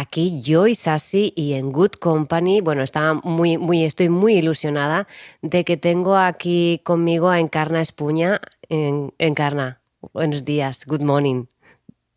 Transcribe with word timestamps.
Aquí 0.00 0.40
yo 0.42 0.68
y 0.68 0.76
Sassi 0.76 1.32
y 1.34 1.54
en 1.54 1.72
Good 1.72 1.94
Company, 2.00 2.60
bueno, 2.60 2.84
estaba 2.84 3.14
muy, 3.14 3.58
muy, 3.58 3.82
estoy 3.82 4.08
muy 4.08 4.34
ilusionada 4.34 5.08
de 5.42 5.64
que 5.64 5.76
tengo 5.76 6.16
aquí 6.16 6.80
conmigo 6.84 7.30
a 7.30 7.40
Encarna 7.40 7.80
Espuña. 7.80 8.40
En, 8.68 9.12
Encarna, 9.18 9.80
buenos 10.12 10.44
días, 10.44 10.84
good 10.86 11.02
morning. 11.02 11.46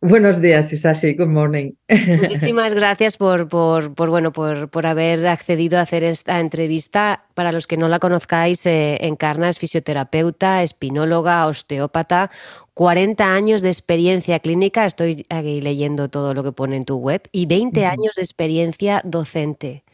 Buenos 0.04 0.40
días, 0.40 0.72
Isasi. 0.72 1.14
Good 1.14 1.28
morning. 1.28 1.74
Muchísimas 1.88 2.74
gracias 2.74 3.16
por, 3.16 3.46
por, 3.46 3.94
por 3.94 4.10
bueno, 4.10 4.32
por, 4.32 4.68
por, 4.68 4.84
haber 4.84 5.24
accedido 5.28 5.78
a 5.78 5.82
hacer 5.82 6.02
esta 6.02 6.40
entrevista. 6.40 7.24
Para 7.34 7.52
los 7.52 7.68
que 7.68 7.76
no 7.76 7.86
la 7.86 8.00
conozcáis, 8.00 8.66
eh, 8.66 8.98
Encarna 9.00 9.48
es 9.48 9.60
fisioterapeuta, 9.60 10.64
espinóloga, 10.64 11.46
osteópata, 11.46 12.32
40 12.74 13.32
años 13.32 13.62
de 13.62 13.68
experiencia 13.68 14.40
clínica, 14.40 14.86
estoy 14.86 15.24
aquí 15.28 15.60
leyendo 15.60 16.08
todo 16.10 16.34
lo 16.34 16.42
que 16.42 16.50
pone 16.50 16.78
en 16.78 16.84
tu 16.84 16.96
web, 16.96 17.22
y 17.30 17.46
20 17.46 17.86
años 17.86 18.16
de 18.16 18.22
experiencia 18.22 19.02
docente. 19.04 19.84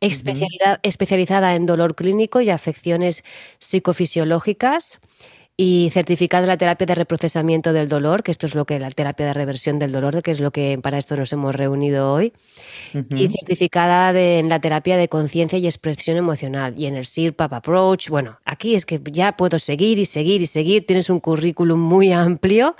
Especializada 0.00 1.54
en 1.54 1.64
dolor 1.64 1.94
clínico 1.94 2.42
y 2.42 2.50
afecciones 2.50 3.24
psicofisiológicas 3.60 5.00
y 5.60 5.90
certificada 5.90 6.44
en 6.44 6.48
la 6.50 6.56
terapia 6.56 6.86
de 6.86 6.94
reprocesamiento 6.94 7.72
del 7.72 7.88
dolor, 7.88 8.22
que 8.22 8.30
esto 8.30 8.46
es 8.46 8.54
lo 8.54 8.64
que 8.64 8.78
la 8.78 8.92
terapia 8.92 9.26
de 9.26 9.32
reversión 9.32 9.80
del 9.80 9.90
dolor, 9.90 10.22
que 10.22 10.30
es 10.30 10.38
lo 10.38 10.52
que 10.52 10.78
para 10.80 10.98
esto 10.98 11.16
nos 11.16 11.32
hemos 11.32 11.52
reunido 11.52 12.12
hoy, 12.12 12.32
y 12.94 13.28
certificada 13.28 14.12
en 14.12 14.48
la 14.48 14.60
terapia 14.60 14.96
de 14.96 15.08
conciencia 15.08 15.58
y 15.58 15.66
expresión 15.66 16.16
emocional 16.16 16.74
y 16.78 16.86
en 16.86 16.94
el 16.94 17.04
SIRPAP 17.04 17.52
Approach. 17.52 18.08
Bueno, 18.08 18.38
aquí 18.44 18.76
es 18.76 18.86
que 18.86 19.00
ya 19.10 19.36
puedo 19.36 19.58
seguir 19.58 19.98
y 19.98 20.04
seguir 20.04 20.42
y 20.42 20.46
seguir, 20.46 20.86
tienes 20.86 21.10
un 21.10 21.18
currículum 21.18 21.80
muy 21.80 22.12
amplio, 22.12 22.76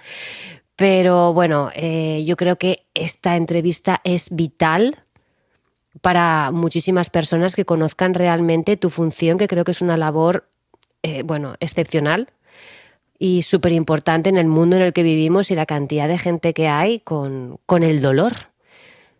pero 0.76 1.34
bueno, 1.34 1.70
eh, 1.74 2.22
yo 2.24 2.36
creo 2.36 2.58
que 2.58 2.86
esta 2.94 3.34
entrevista 3.34 4.00
es 4.04 4.28
vital 4.30 5.02
para 6.00 6.52
muchísimas 6.52 7.10
personas 7.10 7.56
que 7.56 7.64
conozcan 7.64 8.14
realmente 8.14 8.76
tu 8.76 8.88
función, 8.88 9.36
que 9.36 9.48
creo 9.48 9.64
que 9.64 9.72
es 9.72 9.82
una 9.82 9.96
labor, 9.96 10.48
eh, 11.02 11.24
bueno, 11.24 11.56
excepcional 11.58 12.28
y 13.18 13.42
súper 13.42 13.72
importante 13.72 14.28
en 14.28 14.36
el 14.36 14.46
mundo 14.46 14.76
en 14.76 14.82
el 14.82 14.92
que 14.92 15.02
vivimos 15.02 15.50
y 15.50 15.54
la 15.54 15.66
cantidad 15.66 16.08
de 16.08 16.18
gente 16.18 16.54
que 16.54 16.68
hay 16.68 17.00
con, 17.00 17.58
con 17.66 17.82
el 17.82 18.00
dolor. 18.00 18.32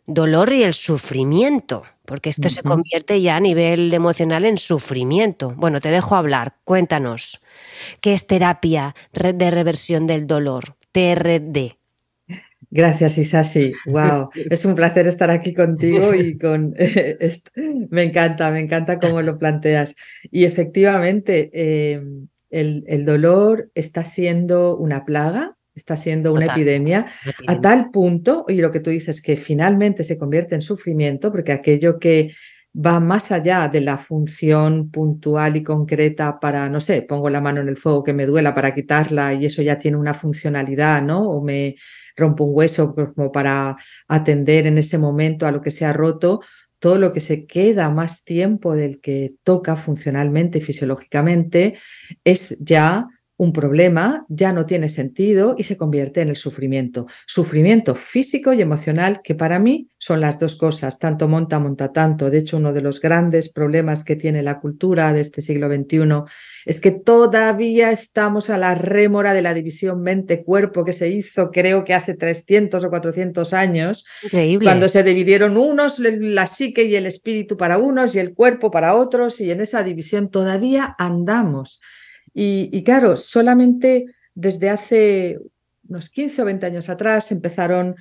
Dolor 0.07 0.53
y 0.53 0.63
el 0.63 0.73
sufrimiento, 0.73 1.83
porque 2.07 2.31
esto 2.31 2.49
se 2.49 2.63
convierte 2.63 3.21
ya 3.21 3.37
a 3.37 3.41
nivel 3.41 3.93
emocional 3.93 4.47
en 4.47 4.57
sufrimiento. 4.57 5.53
Bueno, 5.55 5.83
te 5.83 5.91
dejo 5.91 6.17
hablar, 6.17 6.55
cuéntanos. 6.65 7.43
¿Qué 8.01 8.15
es 8.15 8.27
terapia 8.27 8.95
de 9.13 9.51
reversión 9.51 10.07
del 10.07 10.27
dolor? 10.27 10.77
TRD. 10.93 11.77
Gracias, 12.71 13.19
Isasi. 13.19 13.73
Wow, 13.87 14.31
es 14.51 14.65
un 14.65 14.75
placer 14.75 15.07
estar 15.07 15.31
aquí 15.31 15.55
contigo 15.55 16.15
y 16.15 16.39
con. 16.39 16.75
me 17.91 18.03
encanta, 18.03 18.51
me 18.51 18.61
encanta 18.61 18.99
cómo 18.99 19.23
lo 19.23 19.39
planteas. 19.39 19.95
Y 20.31 20.45
efectivamente, 20.45 21.51
eh, 21.53 22.03
el, 22.51 23.05
dolor 23.05 23.71
está 23.75 24.05
siendo 24.05 24.77
una 24.77 25.05
plaga, 25.05 25.57
está 25.75 25.97
siendo 25.97 26.33
una 26.33 26.47
epidemia, 26.47 27.07
a 27.47 27.61
tal 27.61 27.91
punto, 27.91 28.45
y 28.49 28.61
lo 28.61 28.73
que 28.73 28.81
tú 28.81 28.91
dices, 28.91 29.23
que 29.23 29.37
finalmente 29.37 30.05
se 30.05 30.19
convierte 30.19 30.55
en 30.55 30.63
sufrimiento, 30.63 31.31
porque 31.31 31.53
aquello 31.53 31.99
que 31.99 32.33
va 32.75 33.01
más 33.01 33.33
allá 33.33 33.69
de 33.69 33.81
la 33.81 33.99
función 33.99 34.91
puntual 34.91 35.57
y 35.57 35.63
concreta 35.63 36.39
para, 36.39 36.69
no 36.69 36.81
sé, 36.81 37.03
pongo 37.03 37.31
la 37.31 37.41
mano 37.41 37.61
en 37.61 37.69
el 37.69 37.77
fuego 37.77 38.05
que 38.05 38.13
me 38.13 38.27
duela 38.27 38.55
para 38.55 38.75
quitarla 38.75 39.35
y 39.35 39.47
eso 39.47 39.63
ya 39.63 39.79
tiene 39.79 39.97
una 39.97 40.15
funcionalidad, 40.15 41.03
¿no? 41.03 41.29
O 41.29 41.43
me 41.43 41.77
rompo 42.17 42.45
un 42.45 42.55
hueso 42.55 42.95
como 42.95 43.33
para 43.33 43.77
atender 44.07 44.67
en 44.67 44.79
ese 44.79 44.99
momento 44.99 45.47
a 45.47 45.51
lo 45.53 45.61
que 45.61 45.71
se 45.71 45.87
ha 45.87 45.93
roto, 45.93 46.41
todo 46.79 46.99
lo 46.99 47.13
que 47.13 47.21
se 47.21 47.47
queda 47.47 47.91
más 47.91 48.25
tiempo 48.25 48.75
del 48.75 49.01
que 49.01 49.35
toca 49.43 49.77
funcionalmente 49.77 50.59
y 50.59 50.63
fisiológicamente 50.63 51.77
es 52.25 52.57
ya 52.61 53.09
un 53.39 53.53
problema 53.53 54.27
ya 54.29 54.53
no 54.53 54.67
tiene 54.67 54.89
sentido 54.89 55.55
y 55.57 55.63
se 55.63 55.77
convierte 55.77 56.21
en 56.21 56.29
el 56.29 56.37
sufrimiento. 56.37 57.07
Sufrimiento 57.25 57.95
físico 57.95 58.53
y 58.53 58.61
emocional, 58.61 59.21
que 59.23 59.37
para 59.37 59.61
mí 59.61 59.89
son 59.97 60.21
las 60.21 60.41
dos 60.41 60.57
cosas, 60.57 60.99
tanto 60.99 61.29
monta, 61.29 61.61
monta 61.61 61.93
tanto. 61.93 62.31
De 62.31 62.39
hecho, 62.39 62.57
uno 62.57 62.73
de 62.73 62.81
los 62.81 63.01
grandes 63.01 63.53
problemas 63.53 64.03
que 64.03 64.17
tiene 64.17 64.43
la 64.43 64.59
cultura 64.59 65.13
de 65.13 65.21
este 65.21 65.41
siglo 65.41 65.69
XXI 65.69 66.25
es 66.67 66.81
que 66.81 66.91
todavía 66.91 67.93
estamos 67.93 68.51
a 68.51 68.59
la 68.59 68.75
rémora 68.75 69.33
de 69.35 69.43
la 69.43 69.55
división 69.55 70.03
mente-cuerpo 70.03 70.85
que 70.85 70.93
se 70.93 71.09
hizo, 71.09 71.53
creo 71.53 71.85
que 71.85 71.95
hace 71.95 72.15
300 72.15 72.85
o 72.85 72.91
400 72.91 73.55
años, 73.55 74.05
cuando 74.61 74.89
se 74.89 75.05
dividieron 75.05 75.57
unos, 75.57 76.01
la 76.01 76.49
psique 76.49 76.83
y 76.85 76.97
el 76.97 77.07
espíritu 77.07 77.57
para 77.57 77.79
unos 77.79 78.17
y 78.17 78.19
el 78.19 78.35
cuerpo 78.35 78.73
para 78.73 78.97
otros, 78.97 79.41
y 79.41 79.53
en 79.53 79.61
esa 79.61 79.85
división 79.85 80.29
todavía 80.29 80.97
andamos. 80.99 81.81
Y, 82.35 82.83
claro, 82.85 83.17
solamente 83.17 84.07
desde 84.35 84.71
hace 84.71 85.39
unos 85.89 86.11
15 86.11 86.43
o 86.43 86.45
20 86.45 86.67
años 86.67 86.89
atrás 86.89 87.33
empezaron 87.33 87.97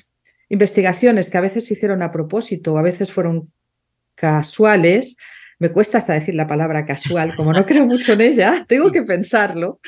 investigaciones 0.50 1.30
que 1.30 1.38
a 1.38 1.42
veces 1.42 1.66
se 1.66 1.74
hicieron 1.74 2.02
a 2.02 2.12
propósito 2.12 2.78
a 2.78 2.82
veces 2.82 3.12
fueron 3.12 3.52
casuales. 4.16 5.18
Me 5.60 5.72
cuesta 5.72 5.98
hasta 5.98 6.14
decir 6.14 6.36
la 6.36 6.48
palabra 6.48 6.86
casual, 6.86 7.36
como 7.36 7.54
no 7.54 7.66
creo 7.66 7.86
mucho 7.86 8.14
en 8.14 8.22
ella, 8.22 8.66
tengo 8.68 8.92
que 8.92 9.04
pensarlo. 9.04 9.80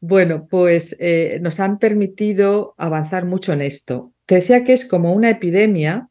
Bueno, 0.00 0.46
pues 0.48 0.96
eh, 1.00 1.38
nos 1.42 1.58
han 1.58 1.78
permitido 1.78 2.74
avanzar 2.78 3.24
mucho 3.24 3.52
en 3.52 3.62
esto. 3.62 4.12
Te 4.26 4.36
decía 4.36 4.64
que 4.64 4.72
es 4.72 4.84
como 4.84 5.12
una 5.12 5.30
epidemia. 5.30 6.08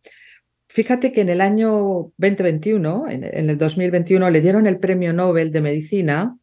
Fíjate 0.68 1.14
que 1.14 1.22
en 1.22 1.30
el 1.30 1.40
año 1.40 2.12
2021, 2.18 3.08
en 3.10 3.50
el 3.50 3.58
2021, 3.58 4.30
le 4.30 4.42
dieron 4.42 4.68
el 4.68 4.80
premio 4.80 5.14
Nobel 5.14 5.52
de 5.52 5.62
Medicina 5.62 6.36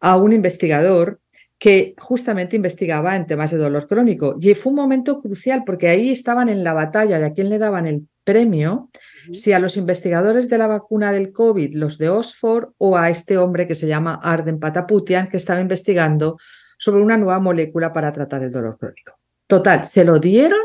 a 0.00 0.16
un 0.16 0.32
investigador 0.32 1.20
que 1.58 1.94
justamente 1.98 2.56
investigaba 2.56 3.14
en 3.16 3.26
temas 3.26 3.50
de 3.50 3.58
dolor 3.58 3.86
crónico. 3.86 4.36
Y 4.40 4.54
fue 4.54 4.70
un 4.70 4.76
momento 4.76 5.20
crucial 5.20 5.62
porque 5.64 5.88
ahí 5.88 6.10
estaban 6.10 6.48
en 6.48 6.64
la 6.64 6.72
batalla 6.72 7.18
de 7.18 7.26
a 7.26 7.32
quién 7.34 7.50
le 7.50 7.58
daban 7.58 7.86
el 7.86 8.08
premio, 8.24 8.88
si 9.32 9.52
a 9.52 9.58
los 9.58 9.76
investigadores 9.76 10.48
de 10.48 10.56
la 10.56 10.66
vacuna 10.66 11.12
del 11.12 11.32
COVID, 11.32 11.74
los 11.74 11.98
de 11.98 12.08
Oxford, 12.08 12.70
o 12.78 12.96
a 12.96 13.10
este 13.10 13.36
hombre 13.36 13.66
que 13.66 13.74
se 13.74 13.86
llama 13.86 14.18
Arden 14.22 14.58
Pataputian, 14.58 15.28
que 15.28 15.36
estaba 15.36 15.60
investigando 15.60 16.38
sobre 16.78 17.02
una 17.02 17.18
nueva 17.18 17.40
molécula 17.40 17.92
para 17.92 18.10
tratar 18.10 18.42
el 18.42 18.50
dolor 18.50 18.78
crónico. 18.78 19.18
Total, 19.46 19.84
se 19.84 20.04
lo 20.04 20.18
dieron 20.18 20.60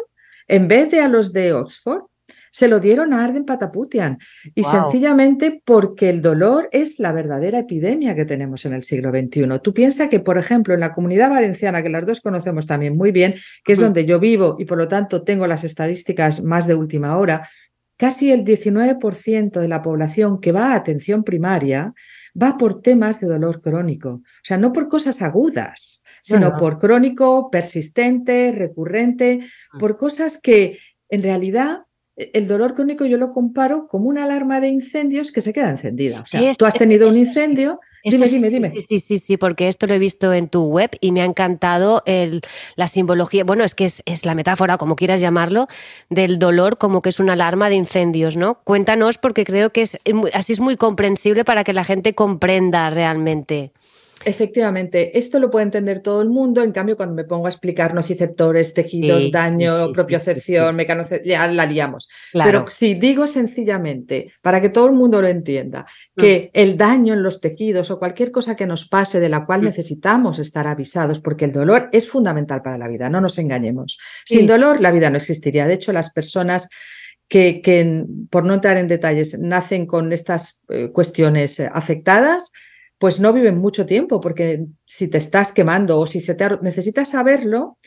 en 0.47 0.67
vez 0.67 0.90
de 0.91 1.02
a 1.02 1.09
los 1.09 1.34
de 1.34 1.53
Oxford, 1.53 2.03
se 2.55 2.69
lo 2.69 2.79
dieron 2.79 3.13
a 3.13 3.25
Arden 3.25 3.43
Pataputian. 3.43 4.17
Y 4.53 4.63
sencillamente 4.63 5.61
porque 5.66 6.09
el 6.09 6.21
dolor 6.21 6.69
es 6.71 7.01
la 7.01 7.11
verdadera 7.11 7.59
epidemia 7.59 8.16
que 8.16 8.23
tenemos 8.23 8.66
en 8.66 8.71
el 8.71 8.83
siglo 8.83 9.09
XXI. 9.11 9.59
Tú 9.61 9.73
piensas 9.73 10.07
que, 10.07 10.21
por 10.21 10.38
ejemplo, 10.38 10.73
en 10.73 10.79
la 10.79 10.93
comunidad 10.93 11.31
valenciana, 11.31 11.83
que 11.83 11.89
las 11.89 12.05
dos 12.05 12.21
conocemos 12.21 12.66
también 12.66 12.95
muy 12.95 13.11
bien, 13.11 13.35
que 13.66 13.73
es 13.73 13.79
donde 13.81 14.05
yo 14.05 14.21
vivo 14.21 14.55
y 14.57 14.63
por 14.63 14.77
lo 14.77 14.88
tanto 14.88 15.21
tengo 15.23 15.47
las 15.47 15.66
estadísticas 15.66 16.43
más 16.43 16.66
de 16.66 16.75
última 16.75 17.17
hora, 17.17 17.49
casi 17.97 18.31
el 18.31 18.45
19% 18.45 19.59
de 19.59 19.67
la 19.67 19.81
población 19.81 20.39
que 20.39 20.53
va 20.53 20.72
a 20.72 20.75
atención 20.75 21.25
primaria 21.25 21.93
va 22.41 22.57
por 22.57 22.81
temas 22.81 23.19
de 23.19 23.27
dolor 23.27 23.59
crónico, 23.59 24.09
o 24.09 24.45
sea, 24.45 24.55
no 24.55 24.72
por 24.72 24.87
cosas 24.87 25.22
agudas, 25.22 26.03
sino 26.22 26.55
por 26.55 26.79
crónico, 26.79 27.51
persistente, 27.51 28.53
recurrente, 28.53 29.41
mm. 29.73 29.78
por 29.78 29.97
cosas 29.97 30.40
que 30.41 30.79
en 31.09 31.22
realidad 31.22 31.81
el 32.17 32.47
dolor 32.47 32.76
crónico 32.76 33.06
yo 33.06 33.17
lo 33.17 33.34
comparo 33.34 33.88
como 33.88 34.08
una 34.08 34.23
alarma 34.23 34.62
de 34.62 34.70
incendios 34.70 35.32
que 35.32 35.41
se 35.41 35.52
queda 35.52 35.70
encendida. 35.70 36.22
O 36.22 36.26
sea, 36.26 36.53
tú 36.58 36.66
has 36.66 36.76
tenido 36.76 37.09
un 37.09 37.17
incendio. 37.17 37.82
Dime, 38.03 38.28
dime, 38.28 38.50
dime. 38.52 38.73
Sí, 38.88 39.00
sí, 39.00 39.17
sí, 39.17 39.35
porque 39.35 39.67
esto 39.67 39.88
lo 39.88 39.96
he 39.96 40.00
visto 40.00 40.32
en 40.32 40.47
tu 40.47 40.66
web 40.66 40.91
y 41.02 41.12
me 41.12 41.22
ha 41.22 41.26
encantado 41.26 42.03
el, 42.06 42.41
la 42.76 42.88
simbología, 42.88 43.44
bueno, 43.44 43.64
es 43.64 43.73
que 43.73 43.85
es, 43.85 44.03
es, 44.06 44.26
la 44.26 44.35
metáfora, 44.35 44.78
como 44.78 44.96
quieras 44.96 45.22
llamarlo, 45.22 45.67
del 46.09 46.38
dolor 46.38 46.78
como 46.78 47.02
que 47.02 47.09
es 47.09 47.20
una 47.20 47.34
alarma 47.34 47.67
de 47.67 47.76
incendios, 47.76 48.38
¿no? 48.38 48.59
Cuéntanos 48.64 49.17
porque 49.17 49.44
creo 49.44 49.72
que 49.72 49.82
es, 49.82 49.97
así 50.34 50.53
es 50.53 50.59
muy 50.59 50.78
comprensible 50.78 51.44
para 51.44 51.64
que 51.64 51.73
la 51.73 51.84
gente 51.84 52.14
comprenda 52.14 52.91
realmente. 52.91 53.72
Efectivamente, 54.25 55.17
esto 55.17 55.39
lo 55.39 55.51
puede 55.51 55.66
entender 55.66 55.99
todo 55.99 56.22
el 56.23 56.29
mundo, 56.29 56.63
en 56.63 56.72
cambio 56.72 56.97
cuando 56.97 57.13
me 57.13 57.25
pongo 57.25 57.45
a 57.45 57.49
explicar 57.49 57.93
nociceptores, 57.93 58.73
tejidos, 58.73 59.31
daño, 59.31 59.91
propiocepción, 59.91 60.75
mecanocepción, 60.75 61.29
ya 61.29 61.47
la 61.47 61.67
liamos. 61.67 62.09
Pero 62.33 62.66
si 62.69 62.95
digo 62.95 63.27
sencillamente, 63.27 64.31
para 64.41 64.59
que 64.59 64.69
todo 64.69 64.87
el 64.87 64.93
mundo 64.93 65.22
lo 65.22 65.27
entienda, 65.27 65.85
mm. 66.16 66.22
que 66.22 66.49
el 66.53 66.75
daño 66.75 67.13
en 67.13 67.22
los 67.22 67.39
tejidos 67.39 67.91
o 67.91 67.99
cualquier 67.99 68.31
cosa 68.31 68.55
que 68.55 68.66
nos 68.66 68.89
pase 68.89 69.19
de 69.19 69.29
la 69.29 69.45
cual 69.45 69.61
mm. 69.61 69.66
necesitamos 69.66 70.39
estar 70.39 70.66
avisados, 70.66 71.19
porque 71.19 71.45
el 71.45 71.51
dolor 71.51 71.89
es 71.91 72.09
fundamental 72.09 72.63
para 72.63 72.79
la 72.79 72.87
vida, 72.87 73.09
no 73.09 73.21
nos 73.21 73.37
engañemos. 73.37 73.99
Sin 74.25 74.47
dolor 74.47 74.81
la 74.81 74.91
vida 74.91 75.11
no 75.11 75.17
existiría. 75.17 75.67
De 75.67 75.75
hecho, 75.75 75.93
las 75.93 76.11
personas 76.11 76.67
que, 77.28 77.61
que, 77.61 78.05
por 78.29 78.43
no 78.43 78.53
entrar 78.55 78.78
en 78.78 78.87
detalles, 78.87 79.37
nacen 79.39 79.85
con 79.85 80.11
estas 80.13 80.61
eh, 80.69 80.89
cuestiones 80.91 81.59
eh, 81.59 81.69
afectadas, 81.71 82.51
pues 82.97 83.19
no 83.19 83.33
viven 83.33 83.57
mucho 83.57 83.85
tiempo, 83.85 84.21
porque 84.21 84.65
si 84.85 85.09
te 85.09 85.17
estás 85.17 85.51
quemando 85.51 85.99
o 85.99 86.07
si 86.07 86.21
se 86.21 86.35
te 86.35 86.47
necesitas 86.61 87.09
saberlo 87.09 87.77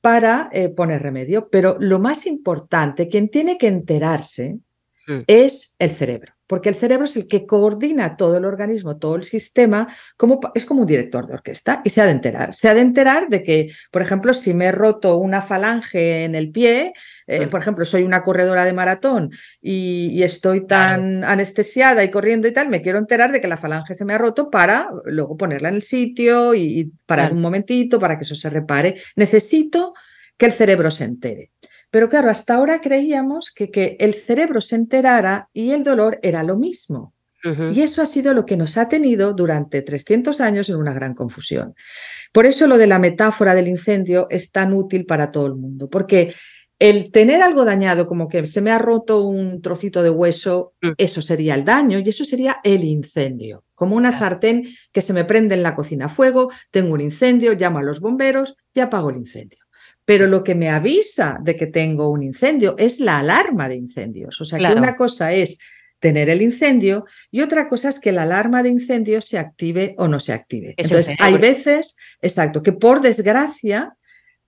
para 0.00 0.50
eh, 0.52 0.68
poner 0.68 1.02
remedio. 1.02 1.48
Pero 1.50 1.76
lo 1.80 1.98
más 1.98 2.26
importante, 2.26 3.08
quien 3.08 3.28
tiene 3.28 3.58
que 3.58 3.68
enterarse, 3.68 4.58
mm. 5.06 5.20
es 5.26 5.74
el 5.78 5.90
cerebro 5.90 6.34
porque 6.54 6.68
el 6.68 6.76
cerebro 6.76 7.06
es 7.06 7.16
el 7.16 7.26
que 7.26 7.46
coordina 7.46 8.16
todo 8.16 8.36
el 8.36 8.44
organismo, 8.44 8.96
todo 8.96 9.16
el 9.16 9.24
sistema, 9.24 9.88
como, 10.16 10.38
es 10.54 10.64
como 10.64 10.82
un 10.82 10.86
director 10.86 11.26
de 11.26 11.34
orquesta 11.34 11.82
y 11.84 11.90
se 11.90 12.00
ha 12.00 12.04
de 12.04 12.12
enterar. 12.12 12.54
Se 12.54 12.68
ha 12.68 12.74
de 12.74 12.80
enterar 12.80 13.28
de 13.28 13.42
que, 13.42 13.72
por 13.90 14.02
ejemplo, 14.02 14.32
si 14.32 14.54
me 14.54 14.66
he 14.66 14.70
roto 14.70 15.16
una 15.16 15.42
falange 15.42 16.22
en 16.22 16.36
el 16.36 16.52
pie, 16.52 16.92
eh, 17.26 17.48
por 17.48 17.60
ejemplo, 17.60 17.84
soy 17.84 18.04
una 18.04 18.22
corredora 18.22 18.64
de 18.64 18.72
maratón 18.72 19.32
y, 19.60 20.22
estoy 20.22 20.64
tan 20.64 21.24
anestesiada 21.24 22.04
y 22.04 22.12
corriendo 22.12 22.46
y 22.46 22.52
tal, 22.52 22.68
me 22.68 22.82
quiero 22.82 23.00
enterar 23.00 23.32
de 23.32 23.40
que 23.40 23.48
la 23.48 23.56
falange 23.56 23.94
se 23.94 24.04
me 24.04 24.14
ha 24.14 24.18
roto 24.18 24.48
para 24.48 24.90
luego 25.06 25.36
ponerla 25.36 25.70
en 25.70 25.74
el 25.74 25.82
sitio 25.82 26.54
y, 26.54 26.92
parar 27.04 27.32
un 27.32 27.40
momentito 27.40 27.98
para 27.98 28.16
que 28.16 28.22
eso 28.22 28.36
se 28.36 28.48
repare. 28.48 28.94
Necesito 29.16 29.92
que 30.38 30.46
el 30.46 30.52
cerebro 30.52 30.92
se 30.92 31.02
entere. 31.02 31.50
Pero 31.94 32.08
claro, 32.08 32.28
hasta 32.28 32.56
ahora 32.56 32.80
creíamos 32.80 33.52
que, 33.54 33.70
que 33.70 33.96
el 34.00 34.14
cerebro 34.14 34.60
se 34.60 34.74
enterara 34.74 35.48
y 35.52 35.70
el 35.70 35.84
dolor 35.84 36.18
era 36.22 36.42
lo 36.42 36.56
mismo. 36.56 37.14
Y 37.72 37.82
eso 37.82 38.02
ha 38.02 38.06
sido 38.06 38.34
lo 38.34 38.44
que 38.46 38.56
nos 38.56 38.76
ha 38.78 38.88
tenido 38.88 39.32
durante 39.32 39.80
300 39.80 40.40
años 40.40 40.68
en 40.68 40.74
una 40.74 40.92
gran 40.92 41.14
confusión. 41.14 41.76
Por 42.32 42.46
eso 42.46 42.66
lo 42.66 42.78
de 42.78 42.88
la 42.88 42.98
metáfora 42.98 43.54
del 43.54 43.68
incendio 43.68 44.26
es 44.28 44.50
tan 44.50 44.74
útil 44.74 45.06
para 45.06 45.30
todo 45.30 45.46
el 45.46 45.54
mundo, 45.54 45.88
porque 45.88 46.34
el 46.80 47.12
tener 47.12 47.42
algo 47.42 47.64
dañado, 47.64 48.08
como 48.08 48.28
que 48.28 48.44
se 48.44 48.60
me 48.60 48.72
ha 48.72 48.78
roto 48.78 49.22
un 49.22 49.62
trocito 49.62 50.02
de 50.02 50.10
hueso, 50.10 50.72
mm. 50.82 50.92
eso 50.98 51.22
sería 51.22 51.54
el 51.54 51.64
daño 51.64 52.00
y 52.00 52.08
eso 52.08 52.24
sería 52.24 52.56
el 52.64 52.82
incendio. 52.82 53.62
Como 53.76 53.94
una 53.94 54.10
sartén 54.10 54.64
que 54.90 55.00
se 55.00 55.12
me 55.12 55.24
prende 55.24 55.54
en 55.54 55.62
la 55.62 55.76
cocina 55.76 56.06
a 56.06 56.08
fuego, 56.08 56.50
tengo 56.72 56.92
un 56.92 57.02
incendio, 57.02 57.52
llamo 57.52 57.78
a 57.78 57.82
los 57.84 58.00
bomberos 58.00 58.56
y 58.74 58.80
apago 58.80 59.10
el 59.10 59.18
incendio. 59.18 59.63
Pero 60.04 60.26
lo 60.26 60.44
que 60.44 60.54
me 60.54 60.70
avisa 60.70 61.38
de 61.42 61.56
que 61.56 61.66
tengo 61.66 62.10
un 62.10 62.22
incendio 62.22 62.74
es 62.78 63.00
la 63.00 63.18
alarma 63.18 63.68
de 63.68 63.76
incendios. 63.76 64.40
O 64.40 64.44
sea, 64.44 64.58
que 64.58 64.74
una 64.74 64.96
cosa 64.96 65.32
es 65.32 65.58
tener 65.98 66.28
el 66.28 66.42
incendio 66.42 67.06
y 67.30 67.40
otra 67.40 67.66
cosa 67.66 67.88
es 67.88 67.98
que 67.98 68.12
la 68.12 68.24
alarma 68.24 68.62
de 68.62 68.68
incendio 68.68 69.22
se 69.22 69.38
active 69.38 69.94
o 69.96 70.06
no 70.06 70.20
se 70.20 70.34
active. 70.34 70.74
Entonces, 70.76 71.16
hay 71.18 71.38
veces, 71.38 71.96
exacto, 72.20 72.62
que 72.62 72.72
por 72.72 73.00
desgracia 73.00 73.96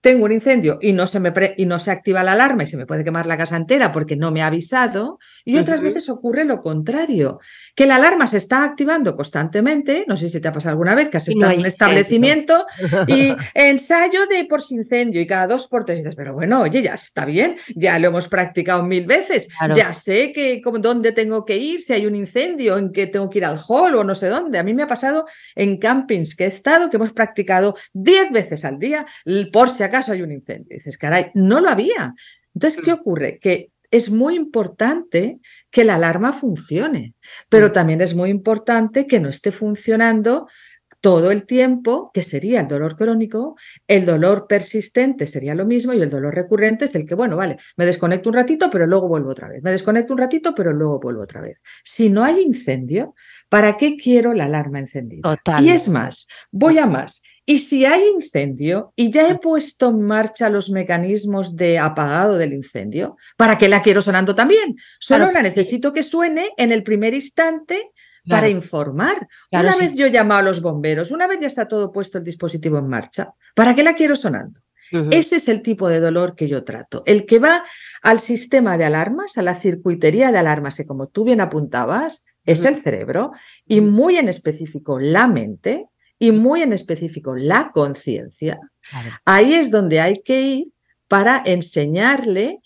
tengo 0.03 0.27
un 0.27 0.33
incendio 0.33 0.79
y 0.81 0.93
no, 0.93 1.07
se 1.07 1.19
me 1.19 1.33
y 1.57 1.67
no 1.67 1.79
se 1.79 1.91
activa 1.91 2.23
la 2.23 2.35
alarma 2.35 2.63
y 2.63 2.67
se 2.67 2.77
me 2.77 2.87
puede 2.87 3.03
quemar 3.03 3.27
la 3.27 3.37
casa 3.37 3.57
entera 3.57 3.91
porque 3.91 4.17
no 4.17 4.31
me 4.31 4.43
ha 4.43 4.49
avisado. 4.49 5.19
Y 5.45 5.59
otras 5.59 5.81
veces 5.81 6.09
ocurre 6.09 6.45
lo 6.45 6.61
contrario, 6.61 7.41
que 7.77 7.87
la 7.87 7.97
alarma 7.97 8.27
se 8.27 8.39
está 8.39 8.65
activando 8.65 9.15
constantemente. 9.15 10.05
No 10.09 10.17
sé 10.17 10.29
si 10.29 10.41
te 10.41 10.49
ha 10.49 10.53
pasado 10.53 10.71
alguna 10.71 10.95
vez 10.95 11.11
que 11.11 11.19
has 11.19 11.29
estado 11.29 11.53
en 11.53 11.61
un 11.61 11.67
establecimiento 11.67 12.67
y 13.07 13.33
ensayo 13.55 14.27
de 14.27 14.47
por 14.47 14.63
si 14.63 14.75
incendio 14.75 15.21
y 15.21 15.27
cada 15.27 15.47
dos 15.47 15.69
por 15.69 15.85
tres 15.85 15.99
dices, 15.99 16.17
pero 16.17 16.35
bueno, 16.35 16.63
oye, 16.63 16.83
ya 16.83 16.95
está 16.95 17.25
bien, 17.25 17.57
ya 17.75 17.99
lo 17.99 18.09
hemos 18.09 18.29
practicado 18.29 18.83
mil 18.83 19.07
veces, 19.07 19.49
ya 19.75 19.93
sé 19.93 20.33
que 20.33 20.63
dónde 20.81 21.13
tengo 21.13 21.45
que 21.45 21.57
ir, 21.57 21.83
si 21.83 21.93
hay 21.93 22.07
un 22.07 22.17
incendio, 22.17 22.79
en 22.79 22.93
que 22.93 23.07
tengo 23.07 23.31
que 23.31 23.39
ir 23.39 23.45
al 23.45 23.59
hall 23.59 23.95
o 23.95 24.05
no 24.05 24.15
sé 24.15 24.29
dónde. 24.29 24.59
A 24.59 24.63
mí 24.63 24.75
me 24.75 24.83
ha 24.83 24.89
pasado 24.89 25.27
en 25.55 25.77
campings 25.79 26.35
que 26.35 26.45
he 26.45 26.49
estado, 26.49 26.91
que 26.91 26.97
hemos 26.97 27.13
practicado 27.13 27.77
diez 27.93 28.31
veces 28.33 28.65
al 28.65 28.79
día 28.79 29.07
por 29.53 29.69
si 29.69 29.83
acaso 29.83 29.97
caso 29.97 30.13
hay 30.13 30.23
un 30.23 30.33
incendio. 30.33 30.77
dices, 30.77 30.99
caray, 30.99 31.31
no 31.35 31.61
lo 31.61 31.71
había. 31.71 32.15
Entonces, 32.55 32.83
¿qué 32.85 32.91
mm. 32.91 32.95
ocurre? 32.95 33.39
Que 33.39 33.71
es 33.91 34.11
muy 34.11 34.35
importante 34.35 35.39
que 35.77 35.85
la 35.85 35.97
alarma 35.97 36.33
funcione, 36.33 37.17
pero 37.51 37.69
mm. 37.69 37.73
también 37.73 38.01
es 38.01 38.15
muy 38.15 38.31
importante 38.31 39.07
que 39.07 39.21
no 39.21 39.29
esté 39.29 39.53
funcionando 39.53 40.49
todo 41.03 41.31
el 41.31 41.45
tiempo, 41.45 42.11
que 42.15 42.23
sería 42.23 42.63
el 42.63 42.67
dolor 42.67 42.97
crónico, 42.97 43.57
el 43.87 44.07
dolor 44.07 44.47
persistente 44.49 45.27
sería 45.27 45.55
lo 45.55 45.67
mismo 45.67 45.93
y 45.93 46.01
el 46.01 46.09
dolor 46.09 46.35
recurrente 46.35 46.87
es 46.87 46.95
el 46.95 47.05
que, 47.05 47.15
bueno, 47.15 47.37
vale, 47.37 47.59
me 47.77 47.85
desconecto 47.85 48.31
un 48.31 48.37
ratito, 48.37 48.71
pero 48.71 48.87
luego 48.87 49.07
vuelvo 49.07 49.33
otra 49.33 49.51
vez, 49.51 49.63
me 49.63 49.71
desconecto 49.71 50.15
un 50.15 50.19
ratito, 50.19 50.55
pero 50.55 50.73
luego 50.73 50.99
vuelvo 50.99 51.21
otra 51.21 51.43
vez. 51.43 51.59
Si 51.85 52.09
no 52.09 52.25
hay 52.25 52.41
incendio, 52.41 53.15
¿para 53.51 53.77
qué 53.77 53.99
quiero 53.99 54.33
la 54.33 54.47
alarma 54.47 54.79
encendida? 54.79 55.37
Y 55.61 55.69
es 55.69 55.91
más, 55.91 56.27
voy 56.51 56.79
a 56.79 56.87
más. 56.87 57.23
Y 57.49 57.59
si 57.59 57.85
hay 57.85 58.03
incendio 58.09 58.93
y 58.97 59.11
ya 59.11 59.29
he 59.29 59.39
puesto 59.39 59.91
en 59.91 60.03
marcha 60.03 60.51
los 60.51 60.69
mecanismos 60.69 61.55
de 61.55 61.79
apagado 61.79 62.37
del 62.37 62.53
incendio, 62.53 63.17
¿para 63.37 63.57
qué 63.57 63.69
la 63.69 63.83
quiero 63.83 64.03
sonando 64.03 64.35
también? 64.35 64.77
Solo 64.99 65.31
la 65.31 65.43
necesito 65.43 65.93
que 65.93 66.03
suene 66.03 66.51
en 66.57 66.73
el 66.73 66.83
primer 66.83 67.15
instante 67.15 67.93
para 68.29 68.49
informar. 68.49 69.29
una 69.53 69.77
vez 69.77 69.95
yo 69.95 70.07
he 70.07 70.11
llamado 70.11 70.41
a 70.41 70.43
los 70.43 70.61
bomberos, 70.61 71.13
una 71.13 71.29
vez 71.29 71.39
ya 71.41 71.47
está 71.47 71.69
todo 71.69 71.93
puesto 71.93 72.19
el 72.19 72.25
dispositivo 72.25 72.79
en 72.79 72.89
marcha, 72.89 73.33
¿para 73.55 73.77
qué 73.77 73.85
la 73.85 73.95
quiero 73.95 74.17
sonando? 74.17 74.61
Ese 75.11 75.37
es 75.37 75.49
el 75.49 75.63
tipo 75.63 75.89
de 75.89 76.01
dolor 76.01 76.37
que 76.37 76.49
yo 76.49 76.65
trato, 76.65 77.03
el 77.07 77.27
que 77.27 77.39
va 77.39 77.65
al 78.03 78.21
sistema 78.21 78.79
de 78.79 78.85
alarmas, 78.85 79.37
a 79.37 79.43
la 79.43 79.55
circuitería 79.55 80.31
de 80.31 80.39
alarmas, 80.39 80.77
que 80.77 80.87
como 80.87 81.09
tú 81.09 81.25
bien 81.25 81.41
apuntabas, 81.41 82.25
es 82.45 82.65
el 82.65 82.77
cerebro 82.81 83.33
y 83.67 83.81
muy 83.81 84.17
en 84.17 84.29
específico 84.29 85.01
la 85.01 85.27
mente, 85.27 85.89
y 86.19 86.33
muy 86.33 86.63
en 86.63 86.73
específico 86.73 87.35
la 87.37 87.71
conciencia, 87.73 88.59
ahí 89.25 89.55
es 89.55 89.71
donde 89.71 90.01
hay 90.01 90.23
que 90.23 90.43
ir 90.43 90.73
para 91.09 91.43
enseñarle 91.45 92.61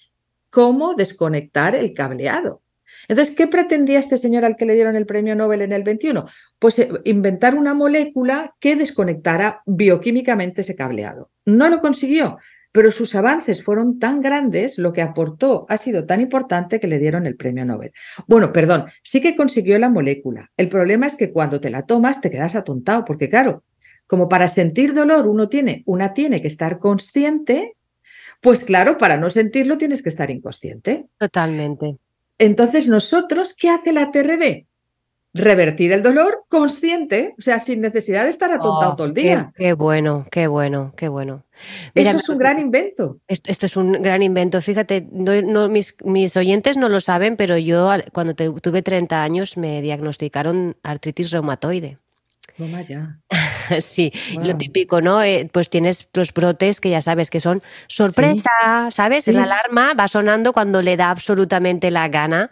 cómo 0.50 0.94
desconectar 0.94 1.74
el 1.74 1.92
cableado. 1.94 2.62
Entonces, 3.08 3.34
¿qué 3.34 3.46
pretendía 3.46 3.98
este 3.98 4.18
señor 4.18 4.44
al 4.44 4.56
que 4.56 4.66
le 4.66 4.74
dieron 4.74 4.96
el 4.96 5.06
premio 5.06 5.34
Nobel 5.34 5.62
en 5.62 5.72
el 5.72 5.82
21? 5.82 6.26
Pues 6.58 6.78
eh, 6.78 6.90
inventar 7.04 7.54
una 7.54 7.74
molécula 7.74 8.54
que 8.60 8.76
desconectara 8.76 9.62
bioquímicamente 9.66 10.60
ese 10.60 10.76
cableado. 10.76 11.30
No 11.44 11.68
lo 11.68 11.80
consiguió, 11.80 12.38
pero 12.72 12.90
sus 12.90 13.14
avances 13.14 13.64
fueron 13.64 13.98
tan 13.98 14.20
grandes, 14.20 14.78
lo 14.78 14.92
que 14.92 15.02
aportó 15.02 15.66
ha 15.68 15.76
sido 15.76 16.06
tan 16.06 16.20
importante 16.20 16.78
que 16.80 16.86
le 16.86 16.98
dieron 16.98 17.26
el 17.26 17.36
premio 17.36 17.64
Nobel. 17.64 17.92
Bueno, 18.26 18.52
perdón, 18.52 18.86
sí 19.02 19.20
que 19.20 19.36
consiguió 19.36 19.78
la 19.78 19.88
molécula. 19.88 20.50
El 20.56 20.68
problema 20.68 21.06
es 21.06 21.16
que 21.16 21.32
cuando 21.32 21.60
te 21.60 21.70
la 21.70 21.86
tomas 21.86 22.20
te 22.20 22.30
quedas 22.30 22.54
atontado, 22.54 23.04
porque 23.04 23.28
claro, 23.28 23.64
como 24.06 24.28
para 24.28 24.48
sentir 24.48 24.94
dolor 24.94 25.26
uno 25.26 25.48
tiene, 25.48 25.82
una 25.86 26.14
tiene 26.14 26.40
que 26.40 26.48
estar 26.48 26.78
consciente, 26.78 27.76
pues 28.40 28.64
claro, 28.64 28.98
para 28.98 29.16
no 29.16 29.30
sentirlo 29.30 29.78
tienes 29.78 30.02
que 30.02 30.08
estar 30.08 30.30
inconsciente. 30.30 31.06
Totalmente. 31.18 31.98
Entonces, 32.38 32.88
nosotros, 32.88 33.54
¿qué 33.54 33.68
hace 33.68 33.92
la 33.92 34.10
TRD? 34.10 34.66
Revertir 35.32 35.92
el 35.92 36.02
dolor 36.02 36.44
consciente, 36.48 37.34
o 37.38 37.42
sea, 37.42 37.60
sin 37.60 37.80
necesidad 37.80 38.24
de 38.24 38.30
estar 38.30 38.50
atontado 38.50 38.92
oh, 38.92 38.96
todo 38.96 39.06
el 39.06 39.14
día. 39.14 39.52
Qué, 39.56 39.72
bueno, 39.74 40.26
qué 40.30 40.46
bueno, 40.46 40.92
qué 40.96 41.08
bueno. 41.08 41.44
Eso 41.94 42.16
es 42.16 42.28
un 42.28 42.38
gran 42.38 42.58
invento. 42.58 43.18
Esto, 43.28 43.66
es 43.66 43.76
un 43.76 43.92
gran 43.92 44.22
invento. 44.22 44.60
Fíjate, 44.60 45.06
no, 45.12 45.68
mis, 45.68 45.94
mis, 46.04 46.36
oyentes 46.36 46.76
no 46.76 46.88
lo 46.88 47.00
saben, 47.00 47.36
pero 47.36 47.58
yo 47.58 47.90
cuando 48.12 48.34
tuve 48.34 48.82
30 48.82 49.22
años 49.22 49.56
me 49.56 49.82
diagnosticaron 49.82 50.76
artritis 50.82 51.30
reumatoide. 51.30 51.98
Toma 52.60 52.82
ya. 52.82 53.16
sí, 53.80 54.12
lo 54.34 54.54
típico, 54.58 55.00
¿no? 55.00 55.22
Eh, 55.22 55.48
pues 55.50 55.70
tienes 55.70 56.06
los 56.12 56.34
brotes 56.34 56.78
que 56.78 56.90
ya 56.90 57.00
sabes 57.00 57.30
que 57.30 57.40
son 57.40 57.62
sorpresa, 57.86 58.50
¿sabes? 58.90 59.26
La 59.28 59.44
alarma 59.44 59.94
va 59.94 60.06
sonando 60.08 60.52
cuando 60.52 60.82
le 60.82 60.98
da 60.98 61.08
absolutamente 61.08 61.90
la 61.90 62.08
gana. 62.08 62.50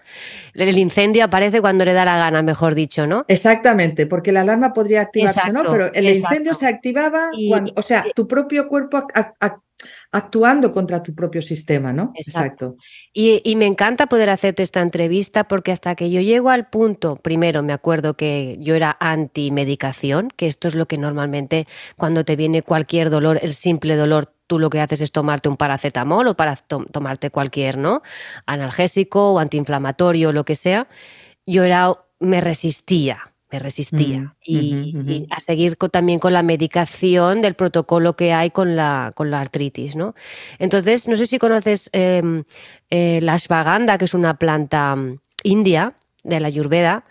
El 0.54 0.78
incendio 0.78 1.24
aparece 1.24 1.60
cuando 1.60 1.84
le 1.84 1.92
da 1.92 2.06
la 2.06 2.16
gana, 2.16 2.40
mejor 2.40 2.74
dicho, 2.74 3.06
¿no? 3.06 3.26
Exactamente, 3.28 4.06
porque 4.06 4.32
la 4.32 4.40
alarma 4.40 4.72
podría 4.72 5.02
activarse, 5.02 5.52
¿no? 5.52 5.62
Pero 5.68 5.92
el 5.92 6.08
incendio 6.08 6.54
se 6.54 6.66
activaba 6.66 7.28
cuando, 7.46 7.74
o 7.76 7.82
sea, 7.82 8.06
tu 8.14 8.26
propio 8.26 8.66
cuerpo 8.66 9.06
actuando 10.10 10.72
contra 10.72 11.02
tu 11.02 11.14
propio 11.14 11.42
sistema, 11.42 11.92
¿no? 11.92 12.12
Exacto. 12.14 12.76
Y, 13.12 13.54
me 13.56 13.66
encanta 13.66 14.06
poder 14.06 14.30
hacerte 14.30 14.62
esta 14.62 14.80
entrevista 14.80 15.44
porque 15.44 15.72
hasta 15.72 15.94
que 15.94 16.10
yo 16.10 16.20
llego 16.20 16.50
al 16.50 16.68
punto, 16.68 17.16
primero 17.16 17.62
me 17.62 17.72
acuerdo 17.72 18.14
que 18.14 18.56
yo 18.60 18.74
era 18.74 18.96
anti-medicación, 19.00 20.28
que 20.36 20.46
esto 20.46 20.68
es 20.68 20.74
lo 20.74 20.86
que 20.86 20.96
normalmente 20.96 21.66
cuando 21.96 22.24
te 22.24 22.36
viene 22.36 22.62
cualquier 22.62 23.10
dolor, 23.10 23.38
el 23.42 23.52
simple 23.52 23.96
dolor, 23.96 24.32
tú 24.46 24.58
lo 24.58 24.70
que 24.70 24.80
haces 24.80 25.02
es 25.02 25.12
tomarte 25.12 25.48
un 25.48 25.56
paracetamol 25.58 26.28
o 26.28 26.36
para 26.36 26.56
tomarte 26.56 27.30
cualquier, 27.30 27.76
¿no? 27.76 28.02
Analgésico 28.46 29.32
o 29.32 29.38
antiinflamatorio, 29.38 30.32
lo 30.32 30.44
que 30.44 30.54
sea. 30.54 30.88
Yo 31.44 31.64
era, 31.64 31.98
me 32.18 32.40
resistía 32.40 33.32
me 33.50 33.58
resistía. 33.58 34.34
y, 34.44 35.26
a 35.30 35.40
seguir 35.40 35.76
también 35.76 36.18
con 36.18 36.32
la 36.32 36.42
medicación 36.42 37.40
del 37.40 37.54
protocolo 37.54 38.14
que 38.16 38.32
hay 38.32 38.50
con 38.50 38.76
la, 38.76 39.12
con 39.14 39.30
la 39.30 39.40
artritis, 39.40 39.96
¿no? 39.96 40.14
Entonces, 40.58 41.08
no 41.08 41.16
sé 41.16 41.26
si 41.26 41.38
conoces 41.38 41.88
em, 41.92 42.44
eh, 42.90 43.20
la 43.22 43.34
ashwagandha, 43.34 43.98
que 43.98 44.04
es 44.04 44.14
una 44.14 44.34
planta 44.34 44.94
mm, 44.96 45.18
india 45.44 45.94
de 46.24 46.40
la 46.40 46.48
ayurveda, 46.48 47.04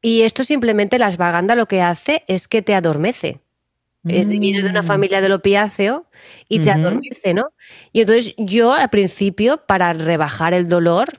y 0.00 0.22
esto 0.22 0.44
simplemente 0.44 0.98
la 0.98 1.06
ashwagandha 1.06 1.54
lo 1.54 1.66
que 1.66 1.82
hace 1.82 2.24
es 2.28 2.48
que 2.48 2.62
te 2.62 2.74
adormece. 2.74 3.40
Es, 4.08 4.28
viene 4.28 4.62
de 4.62 4.70
una 4.70 4.82
mm. 4.82 4.86
familia 4.86 5.20
del 5.20 5.32
opiáceo 5.32 6.06
y 6.48 6.60
te 6.60 6.70
adormece, 6.70 7.34
¿no? 7.34 7.48
Y 7.92 8.02
entonces 8.02 8.34
yo 8.38 8.72
al 8.72 8.88
principio, 8.88 9.64
para 9.66 9.92
rebajar 9.94 10.54
el 10.54 10.68
dolor, 10.68 11.18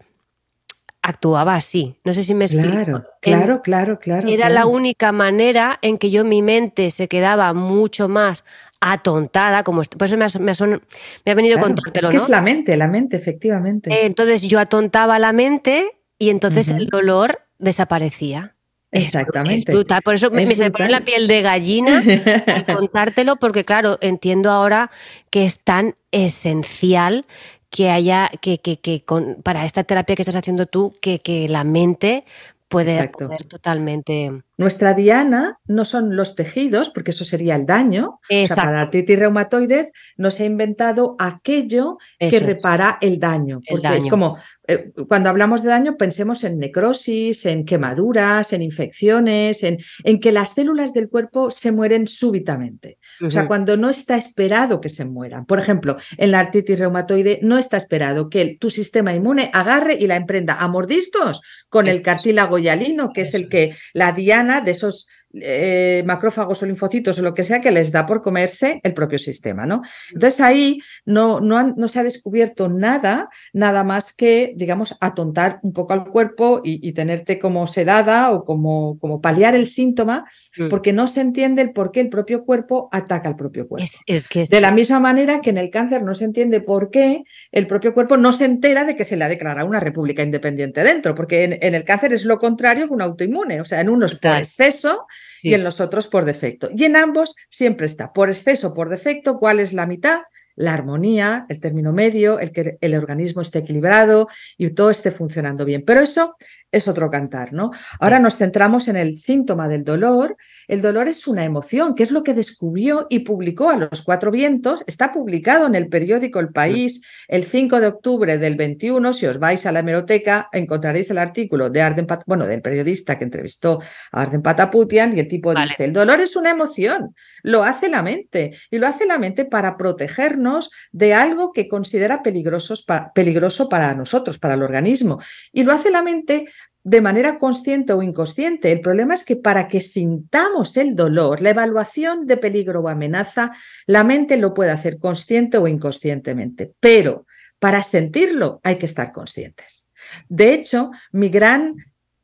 actuaba 1.07 1.55
así. 1.55 1.95
No 2.03 2.13
sé 2.13 2.21
si 2.23 2.35
me 2.35 2.43
explico. 2.43 2.69
Claro, 2.69 3.05
claro, 3.21 3.61
claro, 3.61 3.97
claro. 3.97 4.27
Era 4.27 4.49
la 4.49 4.65
única 4.65 5.13
manera 5.13 5.79
en 5.81 5.97
que 5.97 6.09
yo 6.09 6.25
mi 6.25 6.41
mente 6.41 6.91
se 6.91 7.07
quedaba 7.07 7.53
mucho 7.53 8.09
más 8.09 8.43
atontada, 8.81 9.63
como 9.63 9.81
por 9.83 10.05
eso 10.05 10.17
me 10.17 10.25
ha, 10.25 10.39
me 10.39 10.51
ha, 10.51 11.33
venido 11.33 11.59
con 11.59 11.75
Es 11.93 12.05
que 12.05 12.17
es 12.17 12.27
la 12.27 12.41
mente, 12.41 12.75
la 12.75 12.89
mente, 12.89 13.15
efectivamente. 13.15 13.89
Eh, 13.89 14.05
entonces 14.05 14.41
yo 14.41 14.59
atontaba 14.59 15.17
la 15.17 15.31
mente 15.31 15.97
y 16.19 16.29
entonces 16.29 16.67
el 16.67 16.87
dolor 16.87 17.39
desaparecía. 17.57 18.55
Exactamente. 18.91 19.73
Por 20.03 20.15
eso 20.15 20.29
me, 20.29 20.45
me 20.45 20.71
pone 20.71 20.89
la 20.89 21.01
piel 21.01 21.27
de 21.27 21.41
gallina 21.41 22.03
contártelo, 22.73 23.37
porque 23.37 23.63
claro, 23.63 23.97
entiendo 24.01 24.51
ahora 24.51 24.91
que 25.29 25.45
es 25.45 25.59
tan 25.63 25.95
esencial 26.11 27.25
que 27.69 27.89
haya, 27.89 28.31
que, 28.41 28.59
que, 28.59 28.79
que 28.79 29.03
con, 29.03 29.41
para 29.43 29.65
esta 29.65 29.83
terapia 29.83 30.15
que 30.15 30.21
estás 30.21 30.35
haciendo 30.35 30.65
tú, 30.65 30.95
que, 31.01 31.19
que 31.19 31.47
la 31.49 31.63
mente 31.63 32.23
puede 32.67 33.11
totalmente. 33.47 34.43
Nuestra 34.57 34.93
diana 34.93 35.59
no 35.67 35.85
son 35.85 36.15
los 36.15 36.35
tejidos, 36.35 36.89
porque 36.89 37.11
eso 37.11 37.23
sería 37.23 37.55
el 37.55 37.65
daño. 37.65 38.19
O 38.29 38.47
sea, 38.47 38.55
para 38.55 38.71
la 38.71 38.81
artritis 38.81 39.19
reumatoides 39.19 39.93
no 40.17 40.31
se 40.31 40.43
ha 40.43 40.45
inventado 40.47 41.15
aquello 41.19 41.97
que 42.19 42.39
repara 42.39 42.97
el 43.01 43.19
daño. 43.19 43.61
Porque 43.69 43.95
es 43.95 44.05
como, 44.07 44.37
eh, 44.67 44.91
cuando 45.07 45.29
hablamos 45.29 45.63
de 45.63 45.69
daño, 45.69 45.97
pensemos 45.97 46.43
en 46.43 46.59
necrosis, 46.59 47.45
en 47.45 47.63
quemaduras, 47.63 48.51
en 48.51 48.61
infecciones, 48.61 49.63
en, 49.63 49.77
en 50.03 50.19
que 50.19 50.33
las 50.33 50.53
células 50.53 50.93
del 50.93 51.07
cuerpo 51.07 51.51
se 51.51 51.71
mueren 51.71 52.07
súbitamente. 52.07 52.97
O 53.25 53.31
sea, 53.31 53.47
cuando 53.47 53.77
no 53.77 53.89
está 53.89 54.17
esperado 54.17 54.81
que 54.81 54.89
se 54.89 55.05
mueran. 55.05 55.45
Por 55.45 55.59
ejemplo, 55.59 55.97
en 56.17 56.31
la 56.31 56.39
artritis 56.39 56.77
reumatoide 56.77 57.39
no 57.41 57.57
está 57.57 57.77
esperado 57.77 58.29
que 58.29 58.57
tu 58.59 58.69
sistema 58.69 59.13
inmune 59.13 59.49
agarre 59.53 59.95
y 59.99 60.07
la 60.07 60.17
emprenda 60.17 60.57
a 60.59 60.67
mordiscos 60.67 61.41
con 61.69 61.87
el 61.87 62.01
cartílago 62.01 62.59
hialino, 62.59 63.13
que 63.13 63.21
es 63.21 63.33
el 63.33 63.47
que 63.47 63.75
la 63.93 64.11
diana 64.11 64.61
de 64.61 64.71
esos 64.71 65.07
eh, 65.33 66.03
macrófagos 66.05 66.63
o 66.63 66.65
linfocitos 66.65 67.19
o 67.19 67.21
lo 67.21 67.33
que 67.33 67.43
sea 67.43 67.59
que 67.59 67.71
les 67.71 67.91
da 67.91 68.05
por 68.05 68.21
comerse 68.21 68.79
el 68.83 68.93
propio 68.93 69.19
sistema, 69.19 69.65
¿no? 69.65 69.81
Entonces 70.13 70.39
ahí 70.39 70.79
no, 71.05 71.41
no, 71.41 71.73
no 71.75 71.87
se 71.87 71.99
ha 71.99 72.03
descubierto 72.03 72.69
nada, 72.69 73.29
nada 73.53 73.83
más 73.83 74.13
que, 74.13 74.53
digamos, 74.55 74.95
atontar 75.01 75.59
un 75.63 75.73
poco 75.73 75.93
al 75.93 76.05
cuerpo 76.05 76.61
y, 76.63 76.87
tenerte 76.93 77.37
como 77.37 77.67
sedada 77.67 78.31
o 78.31 78.43
como, 78.43 78.97
como 78.99 79.21
paliar 79.21 79.53
el 79.53 79.67
síntoma, 79.67 80.25
mm. 80.57 80.69
porque 80.69 80.93
no 80.93 81.07
se 81.07 81.21
entiende 81.21 81.61
el 81.61 81.73
por 81.73 81.91
qué 81.91 81.99
el 81.99 82.09
propio 82.09 82.45
cuerpo 82.45 82.89
ataca 82.91 83.27
al 83.27 83.35
propio 83.35 83.67
cuerpo. 83.67 83.87
Es, 84.05 84.27
que 84.27 84.45
De 84.49 84.61
la 84.61 84.71
misma 84.71 84.99
manera 84.99 85.41
que 85.41 85.49
en 85.51 85.57
el 85.57 85.69
cáncer 85.69 86.01
no 86.03 86.15
se 86.15 86.25
entiende 86.25 86.61
por 86.61 86.89
qué 86.89 87.23
el 87.51 87.67
propio 87.67 87.93
cuerpo 87.93 88.17
no 88.17 88.31
se 88.31 88.45
entera 88.45 88.85
de 88.85 88.95
que 88.95 89.03
se 89.03 89.17
le 89.17 89.25
ha 89.25 89.29
declarado 89.29 89.67
una 89.67 89.79
república 89.79 90.23
independiente 90.23 90.83
dentro, 90.83 91.13
porque 91.13 91.43
en, 91.43 91.75
el 91.75 91.83
cáncer 91.83 92.13
es 92.13 92.25
lo 92.25 92.39
contrario 92.39 92.87
que 92.87 92.93
un 92.93 93.01
autoinmune, 93.01 93.61
o 93.61 93.65
sea, 93.65 93.81
en 93.81 93.89
unos 93.89 94.15
por 94.15 94.37
exceso 94.37 95.05
y 95.41 95.53
en 95.53 95.63
los 95.63 95.79
otros 95.81 96.07
por 96.07 96.25
defecto. 96.25 96.69
Y 96.75 96.85
en 96.85 96.95
ambos 96.95 97.35
siempre 97.49 97.85
está 97.85 98.13
por 98.13 98.29
exceso, 98.29 98.73
por 98.73 98.89
defecto, 98.89 99.39
cuál 99.39 99.59
es 99.59 99.73
la 99.73 99.85
mitad, 99.85 100.21
la 100.55 100.73
armonía, 100.73 101.45
el 101.49 101.59
término 101.59 101.93
medio, 101.93 102.39
el 102.39 102.51
que 102.51 102.77
el 102.81 102.95
organismo 102.95 103.41
esté 103.41 103.59
equilibrado 103.59 104.27
y 104.57 104.69
todo 104.71 104.89
esté 104.89 105.11
funcionando 105.11 105.65
bien. 105.65 105.83
Pero 105.85 106.01
eso 106.01 106.35
es 106.71 106.87
otro 106.87 107.09
cantar, 107.09 107.53
¿no? 107.53 107.71
Ahora 107.99 108.19
nos 108.19 108.37
centramos 108.37 108.87
en 108.87 108.97
el 108.97 109.17
síntoma 109.17 109.69
del 109.69 109.83
dolor. 109.83 110.35
El 110.67 110.81
dolor 110.81 111.07
es 111.07 111.27
una 111.27 111.45
emoción, 111.45 111.95
que 111.95 112.03
es 112.03 112.11
lo 112.11 112.23
que 112.23 112.33
descubrió 112.33 113.07
y 113.09 113.19
publicó 113.19 113.69
a 113.69 113.77
los 113.77 114.01
cuatro 114.03 114.31
vientos. 114.31 114.83
Está 114.85 115.13
publicado 115.13 115.65
en 115.67 115.75
el 115.75 115.87
periódico 115.87 116.39
El 116.39 116.49
País 116.49 117.01
el 117.27 117.43
5 117.43 117.79
de 117.79 117.87
octubre 117.87 118.37
del 118.37 118.55
21. 118.55 119.13
Si 119.13 119.25
os 119.25 119.39
vais 119.39 119.65
a 119.65 119.71
la 119.71 119.79
hemeroteca, 119.79 120.49
encontraréis 120.51 121.09
el 121.09 121.17
artículo 121.19 121.69
de 121.69 121.81
Arden 121.81 122.07
bueno, 122.25 122.45
del 122.45 122.61
periodista 122.61 123.17
que 123.17 123.23
entrevistó 123.23 123.81
a 124.11 124.21
Arden 124.21 124.41
Pataputian 124.41 125.15
y 125.15 125.21
el 125.21 125.27
tipo 125.27 125.53
dice, 125.53 125.85
el 125.85 125.93
dolor 125.93 126.19
es 126.19 126.35
una 126.35 126.51
emoción, 126.51 127.15
lo 127.43 127.63
hace 127.63 127.89
la 127.89 128.01
mente 128.01 128.57
y 128.69 128.77
lo 128.77 128.87
hace 128.87 129.05
la 129.05 129.17
mente 129.17 129.45
para 129.45 129.77
protegernos 129.77 130.71
de 130.91 131.13
algo 131.13 131.51
que 131.53 131.67
considera 131.67 132.23
peligroso 132.23 133.69
para 133.69 133.93
nosotros, 133.93 134.39
para 134.39 134.55
el 134.55 134.63
organismo. 134.63 135.19
Y 135.51 135.63
lo 135.63 135.71
hace 135.71 135.91
la 135.91 136.01
mente 136.01 136.47
de 136.87 137.01
manera 137.01 137.37
consciente 137.37 137.91
o 137.91 138.01
inconsciente. 138.01 138.71
El 138.71 138.79
problema 138.79 139.13
es 139.13 139.25
que 139.25 139.35
para 139.35 139.67
que 139.67 139.81
sintamos 139.81 140.77
el 140.77 140.95
dolor, 140.95 141.41
la 141.41 141.49
evaluación 141.49 142.25
de 142.25 142.37
peligro 142.37 142.79
o 142.79 142.87
amenaza, 142.87 143.51
la 143.87 144.05
mente 144.05 144.37
lo 144.37 144.53
puede 144.53 144.71
hacer 144.71 144.97
consciente 144.97 145.57
o 145.57 145.67
inconscientemente, 145.67 146.71
pero 146.79 147.25
para 147.59 147.83
sentirlo 147.83 148.61
hay 148.63 148.77
que 148.77 148.85
estar 148.85 149.11
conscientes. 149.11 149.89
De 150.29 150.53
hecho, 150.53 150.91
mi 151.11 151.27
gran 151.27 151.75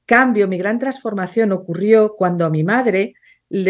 cambio, 0.05 0.48
mi 0.48 0.58
gran 0.58 0.79
transformación 0.79 1.51
ocurrió 1.51 2.15
cuando 2.15 2.46
a 2.46 2.50
mi 2.50 2.63
madre 2.63 3.15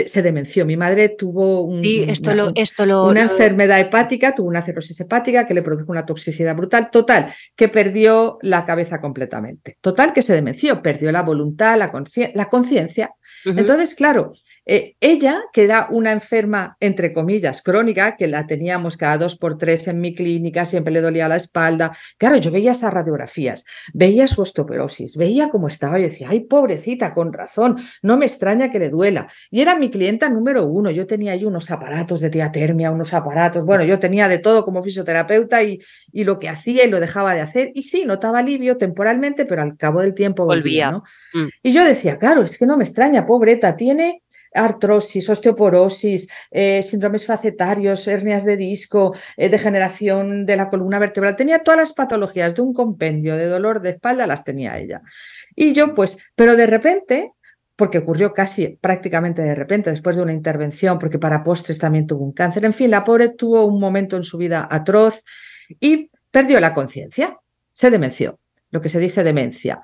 se 0.06 0.22
demenció. 0.22 0.66
Mi 0.66 0.78
madre 0.78 1.10
tuvo 1.10 1.62
una, 1.63 3.22
enfermedad 3.22 3.80
hepática, 3.80 4.34
tuvo 4.34 4.48
una 4.48 4.62
cirrosis 4.62 5.00
hepática 5.02 5.46
que 5.46 5.54
le 5.54 5.62
produjo 5.62 5.92
una 5.92 6.06
toxicidad 6.06 6.56
brutal. 6.56 6.90
Total, 6.92 7.34
que 7.56 7.68
perdió 7.68 8.38
la 8.42 8.66
cabeza 8.66 9.02
completamente. 9.02 9.78
Total, 9.82 10.13
que 10.13 10.22
se 10.22 10.34
demenció, 10.34 10.82
perdió 10.82 11.12
la 11.12 11.24
voluntad, 11.24 11.78
la 11.78 12.50
conciencia. 12.50 13.13
Entonces, 13.46 13.94
claro, 13.94 14.32
eh, 14.66 14.96
ella, 15.02 15.42
que 15.52 15.66
era 15.66 15.88
una 15.92 16.12
enferma, 16.12 16.78
entre 16.80 17.12
comillas, 17.12 17.62
crónica, 17.62 18.16
que 18.16 18.28
la 18.28 18.48
teníamos 18.48 18.96
cada 18.96 19.18
dos 19.18 19.38
por 19.38 19.58
tres 19.58 19.88
en 19.88 20.00
mi 20.00 20.16
clínica, 20.16 20.66
siempre 20.66 20.94
le 20.94 21.02
dolía 21.02 21.28
la 21.28 21.36
espalda. 21.36 21.98
Claro, 22.18 22.38
yo 22.38 22.52
veía 22.52 22.72
esas 22.72 22.94
radiografías, 22.94 23.66
veía 23.94 24.28
su 24.28 24.42
osteoporosis, 24.42 25.18
veía 25.18 25.50
cómo 25.50 25.68
estaba 25.68 26.00
y 26.00 26.04
decía, 26.04 26.28
ay, 26.30 26.42
pobrecita, 26.42 27.12
con 27.12 27.34
razón, 27.34 27.78
no 28.02 28.18
me 28.18 28.25
extraña 28.25 28.72
que 28.72 28.80
le 28.80 28.90
duela. 28.90 29.28
Y 29.52 29.62
era 29.62 29.73
mi 29.75 29.89
clienta 29.89 30.30
número 30.30 30.65
uno. 30.65 30.92
Yo 30.92 31.08
tenía 31.08 31.34
ahí 31.34 31.46
unos 31.46 31.72
aparatos 31.72 32.22
de 32.22 32.30
diatermia, 32.30 32.92
unos 32.92 33.13
aparatos, 33.13 33.65
bueno, 33.65 33.84
yo 33.84 34.00
tenía 34.00 34.27
de 34.27 34.39
todo 34.39 34.63
como 34.65 34.84
fisioterapeuta 34.84 35.63
y, 35.63 35.80
y 36.12 36.24
lo 36.24 36.39
que 36.39 36.50
hacía 36.50 36.86
y 36.86 36.89
lo 36.89 37.00
dejaba 37.00 37.34
de 37.34 37.42
hacer. 37.42 37.72
Y 37.74 37.84
sí, 37.84 38.06
notaba 38.06 38.39
alivio 38.39 38.77
temporalmente, 38.77 39.46
pero 39.46 39.62
al 39.62 39.77
cabo 39.77 40.01
del 40.01 40.13
tiempo 40.13 40.46
volvía. 40.46 40.92
¿no? 40.92 41.03
Mm. 41.34 41.48
Y 41.62 41.74
yo 41.74 41.84
decía, 41.84 42.18
claro, 42.18 42.44
es 42.44 42.58
que 42.58 42.65
no 42.65 42.77
me 42.77 42.84
extraña, 42.84 43.25
pobreta, 43.25 43.75
tiene 43.75 44.24
artrosis, 44.53 45.30
osteoporosis, 45.30 46.27
eh, 46.51 46.82
síndromes 46.82 47.25
facetarios, 47.25 48.08
hernias 48.08 48.46
de 48.46 48.58
disco, 48.58 49.15
eh, 49.38 49.50
degeneración 49.50 50.46
de 50.46 50.56
la 50.56 50.70
columna 50.70 51.00
vertebral. 51.00 51.36
Tenía 51.36 51.60
todas 51.60 51.80
las 51.80 51.94
patologías 51.94 52.56
de 52.56 52.62
un 52.62 52.74
compendio 52.74 53.36
de 53.36 53.48
dolor 53.48 53.82
de 53.82 53.92
espalda, 53.92 54.27
las 54.27 54.44
tenía 54.44 54.77
ella. 54.77 55.01
Y 55.56 55.74
yo, 55.74 55.94
pues, 55.94 56.20
pero 56.36 56.56
de 56.56 56.68
repente, 56.68 57.34
porque 57.75 58.00
ocurrió 58.00 58.34
casi 58.34 58.77
prácticamente 58.80 59.42
de 59.42 59.56
repente, 59.56 59.89
después 59.89 60.15
de 60.15 60.24
una 60.24 60.34
intervención, 60.34 61.00
porque 61.00 61.20
para 61.20 61.44
postres 61.44 61.80
también 61.80 62.06
tuvo 62.06 62.24
un 62.24 62.34
cáncer, 62.34 62.65
en 62.65 62.74
fin, 62.74 62.92
la 62.92 63.03
pobre 63.03 63.30
tuvo 63.30 63.65
un 63.65 63.80
momento 63.80 64.15
en 64.15 64.24
su 64.24 64.38
vida 64.38 64.68
atroz 64.70 65.24
y 65.80 66.12
perdió 66.30 66.60
la 66.60 66.74
conciencia, 66.74 67.38
se 67.72 67.89
demenció, 67.89 68.39
lo 68.70 68.82
que 68.82 68.89
se 68.89 69.00
dice 69.00 69.24
demencia. 69.24 69.82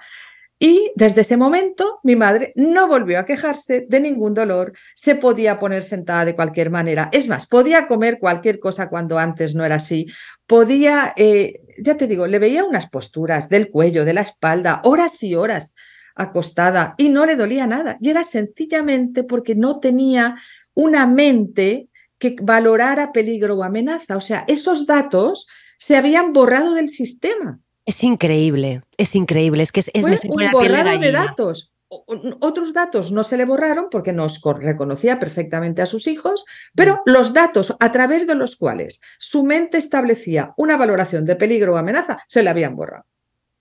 Y 0.61 0.91
desde 0.95 1.21
ese 1.21 1.37
momento 1.37 1.99
mi 2.03 2.17
madre 2.17 2.51
no 2.55 2.85
volvió 2.85 3.17
a 3.17 3.25
quejarse 3.25 3.85
de 3.87 3.99
ningún 4.01 4.33
dolor, 4.33 4.73
se 4.93 5.15
podía 5.15 5.57
poner 5.57 5.85
sentada 5.85 6.25
de 6.25 6.35
cualquier 6.35 6.69
manera, 6.69 7.09
es 7.13 7.29
más, 7.29 7.47
podía 7.47 7.87
comer 7.87 8.19
cualquier 8.19 8.59
cosa 8.59 8.89
cuando 8.89 9.17
antes 9.17 9.55
no 9.55 9.63
era 9.63 9.75
así, 9.75 10.07
podía, 10.45 11.13
eh, 11.15 11.61
ya 11.81 11.95
te 11.95 12.07
digo, 12.07 12.27
le 12.27 12.39
veía 12.39 12.65
unas 12.65 12.89
posturas 12.89 13.47
del 13.47 13.69
cuello, 13.69 14.03
de 14.03 14.13
la 14.13 14.21
espalda, 14.21 14.81
horas 14.83 15.23
y 15.23 15.33
horas 15.33 15.73
acostada 16.19 16.95
y 16.97 17.09
no 17.09 17.25
le 17.25 17.35
dolía 17.35 17.65
nada. 17.65 17.97
Y 17.99 18.09
era 18.09 18.23
sencillamente 18.23 19.23
porque 19.23 19.55
no 19.55 19.79
tenía 19.79 20.35
una 20.73 21.07
mente 21.07 21.89
que 22.19 22.35
valorara 22.41 23.11
peligro 23.11 23.55
o 23.55 23.63
amenaza. 23.63 24.17
O 24.17 24.21
sea, 24.21 24.43
esos 24.47 24.85
datos 24.85 25.47
se 25.77 25.95
habían 25.97 26.33
borrado 26.33 26.73
del 26.73 26.89
sistema. 26.89 27.59
Es 27.85 28.03
increíble, 28.03 28.83
es 28.97 29.15
increíble. 29.15 29.63
Es 29.63 29.71
que 29.71 29.79
es, 29.79 29.89
un 30.25 30.51
borrado 30.51 30.99
de 30.99 31.11
datos. 31.11 31.73
Otros 31.87 32.71
datos 32.73 33.11
no 33.11 33.23
se 33.23 33.35
le 33.35 33.45
borraron 33.45 33.87
porque 33.89 34.13
nos 34.13 34.41
reconocía 34.59 35.19
perfectamente 35.19 35.81
a 35.81 35.87
sus 35.87 36.05
hijos, 36.05 36.45
pero 36.75 36.97
mm. 36.97 37.09
los 37.09 37.33
datos 37.33 37.75
a 37.79 37.91
través 37.91 38.27
de 38.27 38.35
los 38.35 38.57
cuales 38.57 39.01
su 39.17 39.43
mente 39.43 39.79
establecía 39.79 40.53
una 40.55 40.77
valoración 40.77 41.25
de 41.25 41.35
peligro 41.35 41.73
o 41.73 41.77
amenaza 41.77 42.19
se 42.27 42.43
le 42.43 42.51
habían 42.51 42.75
borrado. 42.75 43.05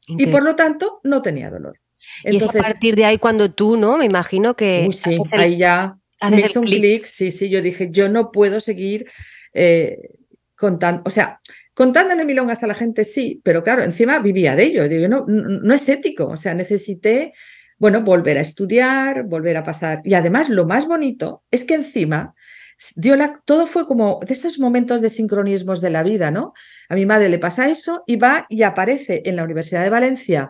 Y 0.08 0.26
por 0.26 0.42
lo 0.42 0.56
tanto 0.56 1.00
no 1.04 1.22
tenía 1.22 1.50
dolor. 1.50 1.78
Y 2.24 2.36
es 2.36 2.46
a 2.46 2.52
partir 2.52 2.96
de 2.96 3.04
ahí 3.04 3.18
cuando 3.18 3.52
tú, 3.52 3.76
¿no? 3.76 3.96
Me 3.96 4.04
imagino 4.04 4.54
que... 4.54 4.88
sí, 4.92 5.18
ahí 5.32 5.56
ya 5.56 5.98
me 6.30 6.40
hizo 6.40 6.60
un 6.60 6.66
clic, 6.66 7.04
sí, 7.06 7.30
sí, 7.30 7.48
yo 7.48 7.62
dije, 7.62 7.90
yo 7.90 8.08
no 8.08 8.30
puedo 8.30 8.60
seguir 8.60 9.06
eh, 9.54 9.98
contando, 10.56 11.02
o 11.04 11.10
sea, 11.10 11.40
contándole 11.74 12.24
milongas 12.24 12.62
a 12.62 12.66
la 12.66 12.74
gente, 12.74 13.04
sí, 13.04 13.40
pero 13.44 13.62
claro, 13.62 13.82
encima 13.82 14.18
vivía 14.18 14.56
de 14.56 14.64
ello, 14.64 14.88
digo, 14.88 15.08
no, 15.08 15.24
no 15.26 15.74
es 15.74 15.88
ético, 15.88 16.26
o 16.26 16.36
sea, 16.36 16.54
necesité, 16.54 17.32
bueno, 17.78 18.02
volver 18.02 18.38
a 18.38 18.40
estudiar, 18.42 19.24
volver 19.24 19.56
a 19.56 19.62
pasar, 19.62 20.00
y 20.04 20.14
además 20.14 20.48
lo 20.48 20.66
más 20.66 20.86
bonito 20.86 21.44
es 21.50 21.64
que 21.64 21.74
encima 21.74 22.34
dio 22.94 23.16
la, 23.16 23.40
todo 23.44 23.66
fue 23.66 23.86
como 23.86 24.20
de 24.26 24.32
esos 24.32 24.58
momentos 24.58 25.00
de 25.00 25.10
sincronismos 25.10 25.80
de 25.80 25.90
la 25.90 26.02
vida, 26.02 26.30
¿no? 26.30 26.52
A 26.88 26.94
mi 26.94 27.06
madre 27.06 27.28
le 27.28 27.38
pasa 27.38 27.68
eso 27.68 28.04
y 28.06 28.16
va 28.16 28.46
y 28.48 28.62
aparece 28.62 29.22
en 29.24 29.36
la 29.36 29.44
Universidad 29.44 29.82
de 29.82 29.90
Valencia 29.90 30.48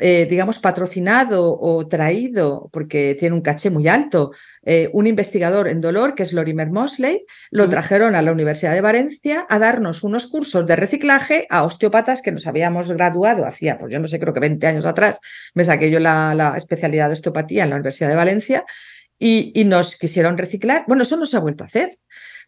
eh, 0.00 0.26
digamos, 0.30 0.60
patrocinado 0.60 1.58
o 1.58 1.88
traído, 1.88 2.70
porque 2.72 3.16
tiene 3.18 3.34
un 3.34 3.42
caché 3.42 3.68
muy 3.68 3.88
alto, 3.88 4.30
eh, 4.62 4.88
un 4.92 5.08
investigador 5.08 5.66
en 5.66 5.80
dolor, 5.80 6.14
que 6.14 6.22
es 6.22 6.32
Lorimer 6.32 6.70
Mosley, 6.70 7.24
lo 7.50 7.68
trajeron 7.68 8.14
a 8.14 8.22
la 8.22 8.30
Universidad 8.30 8.74
de 8.74 8.80
Valencia 8.80 9.44
a 9.48 9.58
darnos 9.58 10.04
unos 10.04 10.28
cursos 10.28 10.64
de 10.68 10.76
reciclaje 10.76 11.48
a 11.50 11.64
osteopatas 11.64 12.22
que 12.22 12.30
nos 12.30 12.46
habíamos 12.46 12.92
graduado 12.92 13.44
hacía, 13.44 13.76
pues 13.76 13.92
yo 13.92 13.98
no 13.98 14.06
sé, 14.06 14.20
creo 14.20 14.32
que 14.32 14.38
20 14.38 14.64
años 14.68 14.86
atrás, 14.86 15.18
me 15.54 15.64
saqué 15.64 15.90
yo 15.90 15.98
la, 15.98 16.54
especialidad 16.56 17.08
de 17.08 17.14
osteopatía 17.14 17.64
en 17.64 17.70
la 17.70 17.76
Universidad 17.76 18.08
de 18.08 18.14
Valencia 18.14 18.64
y, 19.18 19.50
y 19.60 19.64
nos 19.64 19.98
quisieron 19.98 20.38
reciclar. 20.38 20.84
Bueno, 20.86 21.02
eso 21.02 21.16
no 21.16 21.26
se 21.26 21.36
ha 21.36 21.40
vuelto 21.40 21.64
a 21.64 21.66
hacer. 21.66 21.98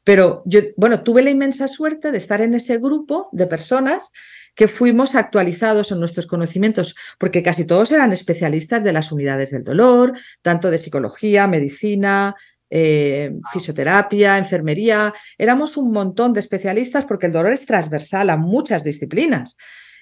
Pero 0.05 0.43
yo, 0.47 0.61
bueno, 0.77 1.03
tuve 1.03 1.23
la 1.23 1.31
inmensa 1.31 1.69
suerte 1.69 2.11
de 2.11 2.19
estar 2.19 2.41
en 2.41 2.55
ese 2.55 2.79
grupo 2.79 3.29
de 3.33 3.47
personas 3.47 4.13
que 4.61 4.69
fuimos 4.69 5.15
actualizados 5.15 5.91
en 5.91 6.01
nuestros 6.01 6.27
conocimientos, 6.27 6.95
porque 7.17 7.43
casi 7.43 7.67
todos 7.67 7.91
eran 7.93 8.13
especialistas 8.13 8.85
de 8.85 8.93
las 8.93 9.11
unidades 9.11 9.53
del 9.53 9.65
dolor, 9.65 10.13
tanto 10.43 10.71
de 10.71 10.77
psicología, 10.77 11.47
medicina, 11.47 12.37
eh, 12.69 13.33
fisioterapia, 13.55 14.37
enfermería. 14.37 15.15
Éramos 15.39 15.79
un 15.79 15.93
montón 15.93 16.35
de 16.35 16.41
especialistas 16.41 17.07
porque 17.07 17.25
el 17.25 17.33
dolor 17.33 17.53
es 17.53 17.65
transversal 17.65 18.29
a 18.29 18.37
muchas 18.37 18.85
disciplinas. 18.85 19.57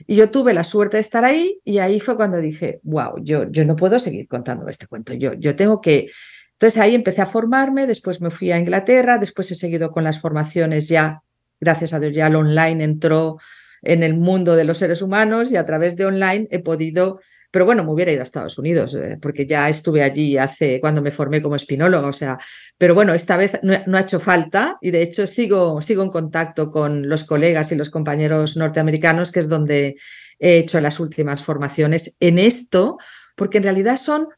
Y 0.09 0.17
yo 0.17 0.29
tuve 0.29 0.53
la 0.53 0.65
suerte 0.65 0.97
de 0.97 1.03
estar 1.03 1.25
ahí 1.25 1.61
y 1.65 1.79
ahí 1.79 2.01
fue 2.01 2.17
cuando 2.17 2.39
dije, 2.39 2.81
wow, 2.83 3.23
yo, 3.23 3.49
yo 3.53 3.65
no 3.65 3.77
puedo 3.77 4.01
seguir 4.01 4.27
contando 4.27 4.69
este 4.69 4.89
cuento, 4.89 5.13
yo, 5.13 5.35
yo 5.35 5.55
tengo 5.55 5.81
que... 5.81 6.11
Entonces 6.55 6.81
ahí 6.81 6.97
empecé 6.97 7.23
a 7.23 7.27
formarme, 7.27 7.87
después 7.87 8.21
me 8.21 8.33
fui 8.33 8.51
a 8.51 8.59
Inglaterra, 8.59 9.19
después 9.19 9.53
he 9.53 9.55
seguido 9.55 9.93
con 9.93 10.03
las 10.03 10.19
formaciones 10.19 10.89
ya, 10.89 11.23
gracias 11.61 11.93
a 11.93 12.01
Dios 12.01 12.13
ya 12.13 12.27
el 12.27 12.35
online 12.35 12.83
entró 12.83 13.39
en 13.83 14.03
el 14.03 14.15
mundo 14.15 14.57
de 14.57 14.65
los 14.65 14.79
seres 14.79 15.03
humanos 15.03 15.51
y 15.51 15.57
a 15.57 15.65
través 15.65 15.97
de 15.97 16.07
online 16.07 16.49
he 16.51 16.59
podido, 16.61 17.21
pero 17.51 17.65
bueno, 17.65 17.85
me 17.85 17.93
hubiera 17.93 18.13
ido 18.13 18.21
a 18.21 18.25
Estados 18.25 18.59
Unidos, 18.59 18.95
eh, 18.95 19.19
porque 19.21 19.47
ya 19.47 19.69
estuve 19.69 20.03
allí 20.03 20.37
hace, 20.37 20.81
cuando 20.81 21.03
me 21.03 21.11
formé 21.11 21.43
como 21.43 21.57
espinóloga, 21.57 22.09
o 22.09 22.13
sea, 22.13 22.39
pero 22.77 22.95
bueno, 22.95 23.15
esta 23.15 23.37
vez 23.37 23.59
no, 23.63 23.97
ha 23.97 24.01
hecho 24.01 24.21
falta 24.21 24.79
y 24.81 24.91
de 24.91 25.03
hecho 25.03 25.27
sigo, 25.27 25.81
sigo 25.83 26.03
en 26.03 26.11
contacto 26.11 26.71
con 26.71 27.09
los 27.09 27.25
colegas 27.25 27.73
y 27.73 27.77
los 27.77 27.91
compañeros 27.91 28.57
norteamericanos, 28.57 29.33
que 29.33 29.41
es 29.41 29.49
donde 29.49 29.97
he 30.39 30.59
hecho 30.59 30.81
las 30.81 31.01
últimas 31.01 31.45
formaciones 31.45 32.17
en 32.21 32.39
esto, 32.39 32.99
porque 33.37 33.59
en 33.59 33.65
realidad 33.65 33.97
son 33.97 34.29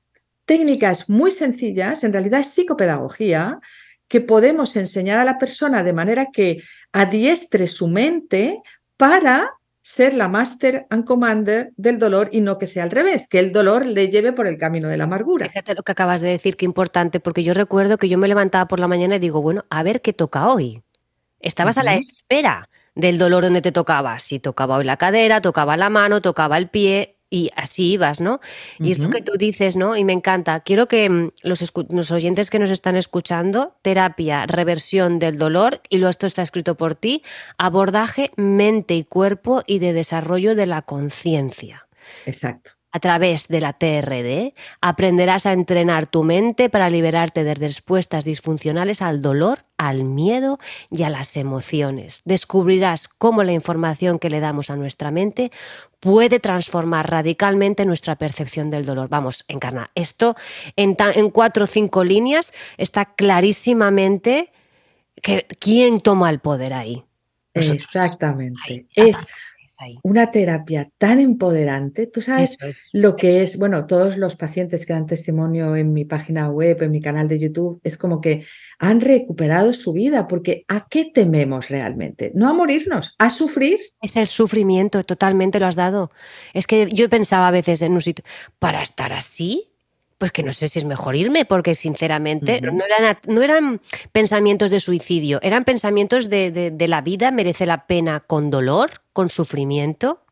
técnicas 0.45 1.09
muy 1.09 1.31
sencillas, 1.31 2.03
en 2.05 2.13
realidad 2.13 2.41
es 2.41 2.49
psicopedagogía, 2.49 3.61
que 4.11 4.21
podemos 4.21 4.75
enseñar 4.77 5.19
a 5.19 5.25
la 5.25 5.39
persona 5.39 5.85
de 5.85 5.93
manera 5.93 6.27
que 6.33 6.61
adiestre 6.93 7.69
su 7.69 7.87
mente 7.87 8.61
para 9.01 9.55
ser 9.81 10.13
la 10.13 10.29
master 10.29 10.87
and 10.91 11.07
commander 11.07 11.73
del 11.79 11.99
dolor 11.99 12.29
y 12.33 12.43
no 12.43 12.59
que 12.59 12.67
sea 12.67 12.83
al 12.83 12.91
revés, 12.91 13.29
que 13.29 13.39
el 13.39 13.51
dolor 13.51 13.87
le 13.87 14.11
lleve 14.11 14.35
por 14.35 14.47
el 14.47 14.59
camino 14.59 14.89
de 14.89 14.99
la 14.99 15.05
amargura. 15.05 15.49
Fíjate 15.49 15.75
lo 15.75 15.83
que 15.83 15.93
acabas 15.93 16.21
de 16.21 16.29
decir, 16.29 16.59
qué 16.59 16.67
importante, 16.67 17.19
porque 17.19 17.43
yo 17.43 17.55
recuerdo 17.55 17.97
que 17.97 18.11
yo 18.11 18.19
me 18.19 18.29
levantaba 18.29 18.69
por 18.69 18.79
la 18.79 18.89
mañana 18.89 19.17
y 19.17 19.19
digo, 19.19 19.41
bueno, 19.41 19.65
a 19.71 19.83
ver 19.83 20.03
qué 20.03 20.13
toca 20.13 20.49
hoy. 20.49 20.83
Estabas 21.41 21.79
a 21.79 21.83
la 21.83 21.95
espera 21.95 22.69
del 22.95 23.17
dolor 23.17 23.45
donde 23.45 23.63
te 23.63 23.73
tocaba. 23.73 24.19
Si 24.19 24.39
tocaba 24.39 24.77
hoy 24.77 24.85
la 24.85 24.99
cadera, 24.99 25.41
tocaba 25.41 25.79
la 25.79 25.89
mano, 25.89 26.21
tocaba 26.21 26.59
el 26.59 26.69
pie, 26.69 27.17
y 27.31 27.51
así 27.55 27.93
ibas, 27.93 28.21
¿no? 28.21 28.41
Y 28.81 28.91
es 28.91 28.99
lo 28.99 29.09
que 29.09 29.23
tú 29.23 29.33
dices, 29.39 29.77
¿no? 29.77 29.97
Y 29.97 30.05
me 30.05 30.13
encanta. 30.13 30.61
Quiero 30.61 30.89
que 30.89 31.09
mm, 31.09 31.31
los, 31.45 32.11
oyentes 32.11 32.51
que 32.51 32.59
nos 32.59 32.73
están 32.73 32.97
escuchando, 32.97 33.77
terapia, 33.83 34.47
reversión 34.47 35.21
del 35.21 35.39
dolor, 35.39 35.81
y 35.89 35.99
lo 35.99 36.09
esto 36.09 36.27
está 36.27 36.43
escrito 36.43 36.77
por 36.77 36.97
ti, 36.97 37.23
abordaje 37.57 38.33
mente 38.37 38.97
y 38.97 39.05
cuerpo 39.05 39.63
y 39.67 39.79
de 39.79 39.93
desarrollo 39.93 40.57
de 40.57 40.67
la 40.67 40.83
conciencia. 40.83 41.87
Exacto. 42.27 42.73
A 42.93 42.99
través 42.99 43.47
de 43.47 43.61
la 43.61 43.73
TRD 43.73 44.55
aprenderás 44.81 45.47
a 45.47 45.53
entrenar 45.53 46.07
tu 46.07 46.25
mente 46.25 46.69
para 46.69 46.91
liberarte 46.91 47.45
de 47.45 47.55
respuestas 47.55 48.25
disfuncionales 48.25 49.01
al 49.01 49.23
dolor, 49.23 49.61
al 49.77 50.03
miedo 50.03 50.59
y 50.91 51.05
a 51.05 51.11
las 51.11 51.37
emociones. 51.37 52.23
Descubrirás 52.25 53.07
cómo 53.07 53.45
la 53.45 53.53
información 53.53 54.19
que 54.19 54.29
le 54.29 54.41
damos 54.41 54.71
a 54.71 54.77
nuestra 54.77 55.13
mente 55.13 55.53
puede 56.01 56.41
transformar 56.41 57.09
radicalmente 57.11 57.85
nuestra 57.85 58.17
percepción 58.17 58.71
del 58.71 58.85
dolor. 58.85 59.09
Vamos, 59.09 59.45
encarna. 59.47 59.91
Esto 59.95 60.35
en, 60.75 60.97
cuatro 61.31 61.65
o 61.65 61.67
cinco 61.67 62.03
líneas 62.03 62.53
está 62.77 63.05
clarísimamente 63.05 64.53
que 65.23 65.47
quién 65.61 66.01
toma 66.01 66.31
el 66.31 66.41
poder 66.41 66.73
ahí. 66.73 67.05
Exactamente. 67.53 68.87
es 68.95 69.27
una 70.03 70.31
terapia 70.31 70.91
tan 70.99 71.21
empoderante. 71.21 72.07
Tú 72.07 72.23
sabes 72.23 72.59
lo 72.93 73.17
que 73.17 73.43
es, 73.43 73.59
bueno, 73.59 73.87
todos 73.87 74.17
los 74.17 74.37
pacientes 74.37 74.87
que 74.87 74.93
dan 74.93 75.07
testimonio 75.07 75.77
en 75.77 75.93
mi 75.93 76.05
página 76.05 76.51
web, 76.51 76.83
en 76.83 76.91
mi 76.91 77.01
canal 77.01 77.29
de 77.29 77.39
YouTube, 77.39 77.81
es 77.85 77.97
como 77.97 78.21
que 78.21 78.45
han 78.79 79.01
recuperado 79.01 79.73
su 79.73 79.93
vida, 79.93 80.27
porque 80.29 80.65
¿a 80.69 80.87
qué 80.89 81.11
tememos 81.13 81.69
realmente? 81.69 82.33
No 82.35 82.49
a 82.49 82.53
morirnos, 82.53 83.15
a 83.19 83.31
sufrir. 83.31 83.79
Ese 84.03 84.27
sufrimiento, 84.27 85.05
totalmente 85.05 85.61
lo 85.61 85.67
has 85.67 85.77
dado. 85.77 86.11
Es 86.53 86.67
que 86.67 86.89
yo 86.93 87.09
pensaba 87.09 87.49
a 87.49 87.53
veces 87.53 87.83
en 87.83 87.93
un 87.93 88.03
sitio, 88.03 88.25
para 88.59 88.83
estar 88.83 89.13
así, 89.13 89.70
pues 90.21 90.33
que 90.33 90.43
no 90.43 90.53
sé 90.53 90.69
si 90.69 90.79
es 90.79 90.85
mejor 90.85 91.17
irme, 91.17 91.47
porque 91.47 91.75
sinceramente 91.75 92.61
no, 92.61 92.85
eran, 92.85 93.19
no, 93.27 93.43
eran, 93.43 93.81
pensamientos 94.13 94.71
de 94.71 94.79
suicidio, 94.79 95.41
eran 95.43 95.65
pensamientos 95.65 96.29
de, 96.29 96.77
la 96.89 97.01
vida 97.01 97.31
merece 97.31 97.65
la 97.65 97.87
pena 97.87 98.21
con 98.21 98.51
dolor, 98.51 98.91
con 99.15 99.31
sufrimiento. 99.31 100.23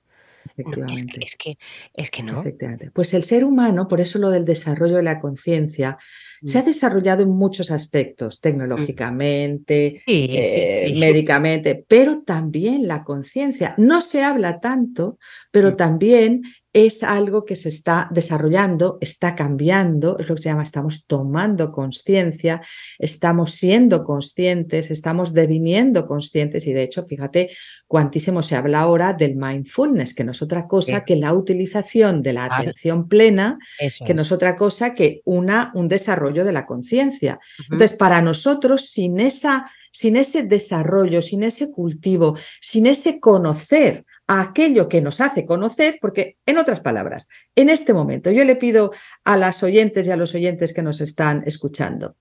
es, 0.58 1.36
que, 1.36 1.56
es, 1.94 2.10
que, 2.10 2.22
no. 2.22 2.44
Pues 2.92 3.14
el 3.14 3.24
ser 3.24 3.44
humano, 3.44 3.88
por 3.88 4.02
eso 4.02 4.18
lo 4.18 4.28
del 4.28 4.44
desarrollo 4.44 4.96
de 4.96 5.04
la 5.04 5.20
conciencia, 5.20 5.96
se 6.44 6.58
ha 6.58 6.62
mm. 6.62 6.66
desarrollado 6.66 7.22
en 7.22 7.30
muchos 7.30 7.70
aspectos, 7.70 8.36
mm. 8.36 8.40
tecnológicamente, 8.42 10.02
eh, 10.06 10.94
médicamente, 10.98 11.82
pero 11.88 12.24
también 12.24 12.86
la 12.86 13.04
conciencia. 13.04 13.74
No 13.78 14.02
se 14.02 14.22
habla 14.22 14.60
tanto, 14.60 15.18
pero 15.50 15.70
mm. 15.70 15.76
también 15.76 16.42
es 16.72 17.02
algo 17.02 17.44
que 17.44 17.56
se 17.56 17.70
está 17.70 18.08
desarrollando, 18.10 18.98
está 19.00 19.34
cambiando, 19.34 20.18
es 20.18 20.28
lo 20.28 20.36
que 20.36 20.42
se 20.42 20.48
llama, 20.50 20.62
estamos 20.62 21.06
tomando 21.06 21.72
conciencia, 21.72 22.60
estamos 22.98 23.52
siendo 23.52 24.04
conscientes, 24.04 24.90
estamos 24.90 25.32
deviniendo 25.32 26.04
conscientes 26.04 26.66
y 26.66 26.72
de 26.72 26.82
hecho, 26.82 27.02
fíjate, 27.04 27.50
cuantísimo 27.86 28.42
se 28.42 28.54
habla 28.54 28.80
ahora 28.80 29.14
del 29.14 29.36
mindfulness, 29.36 30.14
que 30.14 30.24
no 30.24 30.32
es 30.32 30.42
otra 30.42 30.66
cosa 30.66 31.04
que 31.04 31.16
la 31.16 31.32
utilización 31.32 32.22
de 32.22 32.34
la 32.34 32.44
atención 32.44 33.08
plena, 33.08 33.58
que 34.04 34.14
no 34.14 34.22
es 34.22 34.30
otra 34.30 34.54
cosa 34.54 34.94
que 34.94 35.22
una, 35.24 35.72
un 35.74 35.88
desarrollo 35.88 36.44
de 36.44 36.52
la 36.52 36.66
conciencia. 36.66 37.40
Entonces, 37.70 37.96
para 37.96 38.20
nosotros, 38.20 38.90
sin, 38.90 39.20
esa, 39.20 39.70
sin 39.90 40.16
ese 40.16 40.44
desarrollo, 40.44 41.22
sin 41.22 41.42
ese 41.42 41.72
cultivo, 41.72 42.36
sin 42.60 42.86
ese 42.86 43.20
conocer 43.20 44.04
a 44.28 44.42
aquello 44.42 44.88
que 44.88 45.00
nos 45.00 45.20
hace 45.20 45.44
conocer, 45.44 45.98
porque 46.00 46.36
en 46.46 46.58
otras 46.58 46.80
palabras, 46.80 47.28
en 47.56 47.70
este 47.70 47.94
momento 47.94 48.30
yo 48.30 48.44
le 48.44 48.56
pido 48.56 48.92
a 49.24 49.36
las 49.36 49.62
oyentes 49.62 50.06
y 50.06 50.10
a 50.10 50.16
los 50.16 50.34
oyentes 50.34 50.72
que 50.72 50.82
nos 50.82 51.00
están 51.00 51.42
escuchando, 51.46 52.14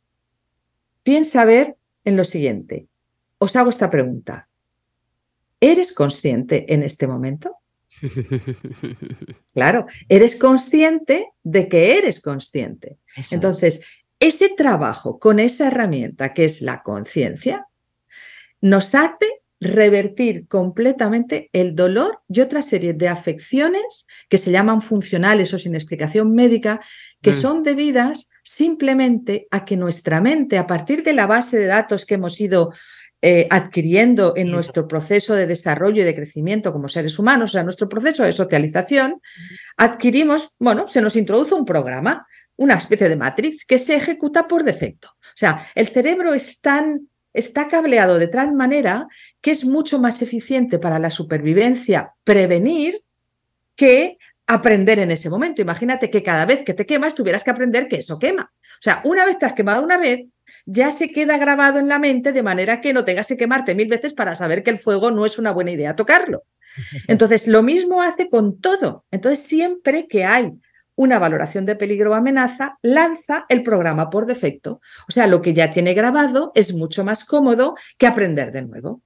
piensa 1.04 1.46
ver 1.46 1.76
en 2.06 2.18
lo 2.18 2.24
siguiente. 2.24 2.88
Os 3.38 3.56
hago 3.56 3.70
esta 3.70 3.90
pregunta. 3.90 4.48
¿Eres 5.60 5.92
consciente 5.92 6.74
en 6.74 6.82
este 6.84 7.06
momento? 7.06 7.58
Claro, 9.54 9.88
eres 10.08 10.36
consciente 10.36 11.30
de 11.44 11.68
que 11.68 11.98
eres 11.98 12.22
consciente. 12.22 13.00
Entonces, 13.32 13.82
ese 14.20 14.50
trabajo 14.56 15.18
con 15.18 15.40
esa 15.40 15.68
herramienta 15.68 16.32
que 16.34 16.46
es 16.46 16.62
la 16.62 16.84
conciencia 16.84 17.66
nos 18.62 18.94
hace 18.94 19.42
revertir 19.60 20.48
completamente 20.48 21.50
el 21.54 21.76
dolor 21.76 22.20
y 22.30 22.42
otra 22.42 22.62
serie 22.62 22.94
de 22.94 23.08
afecciones 23.08 24.06
que 24.30 24.38
se 24.38 24.52
llaman 24.52 24.82
funcionales 24.82 25.54
o 25.54 25.60
sin 25.60 25.74
explicación 25.74 26.34
médica, 26.34 26.80
que 27.22 27.32
mm. 27.32 27.34
son 27.34 27.64
debidas 27.64 28.30
simplemente 28.44 29.48
a 29.52 29.66
que 29.66 29.78
nuestra 29.78 30.22
mente, 30.22 30.58
a 30.58 30.68
partir 30.68 31.04
de 31.04 31.14
la 31.14 31.28
base 31.28 31.58
de 31.58 31.66
datos 31.66 32.06
que 32.06 32.16
hemos 32.16 32.40
ido 32.40 32.72
eh, 33.20 33.48
adquiriendo 33.50 34.34
en 34.36 34.52
nuestro 34.52 34.88
proceso 34.88 35.34
de 35.34 35.48
desarrollo 35.48 36.04
y 36.04 36.06
de 36.06 36.14
crecimiento 36.14 36.72
como 36.72 36.88
seres 36.88 37.18
humanos, 37.18 37.50
o 37.50 37.54
sea, 37.54 37.64
nuestro 37.64 37.90
proceso 37.90 38.24
de 38.24 38.32
socialización, 38.32 39.20
adquirimos, 39.76 40.54
bueno, 40.60 40.88
se 40.88 41.02
nos 41.02 41.16
introduce 41.16 41.56
un 41.56 41.66
programa, 41.66 42.28
una 42.58 42.76
especie 42.76 43.10
de 43.10 43.16
matrix 43.16 43.66
que 43.66 43.80
se 43.80 43.96
ejecuta 43.96 44.48
por 44.48 44.64
defecto. 44.64 45.10
O 45.20 45.36
sea, 45.36 45.66
el 45.74 45.88
cerebro 45.88 46.36
es 46.36 46.62
tan, 46.62 47.10
está 47.34 47.68
cableado 47.68 48.18
de 48.18 48.28
tal 48.28 48.54
manera 48.54 49.08
que 49.42 49.52
es 49.52 49.66
mucho 49.66 50.00
más 50.00 50.22
eficiente 50.22 50.80
para 50.80 51.00
la 51.00 51.10
supervivencia 51.10 52.14
prevenir 52.24 53.04
que 53.76 54.18
aprender 54.48 55.00
en 55.00 55.12
ese 55.12 55.30
momento. 55.30 55.62
Imagínate 55.62 56.10
que 56.10 56.24
cada 56.24 56.46
vez 56.46 56.64
que 56.64 56.74
te 56.74 56.86
quemas 56.86 57.16
tuvieras 57.16 57.44
que 57.44 57.52
aprender 57.52 57.88
que 57.88 57.98
eso 57.98 58.18
quema. 58.18 58.52
O 58.54 58.82
sea, 58.82 59.02
una 59.04 59.26
vez 59.26 59.38
te 59.38 59.46
has 59.46 59.54
quemado 59.54 59.84
una 59.84 59.98
vez, 59.98 60.26
ya 60.66 60.92
se 60.92 61.10
queda 61.10 61.38
grabado 61.38 61.80
en 61.80 61.90
la 61.90 62.00
mente 62.00 62.32
de 62.32 62.44
manera 62.44 62.80
que 62.80 62.94
no 62.94 63.04
tengas 63.04 63.28
que 63.28 63.38
quemarte 63.38 63.76
mil 63.76 63.90
veces 63.90 64.14
para 64.14 64.36
saber 64.36 64.64
que 64.64 64.72
el 64.72 64.80
fuego 64.80 65.12
no 65.12 65.26
es 65.26 65.38
una 65.38 65.52
buena 65.52 65.72
idea 65.72 65.96
tocarlo. 65.96 66.44
Entonces, 67.08 67.48
lo 67.48 67.62
mismo 67.62 68.02
hace 68.02 68.30
con 68.30 68.60
todo. 68.60 69.06
Entonces, 69.12 69.46
siempre 69.46 70.08
que 70.08 70.24
hay 70.24 70.54
una 70.98 71.20
valoración 71.20 71.66
de 71.66 71.76
peligro 71.76 72.12
o 72.12 72.14
amenaza, 72.16 72.78
lanza 72.82 73.46
el 73.48 73.64
programa 73.64 74.10
por 74.10 74.26
defecto. 74.26 74.82
O 75.08 75.12
sea, 75.12 75.28
lo 75.28 75.42
que 75.42 75.54
ya 75.54 75.70
tiene 75.70 75.94
grabado 75.94 76.52
es 76.56 76.74
mucho 76.74 77.06
más 77.06 77.24
cómodo 77.24 77.76
que 77.98 78.08
aprender 78.08 78.52
de 78.52 78.64
nuevo. 78.64 79.04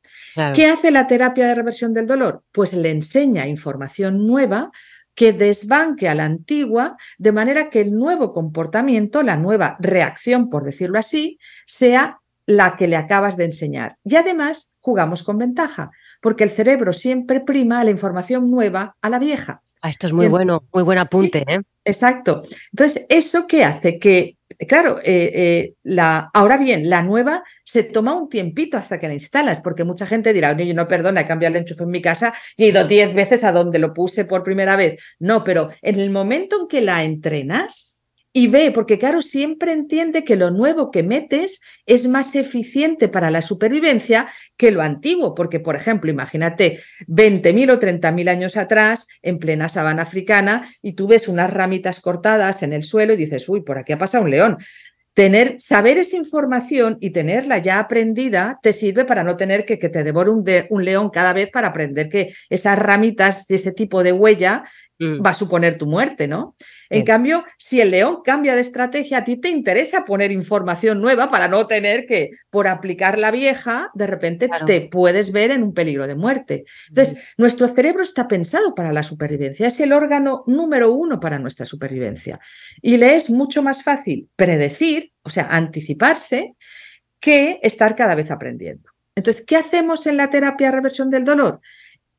¿Qué 0.55 0.67
hace 0.67 0.89
la 0.89 1.05
terapia 1.07 1.47
de 1.47 1.55
reversión 1.55 1.93
del 1.93 2.07
dolor? 2.07 2.43
Pues 2.51 2.73
le 2.73 2.89
enseña 2.89 3.45
información 3.45 4.25
nueva 4.25 4.71
que 5.13 5.33
desbanque 5.33 6.07
a 6.07 6.15
la 6.15 6.23
antigua 6.23 6.95
de 7.17 7.33
manera 7.33 7.69
que 7.69 7.81
el 7.81 7.93
nuevo 7.93 8.31
comportamiento, 8.31 9.21
la 9.21 9.35
nueva 9.35 9.75
reacción, 9.79 10.49
por 10.49 10.63
decirlo 10.63 10.97
así, 10.97 11.37
sea 11.65 12.19
la 12.45 12.77
que 12.77 12.87
le 12.87 12.95
acabas 12.95 13.35
de 13.35 13.45
enseñar. 13.45 13.97
Y 14.05 14.15
además 14.15 14.75
jugamos 14.79 15.23
con 15.23 15.37
ventaja, 15.37 15.91
porque 16.21 16.45
el 16.45 16.49
cerebro 16.49 16.93
siempre 16.93 17.41
prima 17.41 17.83
la 17.83 17.91
información 17.91 18.49
nueva 18.49 18.95
a 19.01 19.09
la 19.09 19.19
vieja. 19.19 19.61
Ah, 19.81 19.89
esto 19.89 20.05
es 20.05 20.13
muy 20.13 20.27
bueno, 20.27 20.63
muy 20.71 20.83
buen 20.83 20.99
apunte. 20.99 21.43
¿eh? 21.47 21.61
Exacto. 21.83 22.43
Entonces, 22.71 23.07
¿eso 23.09 23.47
qué 23.47 23.63
hace? 23.63 23.97
Que, 23.97 24.37
claro, 24.67 24.99
eh, 24.99 25.31
eh, 25.33 25.73
la, 25.81 26.29
ahora 26.35 26.57
bien, 26.57 26.87
la 26.87 27.01
nueva 27.01 27.43
se 27.63 27.83
toma 27.83 28.13
un 28.13 28.29
tiempito 28.29 28.77
hasta 28.77 28.99
que 28.99 29.07
la 29.07 29.15
instalas, 29.15 29.59
porque 29.59 29.83
mucha 29.83 30.05
gente 30.05 30.33
dirá, 30.33 30.51
oye, 30.51 30.75
no, 30.75 30.87
perdona, 30.87 31.21
he 31.21 31.27
cambiado 31.27 31.55
el 31.55 31.61
enchufe 31.61 31.83
en 31.83 31.89
mi 31.89 32.01
casa 32.01 32.31
y 32.55 32.65
he 32.65 32.67
ido 32.67 32.87
diez 32.87 33.15
veces 33.15 33.43
a 33.43 33.51
donde 33.51 33.79
lo 33.79 33.91
puse 33.91 34.25
por 34.25 34.43
primera 34.43 34.75
vez. 34.75 35.01
No, 35.17 35.43
pero 35.43 35.69
en 35.81 35.99
el 35.99 36.11
momento 36.11 36.61
en 36.61 36.67
que 36.67 36.81
la 36.81 37.03
entrenas, 37.03 37.90
y 38.33 38.47
ve, 38.47 38.71
porque 38.71 38.97
claro, 38.97 39.21
siempre 39.21 39.73
entiende 39.73 40.23
que 40.23 40.37
lo 40.37 40.51
nuevo 40.51 40.89
que 40.89 41.03
metes 41.03 41.61
es 41.85 42.07
más 42.07 42.35
eficiente 42.35 43.09
para 43.09 43.29
la 43.29 43.41
supervivencia 43.41 44.27
que 44.55 44.71
lo 44.71 44.81
antiguo, 44.81 45.35
porque 45.35 45.59
por 45.59 45.75
ejemplo, 45.75 46.09
imagínate 46.09 46.79
20.000 47.07 47.71
o 47.71 47.79
30.000 47.79 48.29
años 48.29 48.55
atrás, 48.55 49.07
en 49.21 49.37
plena 49.37 49.67
sabana 49.67 50.03
africana, 50.03 50.69
y 50.81 50.93
tú 50.93 51.07
ves 51.07 51.27
unas 51.27 51.51
ramitas 51.51 51.99
cortadas 51.99 52.63
en 52.63 52.71
el 52.71 52.85
suelo 52.85 53.13
y 53.13 53.17
dices, 53.17 53.49
uy, 53.49 53.61
por 53.61 53.77
aquí 53.77 53.91
ha 53.91 53.97
pasado 53.97 54.23
un 54.23 54.31
león. 54.31 54.57
Tener, 55.13 55.59
saber 55.59 55.97
esa 55.97 56.15
información 56.15 56.97
y 57.01 57.09
tenerla 57.09 57.57
ya 57.57 57.79
aprendida 57.79 58.59
te 58.63 58.71
sirve 58.71 59.03
para 59.03 59.25
no 59.25 59.35
tener 59.35 59.65
que, 59.65 59.77
que 59.77 59.89
te 59.89 60.05
devore 60.05 60.29
un, 60.29 60.45
un 60.69 60.85
león 60.85 61.09
cada 61.09 61.33
vez 61.33 61.51
para 61.51 61.67
aprender 61.67 62.07
que 62.07 62.33
esas 62.49 62.79
ramitas 62.79 63.51
y 63.51 63.55
ese 63.55 63.73
tipo 63.73 64.03
de 64.03 64.13
huella 64.13 64.63
mm. 64.99 65.21
va 65.21 65.31
a 65.31 65.33
suponer 65.33 65.77
tu 65.77 65.85
muerte, 65.85 66.29
¿no? 66.29 66.55
En 66.91 67.05
cambio, 67.05 67.45
si 67.57 67.79
el 67.79 67.91
león 67.91 68.19
cambia 68.23 68.53
de 68.53 68.61
estrategia, 68.61 69.19
a 69.19 69.23
ti 69.23 69.37
te 69.37 69.47
interesa 69.47 70.03
poner 70.03 70.29
información 70.29 70.99
nueva 70.99 71.31
para 71.31 71.47
no 71.47 71.65
tener 71.65 72.05
que, 72.05 72.31
por 72.49 72.67
aplicar 72.67 73.17
la 73.17 73.31
vieja, 73.31 73.89
de 73.93 74.07
repente 74.07 74.49
te 74.65 74.81
puedes 74.81 75.31
ver 75.31 75.51
en 75.51 75.63
un 75.63 75.73
peligro 75.73 76.05
de 76.05 76.15
muerte. 76.15 76.65
Entonces, 76.89 77.17
nuestro 77.37 77.69
cerebro 77.69 78.03
está 78.03 78.27
pensado 78.27 78.75
para 78.75 78.91
la 78.91 79.03
supervivencia, 79.03 79.67
es 79.67 79.79
el 79.79 79.93
órgano 79.93 80.43
número 80.47 80.91
uno 80.91 81.19
para 81.21 81.39
nuestra 81.39 81.65
supervivencia. 81.65 82.41
Y 82.81 82.97
le 82.97 83.15
es 83.15 83.29
mucho 83.29 83.63
más 83.63 83.83
fácil 83.83 84.27
predecir, 84.35 85.13
o 85.23 85.29
sea, 85.29 85.47
anticiparse, 85.49 86.55
que 87.21 87.59
estar 87.63 87.95
cada 87.95 88.15
vez 88.15 88.31
aprendiendo. 88.31 88.89
Entonces, 89.15 89.45
¿qué 89.45 89.55
hacemos 89.55 90.07
en 90.07 90.17
la 90.17 90.29
terapia 90.29 90.71
reversión 90.71 91.09
del 91.09 91.23
dolor? 91.23 91.61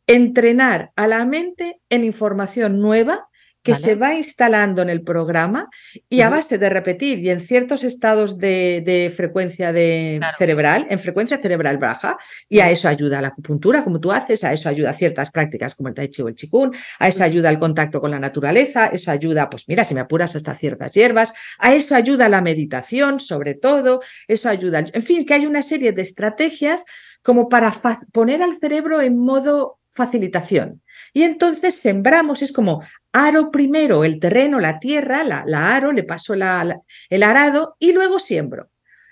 Entrenar 0.07 0.93
a 0.97 1.07
la 1.07 1.27
mente 1.27 1.81
en 1.91 2.05
información 2.05 2.81
nueva 2.81 3.29
que 3.63 3.75
se 3.75 3.95
va 3.95 4.15
instalando 4.15 4.83
en 4.83 4.91
el 4.91 5.03
programa 5.03 5.69
y 6.09 6.21
a 6.21 6.29
base 6.29 6.59
de 6.59 6.69
repetir 6.69 7.21
y 7.21 7.31
en 7.31 7.41
ciertos 7.41 7.85
estados 7.85 8.39
de, 8.39 9.13
frecuencia 9.15 9.73
de 9.73 10.21
cerebral, 10.37 10.87
en 10.91 10.99
frecuencia 10.99 11.39
cerebral 11.39 11.79
baja, 11.79 12.19
y 12.49 12.61
a 12.61 12.71
eso 12.71 12.89
ayuda 12.89 13.21
la 13.21 13.29
acupuntura, 13.29 13.85
como 13.85 14.01
tú 14.01 14.11
haces, 14.11 14.43
a 14.45 14.53
eso 14.53 14.69
ayuda 14.69 14.93
ciertas 14.93 15.31
prácticas 15.31 15.75
como 15.75 15.89
el 15.89 15.95
tai 15.95 16.09
chi 16.09 16.23
o 16.23 16.29
el 16.29 16.35
chikun, 16.35 16.75
a 16.99 17.09
eso 17.09 17.23
ayuda 17.23 17.51
el 17.51 17.59
contacto 17.59 18.01
con 18.01 18.11
la 18.11 18.19
naturaleza, 18.19 18.87
eso 18.87 19.11
ayuda, 19.11 19.49
pues 19.49 19.69
mira, 19.69 19.85
si 19.85 19.95
me 19.95 20.01
apuras 20.01 20.35
hasta 20.35 20.55
ciertas 20.55 20.93
hierbas, 20.93 21.33
a 21.59 21.73
eso 21.73 21.95
ayuda 21.95 22.29
la 22.29 22.41
meditación, 22.41 23.21
sobre 23.21 23.55
todo, 23.55 24.03
eso 24.27 24.49
ayuda, 24.49 24.85
en 24.93 25.03
fin, 25.03 25.25
que 25.25 25.35
hay 25.35 25.47
una 25.47 25.63
serie 25.63 25.93
de 25.93 26.03
estrategias 26.03 26.85
como 27.23 27.49
para 27.49 27.73
poner 28.13 28.43
al 28.43 28.59
cerebro 28.59 29.01
en 29.01 29.19
modo 29.19 29.79
facilitación. 29.93 30.83
Y 31.13 31.23
entonces 31.23 31.77
sembramos, 31.77 32.43
es 32.43 32.53
como 32.53 32.83
aro 33.13 33.51
primero 33.51 34.05
el 34.05 34.19
terreno, 34.19 34.59
la 34.59 34.79
tierra, 34.79 35.23
la, 35.25 35.75
aro, 35.75 35.93
le 35.93 36.03
paso 36.03 36.35
el 36.35 37.23
arado 37.23 37.77
y 37.79 37.93
luego 37.93 38.19
siembro. 38.19 38.71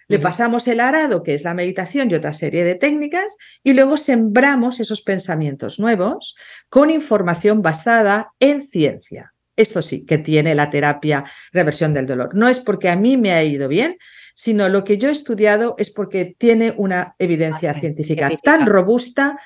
Le 0.08 0.18
pasamos 0.18 0.66
el 0.66 0.80
arado, 0.80 1.22
que 1.22 1.34
es 1.34 1.44
la 1.44 1.54
meditación 1.54 2.10
y 2.10 2.14
otra 2.14 2.32
serie 2.32 2.64
de 2.64 2.74
técnicas, 2.74 3.36
y 3.62 3.74
luego 3.74 3.96
sembramos 3.96 4.80
esos 4.80 5.02
pensamientos 5.02 5.78
nuevos 5.78 6.34
con 6.68 6.90
información 6.90 7.62
basada 7.62 8.32
en 8.40 8.66
ciencia. 8.66 9.34
Esto 9.54 9.82
sí, 9.82 10.04
que 10.04 10.18
tiene 10.18 10.56
la 10.56 10.68
terapia 10.68 11.22
reversión 11.52 11.94
del 11.94 12.06
dolor. 12.06 12.34
No 12.34 12.48
es 12.48 12.58
porque 12.58 12.88
a 12.88 12.96
mí 12.96 13.16
me 13.16 13.30
ha 13.30 13.44
ido 13.44 13.68
bien, 13.68 13.98
sino 14.34 14.68
lo 14.68 14.82
que 14.82 14.98
yo 14.98 15.10
he 15.10 15.12
estudiado 15.12 15.76
es 15.78 15.90
porque 15.90 16.34
tiene 16.36 16.74
una 16.76 17.14
evidencia 17.18 17.72
científica 17.74 18.30
tan 18.42 18.66
robusta 18.66 19.38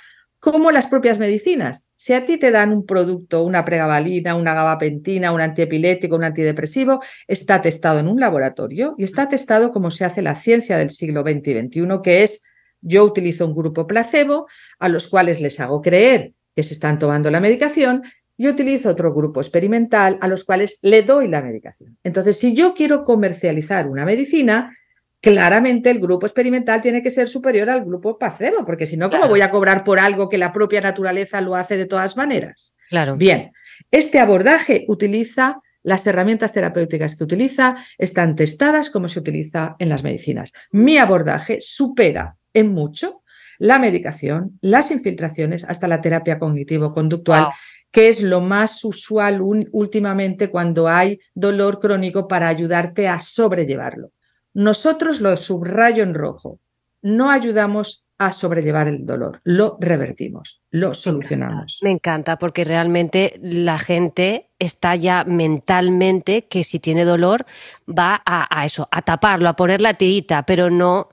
como 0.44 0.70
las 0.70 0.88
propias 0.88 1.18
medicinas. 1.18 1.86
Si 1.96 2.12
a 2.12 2.26
ti 2.26 2.36
te 2.36 2.50
dan 2.50 2.70
un 2.70 2.84
producto, 2.84 3.44
una 3.44 3.64
pregabalina, 3.64 4.34
una 4.34 4.52
gabapentina, 4.52 5.32
un 5.32 5.40
antiepiléptico, 5.40 6.16
un 6.16 6.24
antidepresivo, 6.24 7.02
está 7.26 7.62
testado 7.62 7.98
en 7.98 8.08
un 8.08 8.20
laboratorio 8.20 8.94
y 8.98 9.04
está 9.04 9.26
testado 9.26 9.70
como 9.70 9.90
se 9.90 10.04
hace 10.04 10.20
la 10.20 10.34
ciencia 10.34 10.76
del 10.76 10.90
siglo 10.90 11.22
XX 11.22 11.48
y 11.48 11.60
XXI, 11.60 12.02
que 12.02 12.22
es 12.22 12.42
yo 12.82 13.04
utilizo 13.04 13.46
un 13.46 13.54
grupo 13.54 13.86
placebo 13.86 14.46
a 14.78 14.90
los 14.90 15.08
cuales 15.08 15.40
les 15.40 15.58
hago 15.60 15.80
creer 15.80 16.34
que 16.54 16.62
se 16.62 16.74
están 16.74 16.98
tomando 16.98 17.30
la 17.30 17.40
medicación 17.40 18.02
y 18.36 18.48
utilizo 18.48 18.90
otro 18.90 19.14
grupo 19.14 19.40
experimental 19.40 20.18
a 20.20 20.28
los 20.28 20.44
cuales 20.44 20.78
le 20.82 21.04
doy 21.04 21.26
la 21.26 21.40
medicación. 21.40 21.96
Entonces, 22.04 22.38
si 22.38 22.54
yo 22.54 22.74
quiero 22.74 23.04
comercializar 23.04 23.88
una 23.88 24.04
medicina, 24.04 24.76
claramente 25.24 25.90
el 25.90 25.98
grupo 25.98 26.26
experimental 26.26 26.82
tiene 26.82 27.02
que 27.02 27.10
ser 27.10 27.28
superior 27.28 27.70
al 27.70 27.84
grupo 27.84 28.18
placebo, 28.18 28.64
porque 28.66 28.84
si 28.84 28.98
no, 28.98 29.08
¿cómo 29.08 29.26
voy 29.26 29.40
a 29.40 29.50
cobrar 29.50 29.82
por 29.82 29.98
algo 29.98 30.28
que 30.28 30.36
la 30.36 30.52
propia 30.52 30.82
naturaleza 30.82 31.40
lo 31.40 31.56
hace 31.56 31.78
de 31.78 31.86
todas 31.86 32.16
maneras? 32.16 32.76
Claro. 32.90 33.16
Bien, 33.16 33.50
este 33.90 34.20
abordaje 34.20 34.84
utiliza 34.86 35.60
las 35.82 36.06
herramientas 36.06 36.52
terapéuticas 36.52 37.16
que 37.16 37.24
utiliza, 37.24 37.76
están 37.98 38.36
testadas 38.36 38.90
como 38.90 39.08
se 39.08 39.18
utiliza 39.18 39.76
en 39.78 39.88
las 39.88 40.02
medicinas. 40.02 40.52
Mi 40.70 40.98
abordaje 40.98 41.58
supera 41.60 42.36
en 42.52 42.72
mucho 42.72 43.22
la 43.58 43.78
medicación, 43.78 44.58
las 44.60 44.90
infiltraciones, 44.90 45.64
hasta 45.64 45.88
la 45.88 46.00
terapia 46.00 46.38
cognitivo-conductual, 46.38 47.48
que 47.90 48.08
es 48.08 48.20
lo 48.20 48.40
más 48.40 48.84
usual 48.84 49.40
últimamente 49.40 50.50
cuando 50.50 50.88
hay 50.88 51.20
dolor 51.34 51.80
crónico 51.80 52.26
para 52.26 52.48
ayudarte 52.48 53.08
a 53.08 53.20
sobrellevarlo. 53.20 54.10
Nosotros 54.54 55.20
lo 55.20 55.36
subrayo 55.36 56.02
en 56.02 56.14
rojo. 56.14 56.60
No 57.02 57.30
ayudamos 57.30 58.04
a 58.18 58.32
sobrellevar 58.32 58.86
el 58.86 59.04
dolor, 59.04 59.40
lo 59.42 59.76
revertimos, 59.80 60.62
lo 60.70 60.94
solucionamos. 60.94 61.80
Me 61.82 61.90
encanta 61.90 62.38
porque 62.38 62.64
realmente 62.64 63.38
la 63.42 63.78
gente 63.78 64.50
está 64.58 64.94
ya 64.94 65.24
mentalmente 65.24 66.46
que 66.46 66.62
si 66.62 66.78
tiene 66.78 67.04
dolor 67.04 67.44
va 67.86 68.22
a, 68.24 68.64
eso, 68.64 68.88
a 68.92 69.02
taparlo, 69.02 69.48
a 69.48 69.56
poner 69.56 69.80
la 69.80 69.94
tirita, 69.94 70.46
pero 70.46 70.70
no 70.70 71.08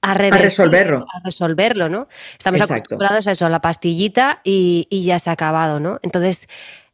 a, 0.00 0.14
resolverlo. 0.14 1.04
A 1.12 1.20
resolverlo, 1.24 1.88
¿no? 1.90 2.08
Estamos 2.32 2.62
acostumbrados 2.62 3.26
a 3.28 3.32
eso, 3.32 3.44
a 3.44 3.50
la 3.50 3.60
pastillita 3.60 4.40
y, 4.42 4.86
y 4.88 5.04
ya 5.04 5.18
se 5.18 5.28
ha 5.28 5.34
acabado, 5.34 5.78
¿no? 5.78 5.98
Entonces, 6.02 6.48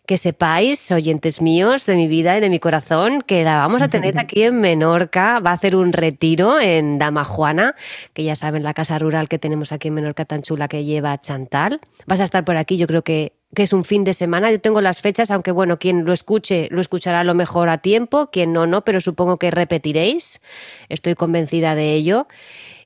que 0.06 0.16
sepáis, 0.16 0.90
oyentes 0.90 1.40
míos 1.40 1.86
de 1.86 1.94
mi 1.94 2.08
vida 2.08 2.36
y 2.36 2.40
de 2.40 2.50
mi 2.50 2.58
corazón, 2.58 3.20
que 3.20 3.44
la 3.44 3.58
vamos 3.58 3.82
a 3.82 3.88
tener 3.88 4.18
aquí 4.20 4.42
en 4.42 4.60
Menorca. 4.60 5.38
Va 5.38 5.50
a 5.50 5.54
hacer 5.54 5.76
un 5.76 5.92
retiro 5.92 6.60
en 6.60 6.98
Dama 6.98 7.24
Juana, 7.24 7.76
que 8.12 8.24
ya 8.24 8.34
saben, 8.34 8.62
la 8.62 8.74
casa 8.74 8.98
rural 8.98 9.28
que 9.28 9.38
tenemos 9.38 9.70
aquí 9.72 9.88
en 9.88 9.94
Menorca 9.94 10.24
tan 10.24 10.42
chula 10.42 10.66
que 10.68 10.84
lleva 10.84 11.20
Chantal. 11.20 11.80
Vas 12.06 12.20
a 12.20 12.24
estar 12.24 12.44
por 12.44 12.56
aquí, 12.56 12.76
yo 12.76 12.86
creo 12.86 13.02
que, 13.02 13.34
que 13.54 13.62
es 13.62 13.72
un 13.72 13.84
fin 13.84 14.02
de 14.02 14.12
semana. 14.12 14.50
Yo 14.50 14.60
tengo 14.60 14.80
las 14.80 15.00
fechas, 15.00 15.30
aunque 15.30 15.52
bueno, 15.52 15.78
quien 15.78 16.04
lo 16.04 16.12
escuche 16.12 16.68
lo 16.70 16.80
escuchará 16.80 17.20
a 17.20 17.24
lo 17.24 17.34
mejor 17.34 17.68
a 17.68 17.78
tiempo, 17.78 18.30
quien 18.30 18.52
no, 18.52 18.66
no, 18.66 18.84
pero 18.84 19.00
supongo 19.00 19.38
que 19.38 19.50
repetiréis. 19.52 20.40
Estoy 20.88 21.14
convencida 21.14 21.76
de 21.76 21.92
ello. 21.92 22.26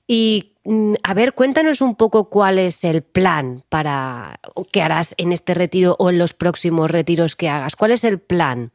Y 0.06 0.55
a 1.02 1.14
ver, 1.14 1.34
cuéntanos 1.34 1.80
un 1.80 1.94
poco 1.94 2.28
cuál 2.28 2.58
es 2.58 2.82
el 2.84 3.02
plan 3.02 3.64
para 3.68 4.40
que 4.72 4.82
harás 4.82 5.14
en 5.18 5.32
este 5.32 5.54
retiro 5.54 5.96
o 5.98 6.10
en 6.10 6.18
los 6.18 6.34
próximos 6.34 6.90
retiros 6.90 7.36
que 7.36 7.48
hagas. 7.48 7.76
¿Cuál 7.76 7.92
es 7.92 8.04
el 8.04 8.18
plan? 8.18 8.72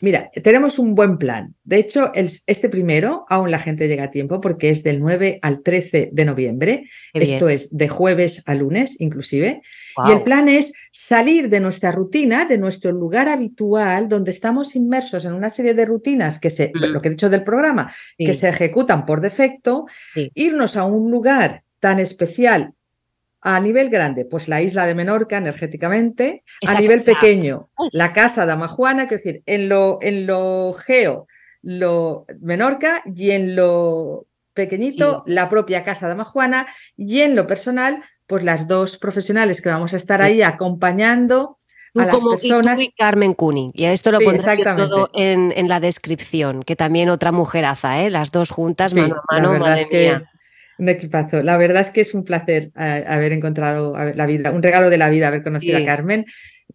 Mira, 0.00 0.30
tenemos 0.44 0.78
un 0.78 0.94
buen 0.94 1.18
plan. 1.18 1.54
De 1.64 1.78
hecho, 1.78 2.12
este 2.14 2.68
primero 2.68 3.26
aún 3.28 3.50
la 3.50 3.58
gente 3.58 3.88
llega 3.88 4.04
a 4.04 4.10
tiempo 4.10 4.40
porque 4.40 4.70
es 4.70 4.84
del 4.84 5.00
9 5.00 5.40
al 5.42 5.62
13 5.62 6.10
de 6.12 6.24
noviembre. 6.24 6.84
Esto 7.12 7.48
es 7.48 7.76
de 7.76 7.88
jueves 7.88 8.42
a 8.46 8.54
lunes 8.54 9.00
inclusive. 9.00 9.60
Y 10.06 10.12
el 10.12 10.22
plan 10.22 10.48
es 10.48 10.72
salir 10.92 11.48
de 11.48 11.58
nuestra 11.58 11.90
rutina, 11.90 12.44
de 12.44 12.58
nuestro 12.58 12.92
lugar 12.92 13.28
habitual, 13.28 14.08
donde 14.08 14.30
estamos 14.30 14.76
inmersos 14.76 15.24
en 15.24 15.32
una 15.32 15.50
serie 15.50 15.74
de 15.74 15.84
rutinas 15.84 16.38
que 16.38 16.50
se, 16.50 16.70
lo 16.74 17.02
que 17.02 17.08
he 17.08 17.10
dicho 17.10 17.28
del 17.28 17.42
programa, 17.42 17.92
que 18.16 18.34
se 18.34 18.48
ejecutan 18.48 19.04
por 19.04 19.20
defecto, 19.20 19.86
irnos 20.34 20.76
a 20.76 20.84
un 20.84 21.10
lugar 21.10 21.64
tan 21.80 21.98
especial 21.98 22.74
a 23.40 23.60
nivel 23.60 23.88
grande, 23.88 24.24
pues 24.24 24.48
la 24.48 24.60
isla 24.62 24.86
de 24.86 24.94
Menorca 24.94 25.36
energéticamente. 25.36 26.42
a 26.66 26.80
nivel 26.80 27.02
pequeño, 27.02 27.70
la 27.92 28.12
casa 28.12 28.46
de 28.46 28.52
Amajuana, 28.52 29.04
es 29.04 29.10
decir, 29.10 29.42
en 29.46 29.68
lo, 29.68 29.98
en 30.02 30.26
lo 30.26 30.72
geo, 30.72 31.26
lo 31.62 32.26
Menorca 32.40 33.02
y 33.04 33.30
en 33.30 33.54
lo 33.54 34.26
pequeñito, 34.54 35.22
la 35.26 35.48
propia 35.48 35.84
casa 35.84 36.06
de 36.06 36.14
Amajuana 36.14 36.66
y 36.96 37.20
en 37.20 37.36
lo 37.36 37.46
personal, 37.46 38.02
pues 38.26 38.42
las 38.42 38.66
dos 38.66 38.98
profesionales 38.98 39.62
que 39.62 39.68
vamos 39.68 39.94
a 39.94 39.96
estar 39.98 40.20
ahí 40.20 40.42
acompañando 40.42 41.58
a 41.94 42.06
las 42.06 42.20
personas. 42.20 42.80
Y, 42.80 42.92
Carmen 42.92 43.34
Cuni. 43.34 43.70
Y 43.72 43.84
esto 43.84 44.10
lo 44.10 44.18
pondré 44.20 44.58
todo 44.64 45.10
en, 45.14 45.68
la 45.68 45.78
descripción, 45.78 46.64
que 46.64 46.74
también 46.74 47.08
otra 47.08 47.30
mujeraza, 47.30 48.02
¿eh? 48.02 48.10
las 48.10 48.32
dos 48.32 48.50
juntas, 48.50 48.94
mano 48.94 49.22
a 49.28 49.34
mano, 49.34 49.58
madre 49.58 49.86
mía. 49.90 50.30
Un 50.78 50.88
equipazo. 50.88 51.42
La 51.42 51.56
verdad 51.56 51.82
es 51.82 51.90
que 51.90 52.00
es 52.00 52.14
un 52.14 52.24
placer 52.24 52.70
eh, 52.78 53.04
haber 53.06 53.32
encontrado 53.32 53.96
la 54.14 54.26
vida, 54.26 54.52
un 54.52 54.62
regalo 54.62 54.90
de 54.90 54.98
la 54.98 55.10
vida 55.10 55.28
haber 55.28 55.42
conocido 55.42 55.78
a 55.78 55.84
Carmen. 55.84 56.24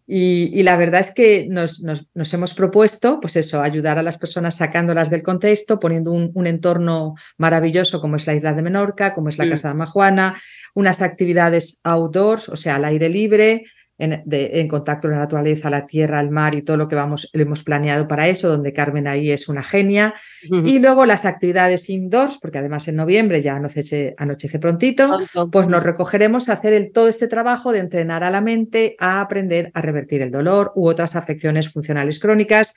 Y, 0.06 0.62
la 0.62 0.76
verdad 0.76 1.00
es 1.00 1.12
que 1.12 1.46
nos, 1.48 1.82
nos, 1.82 2.34
hemos 2.34 2.52
propuesto, 2.52 3.20
pues 3.20 3.36
eso, 3.36 3.62
ayudar 3.62 3.96
a 3.96 4.02
las 4.02 4.18
personas 4.18 4.56
sacándolas 4.56 5.08
del 5.08 5.22
contexto, 5.22 5.80
poniendo 5.80 6.12
un, 6.12 6.46
entorno 6.46 7.14
maravilloso 7.38 8.02
como 8.02 8.16
es 8.16 8.26
la 8.26 8.34
isla 8.34 8.52
de 8.52 8.60
Menorca, 8.60 9.14
como 9.14 9.30
es 9.30 9.38
la 9.38 9.46
mm. 9.46 9.50
Casa 9.50 9.68
de 9.68 9.74
Majuana, 9.74 10.36
unas 10.74 11.00
actividades 11.00 11.80
outdoors, 11.84 12.50
o 12.50 12.56
sea, 12.56 12.76
al 12.76 12.84
aire 12.84 13.08
libre, 13.08 13.64
en, 13.98 14.68
contacto 14.68 15.08
con 15.08 15.12
la 15.12 15.22
naturaleza, 15.22 15.70
la 15.70 15.86
tierra, 15.86 16.20
el 16.20 16.30
mar 16.30 16.54
y 16.54 16.62
todo 16.62 16.76
lo 16.76 16.88
que 16.88 16.96
vamos, 16.96 17.30
lo 17.32 17.42
hemos 17.42 17.62
planeado 17.62 18.08
para 18.08 18.28
eso, 18.28 18.48
donde 18.48 18.72
Carmen 18.72 19.06
ahí 19.06 19.30
es 19.30 19.48
una 19.48 19.62
genia. 19.62 20.14
Y 20.42 20.78
luego 20.78 21.06
las 21.06 21.24
actividades 21.24 21.88
indoors, 21.90 22.38
porque 22.40 22.58
además 22.58 22.88
en 22.88 22.96
noviembre 22.96 23.40
ya 23.40 23.56
anochece, 23.56 24.14
anochece 24.18 24.58
prontito, 24.58 25.18
pues 25.50 25.68
nos 25.68 25.82
recogeremos 25.82 26.48
a 26.48 26.54
hacer 26.54 26.72
el, 26.72 26.92
todo 26.92 27.08
este 27.08 27.28
trabajo 27.28 27.72
de 27.72 27.78
entrenar 27.78 28.24
a 28.24 28.30
la 28.30 28.40
mente 28.40 28.96
a 28.98 29.20
aprender 29.20 29.70
a 29.74 29.80
revertir 29.80 30.22
el 30.22 30.30
dolor 30.30 30.72
u 30.74 30.88
otras 30.88 31.16
afecciones 31.16 31.70
funcionales 31.70 32.18
crónicas 32.18 32.74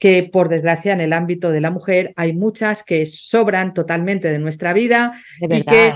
que 0.00 0.28
por 0.32 0.48
desgracia 0.48 0.94
en 0.94 1.02
el 1.02 1.12
ámbito 1.12 1.52
de 1.52 1.60
la 1.60 1.70
mujer 1.70 2.14
hay 2.16 2.32
muchas 2.32 2.82
que 2.82 3.04
sobran 3.04 3.74
totalmente 3.74 4.32
de 4.32 4.38
nuestra 4.38 4.72
vida 4.72 5.12
y 5.38 5.62
que 5.62 5.88
¿eh? 5.88 5.92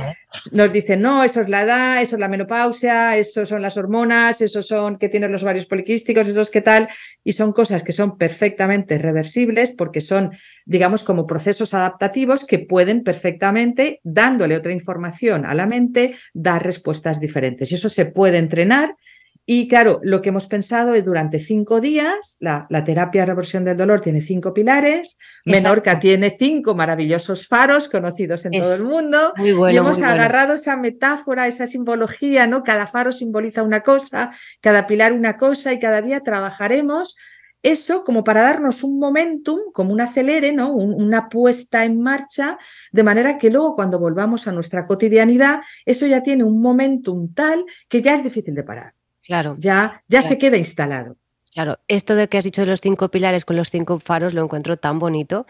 nos 0.53 0.71
dicen, 0.73 1.01
no, 1.01 1.25
eso 1.25 1.41
es 1.41 1.49
la 1.49 1.63
edad, 1.63 2.03
eso 2.03 2.17
es 2.17 2.21
la 2.21 2.29
menopausia, 2.29 3.17
eso 3.17 3.47
son 3.47 3.63
las 3.63 3.79
hormonas, 3.79 4.43
eso 4.43 4.63
son 4.63 4.99
que 4.99 5.09
tienen 5.09 5.33
los 5.33 5.43
ovarios 5.43 5.65
poliquísticos, 5.65 6.29
eso 6.29 6.43
es 6.43 6.51
qué 6.51 6.61
tal, 6.61 6.87
y 7.25 7.33
son 7.33 7.55
cosas 7.55 7.83
que 7.83 7.93
son 7.93 8.19
perfectamente 8.19 8.99
reversibles 8.99 9.73
porque 9.73 10.03
son, 10.03 10.33
digamos, 10.67 11.03
como 11.03 11.27
procesos 11.27 11.73
adaptativos 11.73 12.45
que 12.45 12.59
pueden 12.59 13.05
perfectamente, 13.05 14.01
dándole 14.03 14.55
otra 14.55 14.73
información 14.73 15.47
a 15.47 15.55
la 15.55 15.67
mente, 15.67 16.15
dar 16.35 16.63
respuestas 16.63 17.21
diferentes. 17.21 17.73
Y 17.73 17.77
eso 17.77 17.89
se 17.89 18.05
puede 18.05 18.37
entrenar 18.37 18.97
y 19.47 19.69
claro, 19.69 20.01
lo 20.03 20.23
que 20.23 20.31
hemos 20.31 20.47
pensado 20.47 20.95
es 20.95 21.05
durante 21.05 21.39
cinco 21.39 21.83
días, 21.83 22.37
la, 22.41 22.67
terapia 22.85 23.23
de 23.23 23.27
reversión 23.27 23.65
del 23.65 23.77
dolor 23.77 24.01
tiene 24.01 24.23
cinco 24.23 24.55
pilares, 24.55 25.19
Menorca 25.45 25.99
tiene 25.99 26.31
cinco 26.31 26.75
maravillosos 26.75 27.47
faros 27.47 27.89
conocidos 27.89 28.47
en 28.47 28.53
todo 28.53 28.75
el 28.75 28.85
mundo, 28.85 29.35
y 29.37 29.77
hemos 29.77 30.01
agarrado 30.01 30.55
esa 30.55 30.77
metáfora, 30.77 31.47
esa 31.47 31.67
simbología, 31.67 32.47
¿no? 32.47 32.63
Cada 32.63 32.87
faro 32.87 33.13
simboliza 33.13 33.63
una 33.63 33.83
cosa, 33.83 34.33
cada 34.63 34.87
pilar 34.87 35.13
una 35.13 35.37
cosa, 35.37 35.75
y 35.75 35.79
cada 35.79 36.01
día 36.01 36.21
trabajaremos 36.21 37.17
eso 37.63 38.05
como 38.05 38.25
para 38.25 38.43
darnos 38.43 38.83
un 38.83 38.99
momentum, 38.99 39.59
como 39.73 39.93
un 39.93 40.01
acelere, 40.01 40.53
¿no? 40.53 40.73
una 40.75 41.31
puesta 41.31 41.87
en 41.87 42.01
marcha, 42.01 42.59
de 42.93 43.03
manera 43.03 43.39
que 43.39 43.51
luego 43.51 43.75
cuando 43.75 43.99
volvamos 43.99 44.47
a 44.47 44.53
nuestra 44.53 44.85
cotidianidad, 44.85 45.61
eso 45.87 46.07
ya 46.07 46.23
tiene 46.23 46.45
un 46.45 46.61
momentum 46.61 47.33
tal 47.33 47.65
que 47.89 48.03
ya 48.03 48.15
es 48.15 48.23
difícil 48.23 48.55
de 48.55 48.65
parar. 48.65 48.95
Claro. 49.27 49.57
Ya, 49.59 50.03
ya 50.09 50.23
se 50.23 50.39
queda 50.39 50.57
instalado. 50.57 51.17
Claro, 51.53 51.79
esto 51.87 52.17
de 52.17 52.29
que 52.29 52.39
has 52.39 52.45
dicho 52.45 52.63
de 52.63 52.67
los 52.67 52.81
cinco 52.81 53.11
pilares 53.11 53.45
con 53.45 53.57
los 53.57 53.71
cinco 53.71 54.01
faros 54.01 54.35
lo 54.35 54.43
encuentro 54.43 54.77
tan 54.77 54.99
bonito 54.99 55.47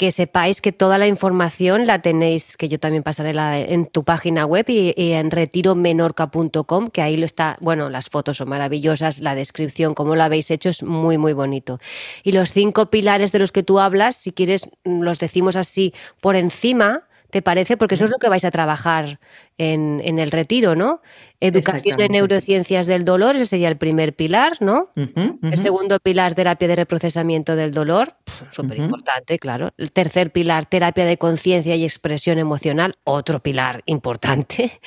que 0.00 0.12
sepáis 0.12 0.62
que 0.62 0.72
toda 0.72 0.96
la 0.96 1.08
información 1.08 1.86
la 1.86 2.00
tenéis, 2.00 2.56
que 2.56 2.70
yo 2.70 2.80
también 2.80 3.02
pasaré 3.02 3.34
la, 3.34 3.58
en 3.58 3.84
tu 3.84 4.02
página 4.02 4.46
web 4.46 4.64
y, 4.68 4.94
en 4.96 5.30
retiromenorca.com, 5.30 6.88
que 6.88 7.02
ahí 7.02 7.18
lo 7.18 7.26
está, 7.26 7.58
bueno, 7.60 7.90
las 7.90 8.08
fotos 8.08 8.38
son 8.38 8.48
maravillosas, 8.48 9.20
la 9.20 9.34
descripción, 9.34 9.92
cómo 9.92 10.16
lo 10.16 10.22
habéis 10.22 10.50
hecho 10.50 10.70
es 10.70 10.82
muy, 10.82 11.18
muy 11.18 11.34
bonito. 11.34 11.80
Y 12.22 12.32
los 12.32 12.50
cinco 12.50 12.86
pilares 12.86 13.30
de 13.30 13.40
los 13.40 13.52
que 13.52 13.62
tú 13.62 13.78
hablas, 13.78 14.16
si 14.16 14.32
quieres, 14.32 14.70
los 14.84 15.18
decimos 15.18 15.54
así 15.56 15.92
por 16.22 16.34
encima, 16.34 17.02
¿te 17.28 17.42
parece? 17.42 17.76
Porque 17.76 17.96
eso 17.96 18.06
es 18.06 18.10
lo 18.10 18.16
que 18.16 18.30
vais 18.30 18.46
a 18.46 18.50
trabajar 18.50 19.20
en, 19.60 20.00
en 20.02 20.18
el 20.18 20.30
retiro, 20.30 20.74
¿no? 20.74 21.02
Educación 21.38 22.00
en 22.00 22.12
neurociencias 22.12 22.86
del 22.86 23.04
dolor, 23.04 23.36
ese 23.36 23.44
sería 23.44 23.68
el 23.68 23.76
primer 23.76 24.14
pilar, 24.14 24.56
¿no? 24.60 24.88
El 24.96 25.56
segundo 25.56 25.98
pilar, 25.98 26.34
terapia 26.34 26.66
de 26.66 26.76
reprocesamiento 26.76 27.56
del 27.56 27.70
dolor, 27.70 28.14
súper 28.50 28.78
importante, 28.78 29.38
claro. 29.38 29.72
El 29.76 29.92
tercer 29.92 30.32
pilar, 30.32 30.64
terapia 30.66 31.04
de 31.04 31.18
conciencia 31.18 31.76
y 31.76 31.84
expresión 31.84 32.38
emocional, 32.38 32.96
otro 33.04 33.40
pilar 33.40 33.82
importante. 33.84 34.80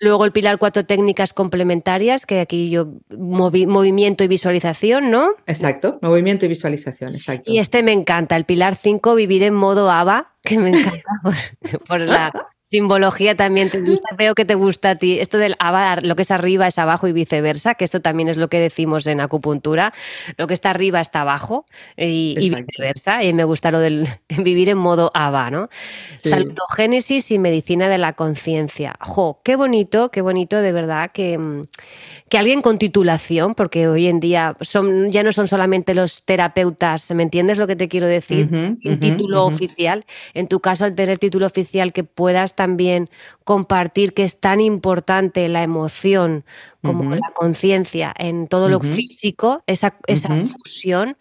Luego 0.00 0.24
el 0.24 0.32
pilar 0.32 0.58
cuatro, 0.58 0.84
técnicas 0.84 1.32
complementarias, 1.32 2.26
que 2.26 2.40
aquí 2.40 2.70
yo, 2.70 2.88
movimiento 3.10 4.24
y 4.24 4.28
visualización, 4.28 5.10
¿no? 5.10 5.30
Exacto, 5.46 5.98
movimiento 6.02 6.46
y 6.46 6.48
visualización, 6.48 7.14
exacto. 7.14 7.52
Y 7.52 7.58
este 7.58 7.82
me 7.84 7.92
encanta, 7.92 8.36
el 8.36 8.44
pilar 8.44 8.74
cinco, 8.74 9.14
vivir 9.14 9.44
en 9.44 9.54
modo 9.54 9.90
ABA, 9.90 10.34
que 10.42 10.58
me 10.58 10.70
encanta 10.70 11.02
por 11.88 12.00
la 12.00 12.32
Simbología 12.66 13.36
también 13.36 13.68
te 13.68 13.78
gusta, 13.82 14.16
veo 14.16 14.34
que 14.34 14.46
te 14.46 14.54
gusta 14.54 14.90
a 14.90 14.94
ti. 14.96 15.20
Esto 15.20 15.36
del 15.36 15.54
lo 16.00 16.16
que 16.16 16.22
es 16.22 16.30
arriba 16.30 16.66
es 16.66 16.78
abajo 16.78 17.06
y 17.06 17.12
viceversa, 17.12 17.74
que 17.74 17.84
esto 17.84 18.00
también 18.00 18.30
es 18.30 18.38
lo 18.38 18.48
que 18.48 18.58
decimos 18.58 19.06
en 19.06 19.20
acupuntura. 19.20 19.92
Lo 20.38 20.46
que 20.46 20.54
está 20.54 20.70
arriba 20.70 21.02
está 21.02 21.20
abajo 21.20 21.66
y, 21.94 22.34
viceversa. 22.38 23.22
Y 23.22 23.34
me 23.34 23.44
gusta 23.44 23.70
lo 23.70 23.80
del 23.80 24.08
vivir 24.42 24.70
en 24.70 24.78
modo 24.78 25.10
ABA, 25.12 25.50
¿no? 25.50 25.68
Salutogénesis 26.16 27.30
y 27.32 27.38
medicina 27.38 27.90
de 27.90 27.98
la 27.98 28.14
conciencia. 28.14 28.96
¡Jo! 28.98 29.42
Qué 29.44 29.56
bonito, 29.56 30.10
qué 30.10 30.22
bonito 30.22 30.62
de 30.62 30.72
verdad 30.72 31.10
que 31.12 31.36
mm, 31.36 31.66
que 32.34 32.38
alguien 32.38 32.62
con 32.62 32.78
titulación, 32.78 33.54
porque 33.54 33.86
hoy 33.86 34.08
en 34.08 34.18
día 34.18 34.56
son, 34.60 35.12
ya 35.12 35.22
no 35.22 35.32
son 35.32 35.46
solamente 35.46 35.94
los 35.94 36.24
terapeutas, 36.24 37.08
¿me 37.12 37.22
entiendes 37.22 37.58
lo 37.58 37.68
que 37.68 37.76
te 37.76 37.86
quiero 37.86 38.08
decir? 38.08 38.48
Sin 38.82 38.98
título 38.98 39.44
oficial. 39.44 40.04
En 40.32 40.48
tu 40.48 40.58
caso, 40.58 40.84
al 40.84 40.96
tener 40.96 41.18
título 41.18 41.46
oficial, 41.46 41.92
que 41.92 42.02
puedas 42.02 42.56
también 42.56 43.08
compartir 43.44 44.14
que 44.14 44.24
es 44.24 44.40
tan 44.40 44.60
importante 44.60 45.46
la 45.48 45.62
emoción 45.62 46.44
como 46.82 47.14
la 47.14 47.30
conciencia 47.36 48.12
en 48.18 48.48
todo 48.48 48.68
lo 48.68 48.80
físico, 48.80 49.62
esa, 49.68 49.94
esa 50.08 50.28
fusión, 50.34 51.16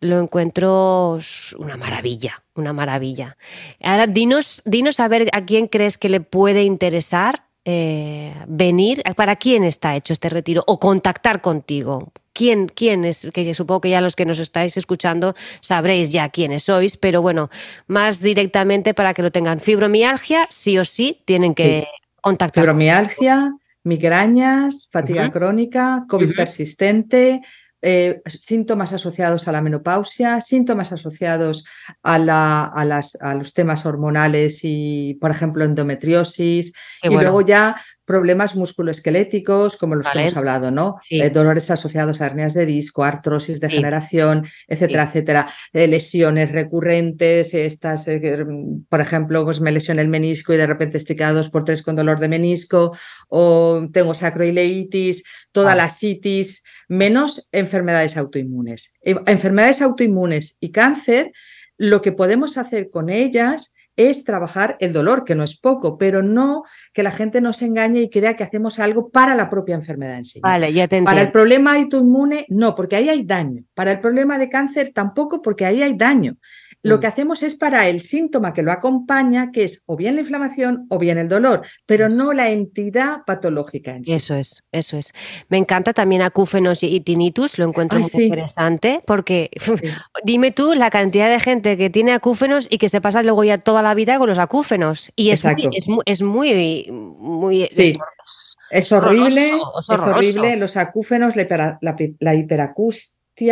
lo 0.00 0.20
encuentro 0.20 1.20
una 1.56 1.78
maravilla, 1.78 2.42
una 2.54 2.74
maravilla. 2.74 3.38
Ahora, 3.82 4.06
dinos, 4.06 4.60
dinos 4.66 5.00
a 5.00 5.08
ver 5.08 5.30
a 5.32 5.46
quién 5.46 5.68
crees 5.68 5.96
que 5.96 6.10
le 6.10 6.20
puede 6.20 6.64
interesar 6.64 7.49
eh, 7.64 8.34
venir? 8.46 9.02
¿Para 9.16 9.36
quién 9.36 9.64
está 9.64 9.96
hecho 9.96 10.12
este 10.12 10.28
retiro? 10.28 10.64
O 10.66 10.78
contactar 10.78 11.40
contigo. 11.40 12.12
¿Quién, 12.32 12.68
¿Quién 12.68 13.04
es? 13.04 13.28
Que 13.34 13.52
supongo 13.54 13.82
que 13.82 13.90
ya 13.90 14.00
los 14.00 14.16
que 14.16 14.24
nos 14.24 14.38
estáis 14.38 14.76
escuchando 14.76 15.34
sabréis 15.60 16.10
ya 16.10 16.28
quiénes 16.30 16.62
sois, 16.62 16.96
pero 16.96 17.22
bueno, 17.22 17.50
más 17.86 18.20
directamente 18.20 18.94
para 18.94 19.14
que 19.14 19.22
lo 19.22 19.30
tengan. 19.30 19.60
Fibromialgia, 19.60 20.46
sí 20.48 20.78
o 20.78 20.84
sí, 20.84 21.22
tienen 21.24 21.54
que 21.54 21.86
contactar. 22.22 22.62
Fibromialgia, 22.62 23.54
migrañas, 23.82 24.88
fatiga 24.90 25.30
crónica, 25.30 26.04
COVID 26.08 26.34
persistente, 26.34 27.42
eh, 27.82 28.20
síntomas 28.26 28.92
asociados 28.92 29.48
a 29.48 29.52
la 29.52 29.62
menopausia, 29.62 30.40
síntomas 30.40 30.92
asociados 30.92 31.64
a, 32.02 32.18
la, 32.18 32.64
a, 32.64 32.84
las, 32.84 33.16
a, 33.20 33.34
los 33.34 33.54
temas 33.54 33.86
hormonales 33.86 34.60
y, 34.64 35.16
por 35.20 35.30
ejemplo, 35.30 35.64
endometriosis. 35.64 36.72
y 37.02 37.08
luego 37.08 37.40
ya 37.40 37.76
problemas 38.10 38.56
musculoesqueléticos, 38.56 39.76
como 39.76 39.94
los 39.94 40.08
que 40.08 40.18
hemos 40.18 40.36
hablado, 40.36 40.72
¿no? 40.72 40.96
Sí. 41.04 41.20
Eh, 41.20 41.30
dolores 41.30 41.70
asociados 41.70 42.20
a 42.20 42.26
hernias 42.26 42.54
de 42.54 42.66
disco, 42.66 43.04
artrosis, 43.04 43.60
degeneración, 43.60 44.48
etcétera, 44.66 45.04
etcétera. 45.04 45.48
Eh, 45.72 45.86
lesiones 45.86 46.50
recurrentes, 46.50 47.54
estas, 47.54 48.08
eh, 48.08 48.44
mm, 48.44 48.86
por 48.88 49.00
ejemplo, 49.00 49.44
pues 49.44 49.60
me 49.60 49.70
lesioné 49.70 50.02
el 50.02 50.08
menisco 50.08 50.52
y 50.52 50.56
de 50.56 50.66
repente 50.66 50.98
estoy 50.98 51.14
cada 51.14 51.34
dos 51.34 51.50
por 51.50 51.62
tres 51.62 51.84
con 51.84 51.94
dolor 51.94 52.18
de 52.18 52.26
menisco, 52.26 52.96
o 53.28 53.86
tengo 53.92 54.12
sacroileitis, 54.12 55.22
toda 55.52 55.66
Vale. 55.66 55.82
la 55.82 55.90
citis, 55.90 56.64
menos 56.88 57.48
enfermedades 57.52 58.16
autoinmunes. 58.16 58.92
Enfermedades 59.02 59.82
autoinmunes 59.82 60.56
y 60.58 60.72
cáncer, 60.72 61.30
lo 61.78 62.02
que 62.02 62.10
podemos 62.10 62.58
hacer 62.58 62.90
con 62.90 63.08
ellas 63.08 63.72
es 63.96 64.24
trabajar 64.24 64.76
el 64.80 64.92
dolor, 64.92 65.24
que 65.24 65.34
no 65.34 65.44
es 65.44 65.58
poco, 65.58 65.98
pero 65.98 66.22
no 66.22 66.64
que 66.92 67.02
la 67.02 67.10
gente 67.10 67.40
no 67.40 67.52
se 67.52 67.66
engañe 67.66 68.00
y 68.00 68.10
crea 68.10 68.36
que 68.36 68.44
hacemos 68.44 68.78
algo 68.78 69.10
para 69.10 69.34
la 69.34 69.48
propia 69.48 69.74
enfermedad 69.74 70.18
en 70.18 70.24
sí. 70.24 70.40
Vale, 70.40 70.72
ya 70.72 70.88
te 70.88 71.02
Para 71.02 71.22
el 71.22 71.32
problema 71.32 71.74
autoinmune, 71.74 72.46
no, 72.48 72.74
porque 72.74 72.96
ahí 72.96 73.08
hay 73.08 73.24
daño. 73.24 73.64
Para 73.74 73.92
el 73.92 74.00
problema 74.00 74.38
de 74.38 74.48
cáncer, 74.48 74.92
tampoco, 74.94 75.42
porque 75.42 75.66
ahí 75.66 75.82
hay 75.82 75.96
daño. 75.96 76.36
Lo 76.82 76.96
Mm. 76.96 77.00
que 77.00 77.06
hacemos 77.06 77.42
es 77.42 77.54
para 77.56 77.88
el 77.88 78.00
síntoma 78.00 78.54
que 78.54 78.62
lo 78.62 78.72
acompaña, 78.72 79.50
que 79.52 79.64
es 79.64 79.82
o 79.86 79.96
bien 79.96 80.14
la 80.14 80.22
inflamación 80.22 80.86
o 80.88 80.98
bien 80.98 81.18
el 81.18 81.28
dolor, 81.28 81.62
pero 81.86 82.08
no 82.08 82.32
la 82.32 82.50
entidad 82.50 83.18
patológica 83.26 83.90
en 83.94 84.04
sí. 84.04 84.12
Eso 84.12 84.34
es, 84.34 84.62
eso 84.72 84.96
es. 84.96 85.12
Me 85.48 85.58
encanta 85.58 85.92
también 85.92 86.22
acúfenos 86.22 86.82
y, 86.82 87.00
tinnitus, 87.00 87.58
lo 87.58 87.66
encuentro 87.66 87.96
Ay, 87.98 88.02
muy 88.04 88.10
sí. 88.10 88.24
interesante 88.24 89.02
porque 89.06 89.50
Sí. 89.60 89.74
dime 90.24 90.52
tú 90.52 90.74
la 90.74 90.90
cantidad 90.90 91.28
de 91.28 91.38
gente 91.40 91.76
que 91.76 91.90
tiene 91.90 92.12
acúfenos 92.12 92.66
y 92.70 92.78
que 92.78 92.88
se 92.88 93.00
pasa 93.00 93.22
luego 93.22 93.44
ya 93.44 93.58
toda 93.58 93.82
la 93.82 93.94
vida 93.94 94.18
con 94.18 94.28
los 94.28 94.38
acúfenos. 94.38 95.10
Y 95.16 95.30
es 95.30 95.40
Exacto. 95.44 95.68
es 95.76 95.88
muy, 95.88 96.02
es 96.06 96.22
muy, 96.22 96.88
muy- 96.90 97.68
Sí. 97.70 97.98
es- 97.98 98.56
Es 98.70 98.92
horrible, 98.92 99.48
es 99.48 100.00
horrible. 100.00 100.56
Los 100.56 100.76
acúfenos, 100.76 101.34
la, 101.36 101.42
hipera- 101.42 101.78
la 101.80 101.96
la 102.20 102.34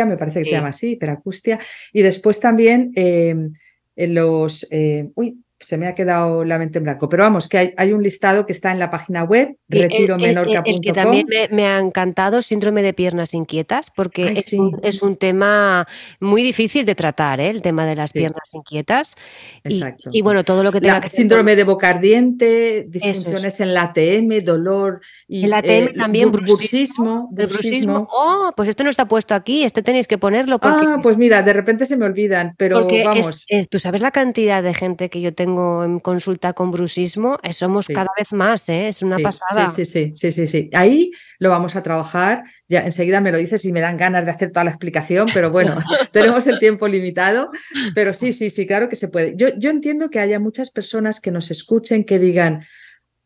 me 0.05 0.17
parece 0.17 0.39
que 0.39 0.45
Sí. 0.45 0.49
se 0.51 0.55
llama 0.55 0.69
así, 0.69 0.91
hiperacustia. 0.91 1.59
Y 1.93 2.01
después 2.01 2.39
también 2.39 2.91
eh, 2.95 3.35
en 3.95 4.13
los. 4.15 4.67
eh, 4.71 5.09
uy, 5.15 5.43
se 5.59 5.77
me 5.77 5.87
ha 5.87 5.95
quedado 5.95 6.43
la 6.45 6.57
mente 6.57 6.77
en 6.77 6.85
blanco. 6.85 7.09
Pero 7.09 7.23
vamos, 7.23 7.47
que 7.49 7.57
hay, 7.57 7.73
hay 7.77 7.91
un 7.93 8.01
listado 8.01 8.45
que 8.45 8.53
está 8.53 8.71
en 8.71 8.79
la 8.79 8.89
página 8.89 9.23
web, 9.23 9.57
Y 9.69 9.77
el- 9.77 9.77
el- 9.77 9.83
el- 9.83 9.89
que 9.89 9.97
retiromenorca.com. 9.97 10.93
también 10.93 11.27
me, 11.27 11.47
me 11.49 11.67
ha 11.67 11.79
encantado, 11.79 12.41
síndrome 12.41 12.81
de 12.81 12.93
piernas 12.93 13.33
inquietas, 13.33 13.91
porque 13.95 14.23
Ay, 14.29 14.37
es, 14.37 14.45
sí. 14.45 14.57
un, 14.57 14.79
es 14.83 15.01
un 15.01 15.17
tema 15.17 15.85
muy 16.19 16.43
difícil 16.43 16.85
de 16.85 16.95
tratar, 16.95 17.39
¿eh? 17.41 17.49
el 17.49 17.61
tema 17.61 17.85
de 17.85 17.95
las 17.95 18.11
Sí. 18.11 18.19
piernas 18.19 18.53
inquietas. 18.53 19.15
Exacto. 19.63 20.09
y 20.13 20.21
bueno, 20.21 20.43
todo 20.43 20.63
lo 20.63 20.71
que 20.71 20.79
tenga 20.81 20.95
La- 20.95 21.01
que 21.01 21.09
síndrome 21.09 21.55
de 21.55 21.63
boca 21.65 21.89
ardiente, 21.89 22.79
es. 22.79 22.91
disfunciones 22.91 23.59
en 23.59 23.73
la 23.73 23.83
ATM, 23.83 24.41
dolor 24.41 25.01
y 25.27 25.43
El 25.45 25.53
ATM 25.53 25.89
eh, 25.89 25.93
también, 25.97 26.29
bur- 26.31 26.41
bruxismo. 26.41 27.29
Oh, 28.11 28.51
pues 28.55 28.69
este 28.69 28.83
no 28.83 28.89
está 28.89 29.07
puesto 29.07 29.35
aquí, 29.35 29.63
este 29.63 29.81
tenéis 29.83 30.07
que 30.07 30.17
ponerlo 30.17 30.59
porque, 30.59 30.85
Ah, 30.87 30.99
pues 31.01 31.17
mira, 31.17 31.41
de 31.41 31.53
repente 31.53 31.85
se 31.85 31.97
me 31.97 32.05
olvidan, 32.05 32.53
pero 32.57 32.81
porque 32.81 33.03
vamos. 33.03 33.45
es- 33.47 33.69
tú 33.69 33.79
sabes 33.79 34.01
la 34.01 34.11
cantidad 34.11 34.63
de 34.63 34.73
gente 34.73 35.09
que 35.09 35.21
yo 35.21 35.33
tengo 35.33 35.48
en 35.83 35.99
consulta 35.99 36.53
con 36.53 36.71
bruxismo, 36.71 37.37
Eh, 37.43 37.53
somos 37.53 37.85
Sí. 37.85 37.93
cada 37.93 38.09
vez 38.17 38.31
más, 38.33 38.67
¿eh? 38.69 38.87
es 38.89 39.01
una 39.01 39.17
Sí, 39.17 39.23
pasada. 39.23 39.67
Sí, 39.67 39.85
sí, 39.85 40.11
sí, 40.13 40.31
sí, 40.31 40.31
sí, 40.31 40.47
sí. 40.47 40.69
Ahí 40.73 41.11
lo 41.39 41.49
vamos 41.49 41.75
a 41.75 41.83
trabajar. 41.83 42.43
Ya 42.67 42.81
enseguida 42.85 43.21
me 43.21 43.31
lo 43.31 43.37
dices 43.37 43.63
y 43.65 43.71
me 43.71 43.81
dan 43.81 43.97
ganas 43.97 44.25
de 44.25 44.31
hacer 44.31 44.51
toda 44.51 44.63
la 44.65 44.71
explicación, 44.71 45.29
pero 45.33 45.51
bueno, 45.51 45.75
tenemos 46.11 46.47
el 46.47 46.59
tiempo 46.59 46.87
limitado. 46.87 47.49
Pero 47.95 48.13
sí, 48.13 48.33
sí, 48.33 48.49
sí, 48.49 48.67
claro 48.67 48.89
que 48.89 48.95
se 48.95 49.07
puede. 49.07 49.33
Yo, 49.35 49.47
yo 49.57 49.69
entiendo 49.69 50.09
que 50.09 50.19
haya 50.19 50.39
muchas 50.39 50.71
personas 50.71 51.19
que 51.21 51.31
nos 51.31 51.51
escuchen 51.51 52.03
que 52.03 52.19
digan. 52.19 52.61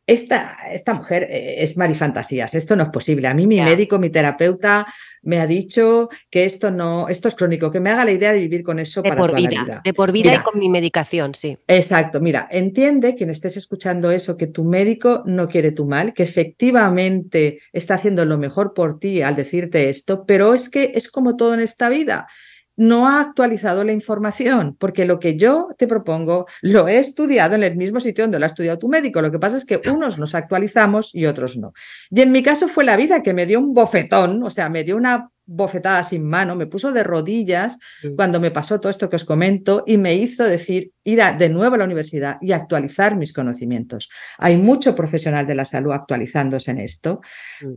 Esta, 0.05 0.57
esta 0.69 0.93
mujer 0.93 1.23
eh, 1.29 1.63
es 1.63 1.77
marifantasías, 1.77 2.53
esto 2.55 2.75
no 2.75 2.83
es 2.83 2.89
posible. 2.89 3.27
A 3.27 3.33
mí 3.33 3.47
mi 3.47 3.61
médico, 3.61 3.99
mi 3.99 4.09
terapeuta 4.09 4.85
me 5.21 5.39
ha 5.39 5.47
dicho 5.47 6.09
que 6.29 6.43
esto 6.43 6.71
no, 6.71 7.07
esto 7.07 7.29
es 7.29 7.35
crónico, 7.35 7.71
que 7.71 7.79
me 7.79 7.89
haga 7.89 8.03
la 8.03 8.11
idea 8.11 8.33
de 8.33 8.39
vivir 8.39 8.63
con 8.63 8.79
eso 8.79 9.01
De 9.01 9.07
para 9.07 9.21
por 9.21 9.29
toda 9.29 9.39
la 9.39 9.49
vida, 9.49 9.63
vida. 9.63 9.81
de 9.83 9.93
por 9.93 10.11
vida 10.11 10.31
Mira. 10.31 10.41
y 10.41 10.43
con 10.43 10.59
mi 10.59 10.67
medicación, 10.69 11.33
sí. 11.33 11.57
Exacto, 11.67 12.19
mira, 12.19 12.47
entiende 12.51 13.15
quien 13.15 13.29
estés 13.29 13.55
escuchando 13.55 14.11
eso, 14.11 14.35
que 14.35 14.47
tu 14.47 14.65
médico 14.65 15.23
no 15.25 15.47
quiere 15.47 15.71
tu 15.71 15.85
mal, 15.85 16.13
que 16.13 16.23
efectivamente 16.23 17.59
está 17.71 17.95
haciendo 17.95 18.25
lo 18.25 18.37
mejor 18.37 18.73
por 18.73 18.99
ti 18.99 19.21
al 19.21 19.37
decirte 19.37 19.89
esto, 19.89 20.25
pero 20.25 20.53
es 20.53 20.69
que 20.69 20.91
es 20.95 21.09
como 21.09 21.37
todo 21.37 21.53
en 21.53 21.61
esta 21.61 21.87
vida. 21.87 22.27
No 22.75 23.07
ha 23.07 23.21
actualizado 23.21 23.83
la 23.83 23.91
información, 23.93 24.75
porque 24.79 25.05
lo 25.05 25.19
que 25.19 25.37
yo 25.37 25.69
te 25.77 25.87
propongo 25.87 26.47
lo 26.61 26.87
he 26.87 26.97
estudiado 26.97 27.55
en 27.55 27.63
el 27.63 27.75
mismo 27.77 27.99
sitio 27.99 28.23
donde 28.23 28.39
lo 28.39 28.45
ha 28.45 28.47
estudiado 28.47 28.79
tu 28.79 28.87
médico. 28.87 29.21
Lo 29.21 29.31
que 29.31 29.39
pasa 29.39 29.57
es 29.57 29.65
que 29.65 29.79
unos 29.91 30.17
nos 30.17 30.33
actualizamos 30.33 31.13
y 31.13 31.25
otros 31.27 31.55
no. 31.57 31.73
Y 32.09 32.21
en 32.21 32.31
mi 32.31 32.41
caso 32.41 32.67
fue 32.67 32.83
la 32.83 32.97
vida 32.97 33.21
que 33.21 33.33
me 33.33 33.45
dio 33.45 33.59
un 33.59 33.73
bofetón, 33.73 34.41
o 34.43 34.49
sea, 34.49 34.69
me 34.69 34.83
dio 34.83 34.95
una 34.97 35.29
bofetada 35.45 36.03
sin 36.03 36.25
mano, 36.27 36.55
me 36.55 36.67
puso 36.67 36.93
de 36.93 37.03
rodillas 37.03 37.77
cuando 38.15 38.39
me 38.39 38.49
pasó 38.49 38.79
todo 38.79 38.89
esto 38.89 39.09
que 39.09 39.17
os 39.17 39.25
comento 39.25 39.83
y 39.85 39.97
me 39.97 40.15
hizo 40.15 40.45
decir 40.45 40.93
ir 41.03 41.21
a- 41.21 41.33
de 41.33 41.49
nuevo 41.49 41.75
a 41.75 41.79
la 41.79 41.83
universidad 41.83 42.37
y 42.39 42.53
actualizar 42.53 43.17
mis 43.17 43.33
conocimientos. 43.33 44.09
Hay 44.37 44.55
mucho 44.55 44.95
profesional 44.95 45.45
de 45.45 45.55
la 45.55 45.65
salud 45.65 45.91
actualizándose 45.91 46.71
en 46.71 46.79
esto, 46.79 47.19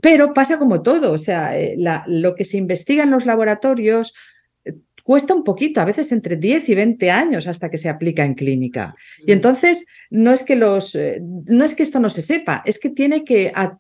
pero 0.01 0.33
pasa 0.33 0.59
como 0.61 0.81
todo, 0.81 1.11
o 1.11 1.19
sea, 1.19 1.59
eh, 1.59 1.75
la- 1.77 2.05
lo 2.07 2.37
que 2.37 2.45
se 2.45 2.57
investiga 2.57 3.03
en 3.03 3.11
los 3.11 3.27
laboratorios 3.27 4.15
cuesta 5.07 5.35
un 5.35 5.45
poquito, 5.45 5.81
a 5.81 5.85
veces 5.85 6.11
entre 6.11 6.37
10 6.37 6.69
y 6.69 6.75
20 6.75 7.13
años 7.13 7.47
hasta 7.47 7.71
que 7.71 7.79
se 7.79 7.89
aplica 7.89 8.25
en 8.25 8.35
clínica. 8.35 8.93
Y 9.25 9.31
entonces 9.31 9.87
no 10.11 10.33
es 10.33 10.43
que 10.43 10.57
los 10.57 10.97
eh, 10.97 11.23
no 11.23 11.65
es 11.65 11.77
que 11.77 11.85
esto 11.85 12.01
no 12.01 12.11
se 12.11 12.23
sepa, 12.23 12.63
es 12.67 12.81
que 12.81 12.91
tiene 12.91 13.25
que 13.25 13.53
a- 13.55 13.79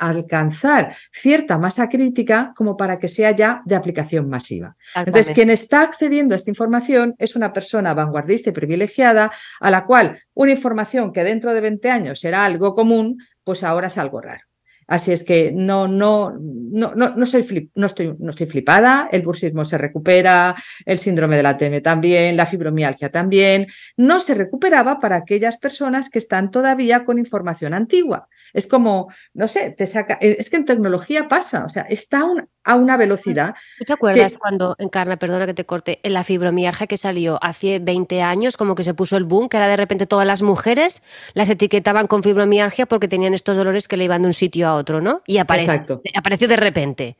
alcanzar 0.00 0.96
cierta 1.12 1.56
masa 1.56 1.88
crítica 1.88 2.52
como 2.56 2.76
para 2.76 2.98
que 2.98 3.06
sea 3.06 3.30
ya 3.30 3.62
de 3.64 3.76
aplicación 3.76 4.28
masiva. 4.28 4.74
Entonces, 4.96 5.32
quien 5.34 5.50
está 5.50 5.82
accediendo 5.82 6.34
a 6.34 6.36
esta 6.36 6.50
información 6.50 7.14
es 7.18 7.36
una 7.36 7.52
persona 7.52 7.94
vanguardista 7.94 8.50
y 8.50 8.52
privilegiada 8.52 9.30
a 9.60 9.70
la 9.70 9.86
cual 9.86 10.18
una 10.34 10.50
información 10.50 11.12
que 11.12 11.22
dentro 11.22 11.54
de 11.54 11.60
20 11.60 11.88
años 11.90 12.18
será 12.18 12.44
algo 12.44 12.74
común, 12.74 13.18
pues 13.44 13.62
ahora 13.62 13.86
es 13.86 13.98
algo 13.98 14.20
raro. 14.20 14.45
Así 14.88 15.10
es 15.12 15.24
que 15.24 15.50
no, 15.52 15.88
no, 15.88 16.32
no, 16.38 16.94
no, 16.94 17.10
no, 17.16 17.26
soy 17.26 17.42
flip- 17.42 17.70
no, 17.74 17.86
estoy, 17.86 18.14
no 18.18 18.30
estoy 18.30 18.46
flipada, 18.46 19.08
el 19.10 19.22
bursismo 19.22 19.64
se 19.64 19.78
recupera, 19.78 20.54
el 20.84 20.98
síndrome 21.00 21.36
de 21.36 21.42
la 21.42 21.56
TM 21.56 21.80
también, 21.80 22.36
la 22.36 22.46
fibromialgia 22.46 23.10
también. 23.10 23.66
No 23.96 24.20
se 24.20 24.34
recuperaba 24.34 25.00
para 25.00 25.16
aquellas 25.16 25.56
personas 25.56 26.08
que 26.08 26.18
están 26.20 26.50
todavía 26.52 27.04
con 27.04 27.18
información 27.18 27.74
antigua. 27.74 28.28
Es 28.52 28.66
como, 28.68 29.08
no 29.34 29.48
sé, 29.48 29.70
te 29.70 29.86
saca, 29.88 30.18
eh, 30.20 30.36
es 30.38 30.50
que 30.50 30.56
en 30.56 30.64
tecnología 30.64 31.26
pasa, 31.26 31.64
o 31.64 31.68
sea, 31.68 31.82
está 31.82 32.24
un- 32.24 32.48
a 32.62 32.74
una 32.74 32.96
velocidad. 32.96 33.54
¿Tú 33.78 33.84
te 33.84 33.92
acuerdas 33.92 34.34
cuando, 34.40 34.74
Encarna, 34.78 35.16
perdona 35.18 35.46
que 35.46 35.54
te 35.54 35.64
corte, 35.64 36.00
en 36.02 36.12
la 36.14 36.24
fibromialgia 36.24 36.86
que 36.88 36.96
salió 36.96 37.38
hace 37.42 37.78
20 37.78 38.22
años, 38.22 38.56
como 38.56 38.74
que 38.74 38.82
se 38.84 38.92
puso 38.94 39.16
el 39.16 39.24
boom, 39.24 39.48
que 39.48 39.56
era 39.56 39.68
de 39.68 39.76
repente 39.76 40.06
todas 40.06 40.26
las 40.26 40.42
mujeres 40.42 41.02
las 41.34 41.48
etiquetaban 41.48 42.06
con 42.08 42.22
fibromialgia 42.24 42.86
porque 42.86 43.06
tenían 43.08 43.34
estos 43.34 43.56
dolores 43.56 43.86
que 43.86 43.96
le 43.96 44.04
iban 44.04 44.22
de 44.22 44.28
un 44.28 44.34
sitio 44.34 44.66
a 44.66 44.74
otro, 44.74 44.75
¿no? 45.00 45.22
Y 45.26 45.38
apareció, 45.38 45.72
Exacto. 45.72 46.02
apareció 46.14 46.48
de 46.48 46.56
repente. 46.56 47.16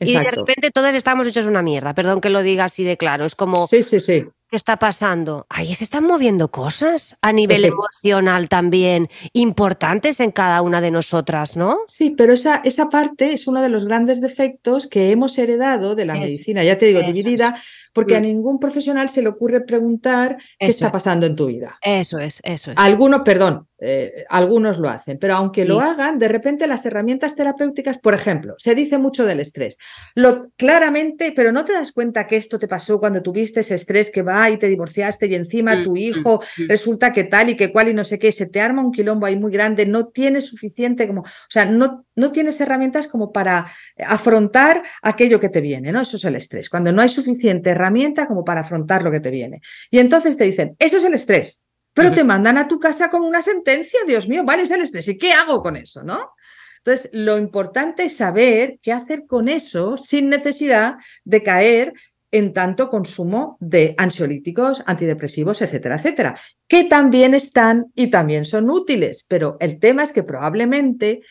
Y 0.00 0.14
de 0.14 0.30
repente 0.30 0.70
todas 0.70 0.94
estábamos 0.94 1.26
hechos 1.26 1.44
una 1.44 1.60
mierda, 1.62 1.94
perdón 1.94 2.20
que 2.22 2.30
lo 2.30 2.42
diga 2.42 2.64
así 2.64 2.84
de 2.84 2.96
claro, 2.96 3.26
es 3.26 3.34
como, 3.34 3.66
Sí, 3.66 3.82
sí, 3.82 4.00
sí. 4.00 4.26
¿qué 4.48 4.56
está 4.56 4.78
pasando? 4.78 5.46
Ahí 5.50 5.74
se 5.74 5.84
están 5.84 6.04
moviendo 6.04 6.50
cosas 6.50 7.18
a 7.20 7.32
nivel 7.32 7.66
emocional 7.66 8.48
también 8.48 9.10
importantes 9.34 10.18
en 10.20 10.32
cada 10.32 10.62
una 10.62 10.80
de 10.80 10.90
nosotras, 10.90 11.56
¿no? 11.56 11.80
Sí, 11.86 12.14
pero 12.16 12.32
esa, 12.32 12.62
esa 12.64 12.88
parte 12.88 13.34
es 13.34 13.46
uno 13.46 13.60
de 13.60 13.68
los 13.68 13.84
grandes 13.84 14.22
defectos 14.22 14.86
que 14.86 15.10
hemos 15.10 15.36
heredado 15.38 15.94
de 15.94 16.06
la 16.06 16.14
medicina, 16.14 16.64
ya 16.64 16.78
te 16.78 16.86
digo, 16.86 17.00
es. 17.00 17.06
dividida, 17.06 17.60
porque 17.92 18.16
a 18.16 18.20
Mm. 18.20 18.22
ningún 18.22 18.58
profesional 18.60 19.08
se 19.08 19.22
le 19.22 19.28
ocurre 19.28 19.60
preguntar 19.62 20.36
qué 20.58 20.66
está 20.66 20.86
es. 20.86 20.92
pasando 20.92 21.26
en 21.26 21.36
tu 21.36 21.46
vida. 21.46 21.78
Eso 21.82 22.18
es, 22.18 22.40
eso 22.44 22.70
es. 22.70 22.76
Algunos, 22.78 23.22
perdón, 23.22 23.66
eh, 23.82 24.24
algunos 24.28 24.78
lo 24.78 24.88
hacen, 24.90 25.18
pero 25.18 25.34
aunque 25.34 25.64
lo 25.64 25.80
hagan, 25.80 26.18
de 26.18 26.28
repente 26.28 26.66
las 26.66 26.84
herramientas 26.84 27.34
terapéuticas, 27.34 27.98
por 27.98 28.12
ejemplo, 28.14 28.54
se 28.58 28.74
dice 28.74 28.98
mucho 28.98 29.24
del 29.24 29.40
estrés. 29.40 29.78
Lo, 30.14 30.50
claramente, 30.56 31.32
pero 31.34 31.50
no 31.50 31.64
te 31.64 31.72
das 31.72 31.92
cuenta 31.92 32.26
que 32.26 32.36
esto 32.36 32.58
te 32.58 32.68
pasó 32.68 33.00
cuando 33.00 33.22
tuviste 33.22 33.60
ese 33.60 33.74
estrés 33.74 34.10
que 34.10 34.22
va 34.22 34.50
y 34.50 34.58
te 34.58 34.68
divorciaste 34.68 35.26
y 35.26 35.34
encima 35.34 35.82
tu 35.82 35.96
hijo 35.96 36.42
resulta 36.68 37.12
que 37.12 37.24
tal 37.24 37.48
y 37.50 37.56
que 37.56 37.72
cual 37.72 37.88
y 37.88 37.94
no 37.94 38.04
sé 38.04 38.18
qué, 38.18 38.30
se 38.32 38.46
te 38.46 38.60
arma 38.60 38.82
un 38.84 38.92
quilombo 38.92 39.24
ahí 39.26 39.36
muy 39.36 39.50
grande, 39.50 39.86
no 39.86 40.08
tienes 40.08 40.46
suficiente 40.46 41.06
como, 41.06 41.22
o 41.22 41.26
sea, 41.48 41.64
no, 41.64 42.04
no 42.16 42.32
tienes 42.32 42.60
herramientas 42.60 43.06
como 43.08 43.32
para 43.32 43.66
afrontar 44.06 44.82
aquello 45.02 45.40
que 45.40 45.48
te 45.48 45.60
viene, 45.60 45.92
¿no? 45.92 46.00
Eso 46.02 46.16
es 46.16 46.24
el 46.24 46.36
estrés, 46.36 46.68
cuando 46.68 46.92
no 46.92 47.00
hay 47.02 47.08
suficiente 47.08 47.72
herramienta 47.80 48.26
como 48.26 48.44
para 48.44 48.60
afrontar 48.60 49.02
lo 49.02 49.10
que 49.10 49.20
te 49.20 49.30
viene. 49.30 49.60
Y 49.90 49.98
entonces 49.98 50.36
te 50.36 50.44
dicen, 50.44 50.76
eso 50.78 50.98
es 50.98 51.04
el 51.04 51.14
estrés, 51.14 51.64
pero 51.92 52.12
te 52.12 52.24
mandan 52.24 52.56
a 52.56 52.68
tu 52.68 52.78
casa 52.78 53.10
con 53.10 53.22
una 53.22 53.42
sentencia, 53.42 54.00
Dios 54.06 54.28
mío, 54.28 54.44
vale, 54.44 54.62
es 54.62 54.70
el 54.70 54.82
estrés, 54.82 55.08
¿y 55.08 55.18
qué 55.18 55.32
hago 55.32 55.62
con 55.62 55.76
eso, 55.76 56.02
no? 56.04 56.30
Entonces, 56.78 57.10
lo 57.12 57.36
importante 57.36 58.04
es 58.04 58.16
saber 58.16 58.78
qué 58.80 58.92
hacer 58.92 59.26
con 59.26 59.48
eso 59.48 59.98
sin 59.98 60.30
necesidad 60.30 60.96
de 61.24 61.42
caer 61.42 61.92
en 62.30 62.52
tanto 62.52 62.88
consumo 62.88 63.56
de 63.60 63.94
ansiolíticos, 63.98 64.82
antidepresivos, 64.86 65.62
etcétera, 65.62 65.96
etcétera, 65.96 66.38
que 66.68 66.84
también 66.84 67.34
están 67.34 67.86
y 67.94 68.08
también 68.08 68.44
son 68.44 68.70
útiles, 68.70 69.24
pero 69.28 69.56
el 69.60 69.78
tema 69.78 70.04
es 70.04 70.12
que 70.12 70.22
probablemente 70.22 71.22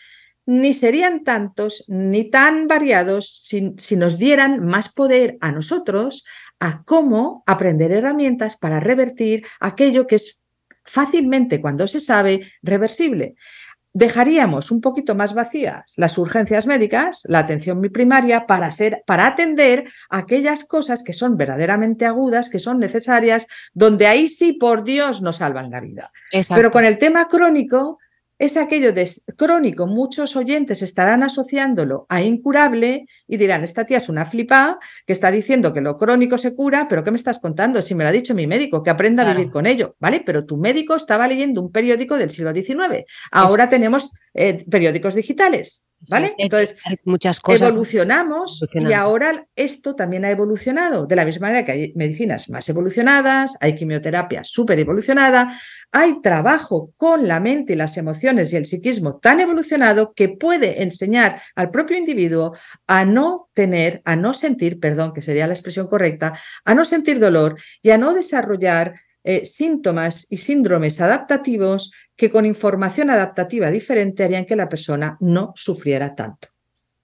ni 0.50 0.74
serían 0.74 1.24
tantos 1.24 1.86
ni 1.88 2.24
tan 2.32 2.68
variados 2.68 3.30
si, 3.30 3.76
si, 3.78 3.96
nos 3.96 4.18
dieran 4.18 4.66
más 4.66 4.92
poder 4.92 5.38
a 5.42 5.52
nosotros 5.52 6.26
a 6.60 6.82
cómo 6.84 7.44
aprender 7.46 7.92
herramientas 7.92 8.58
para 8.58 8.80
revertir 8.80 9.46
aquello 9.60 10.08
que 10.08 10.16
es 10.16 10.42
fácilmente, 10.84 11.62
cuando 11.62 11.86
se 11.86 12.00
sabe, 12.00 12.48
reversible 12.64 13.36
dejaríamos 13.94 14.72
un 14.72 14.82
poquito 14.82 15.16
más 15.16 15.34
vacías 15.34 15.94
las 15.98 16.18
urgencias 16.18 16.68
médicas, 16.68 17.24
la 17.26 17.40
atención 17.40 17.82
primaria, 17.92 18.46
para, 18.46 18.72
ser, 18.72 19.04
para 19.06 19.28
atender 19.28 19.86
aquellas 20.10 20.66
cosas 20.66 21.04
que 21.04 21.14
son 21.14 21.38
verdaderamente 21.38 22.06
agudas, 22.06 22.50
que 22.50 22.60
son 22.60 22.80
necesarias, 22.80 23.48
donde 23.74 24.08
ahí 24.08 24.28
sí, 24.28 24.54
por 24.54 24.84
Dios, 24.84 25.22
nos 25.22 25.38
salvan 25.38 25.72
la 25.72 25.80
vida. 25.80 26.12
Pero 26.54 26.72
con 26.72 26.86
el 26.86 27.00
tema 27.00 27.28
crónico, 27.28 27.98
es 28.40 28.56
aquello 28.58 28.94
de 28.94 29.08
crónico. 29.36 29.86
Muchos 29.86 30.36
oyentes 30.36 30.82
estarán 30.82 31.22
asociándolo 31.24 32.06
a 32.10 32.22
incurable 32.22 33.06
y 33.28 33.38
dirán, 33.38 33.64
esta 33.64 33.86
tía 33.86 33.98
es 33.98 34.10
una 34.10 34.26
flipa 34.26 34.80
que 35.06 35.14
está 35.14 35.30
diciendo 35.30 35.74
que 35.74 35.82
lo 35.82 35.98
crónico 35.98 36.38
se 36.38 36.56
cura, 36.56 36.88
pero 36.90 37.04
¿qué 37.04 37.12
me 37.12 37.18
estás 37.18 37.40
contando? 37.40 37.82
Si 37.82 37.94
me 37.94 38.04
lo 38.04 38.10
ha 38.10 38.14
dicho 38.14 38.34
mi 38.34 38.48
médico, 38.48 38.82
que 38.82 38.90
aprenda 38.90 39.24
a 39.24 39.34
vivir 39.34 39.52
con 39.52 39.68
ello, 39.68 39.96
¿vale? 40.00 40.24
Pero 40.26 40.46
tu 40.46 40.58
médico 40.58 40.96
estaba 40.96 41.28
leyendo 41.28 41.62
un 41.62 41.72
periódico 41.72 42.18
del 42.18 42.32
siglo 42.32 42.54
XIX. 42.54 43.04
Ahora 43.32 43.68
tenemos 43.68 44.14
eh, 44.34 44.64
periódicos 44.70 45.16
digitales. 45.16 45.84
¿Vale? 46.10 46.34
Entonces, 46.38 46.78
muchas 47.04 47.40
cosas 47.40 47.70
evolucionamos 47.70 48.66
y 48.74 48.94
ahora 48.94 49.46
esto 49.56 49.96
también 49.96 50.24
ha 50.24 50.32
evolucionado. 50.32 51.06
De 51.06 51.16
la 51.16 51.26
misma 51.26 51.48
manera 51.48 51.66
que 51.66 51.72
hay 51.72 51.94
medicinas 51.96 52.50
más 52.50 52.70
evolucionadas, 52.70 53.58
hay 53.60 53.76
quimioterapia 53.76 54.44
súper 54.44 54.80
evolucionada, 54.80 55.60
hay 55.92 56.22
trabajo 56.22 56.94
con 56.96 57.28
la 57.28 57.40
mente 57.40 57.74
y 57.74 57.76
las 57.76 57.98
emociones 57.98 58.54
y 58.54 58.56
el 58.56 58.66
psiquismo 58.66 59.18
tan 59.18 59.40
evolucionado 59.42 60.14
que 60.14 60.30
puede 60.30 60.84
enseñar 60.84 61.42
al 61.56 61.72
propio 61.72 61.98
individuo 61.98 62.56
a 62.88 63.04
no 63.04 63.50
tener, 63.54 64.02
a 64.06 64.16
no 64.16 64.34
sentir, 64.34 64.80
perdón, 64.80 65.14
que 65.14 65.22
sería 65.22 65.48
la 65.48 65.54
expresión 65.54 65.88
correcta, 65.88 66.40
a 66.64 66.76
no 66.76 66.86
sentir 66.86 67.20
dolor 67.20 67.56
y 67.82 67.90
a 67.90 67.98
no 67.98 68.14
desarrollar 68.14 68.94
eh, 69.32 69.46
síntomas 69.46 70.26
y 70.32 70.38
síndromes 70.38 71.00
adaptativos 71.00 71.92
que 72.16 72.32
con 72.32 72.48
información 72.48 73.12
adaptativa 73.12 73.70
diferente 73.70 74.24
harían 74.24 74.44
que 74.44 74.56
la 74.56 74.68
persona 74.68 75.18
no 75.20 75.54
sufriera 75.56 76.16
tanto. 76.16 76.48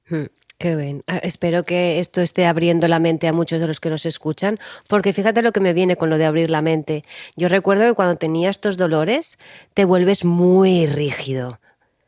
Hmm, 0.10 0.26
qué 0.58 0.76
bien. 0.76 1.04
Ah, 1.06 1.20
espero 1.20 1.62
que 1.62 2.00
esto 2.00 2.22
esté 2.22 2.48
abriendo 2.48 2.88
la 2.88 2.98
mente 2.98 3.28
a 3.28 3.34
muchos 3.34 3.60
de 3.60 3.68
los 3.68 3.80
que 3.80 3.92
nos 3.92 4.08
escuchan, 4.08 4.58
porque 4.90 5.14
fíjate 5.14 5.44
lo 5.44 5.52
que 5.52 5.60
me 5.60 5.74
viene 5.74 5.98
con 5.98 6.10
lo 6.10 6.18
de 6.18 6.26
abrir 6.26 6.50
la 6.50 6.64
mente. 6.64 7.04
Yo 7.36 7.48
recuerdo 7.48 7.86
que 7.86 7.94
cuando 7.94 8.16
tenía 8.16 8.50
estos 8.50 8.76
dolores 8.76 9.38
te 9.76 9.86
vuelves 9.86 10.26
muy 10.26 10.88
rígido, 10.88 11.60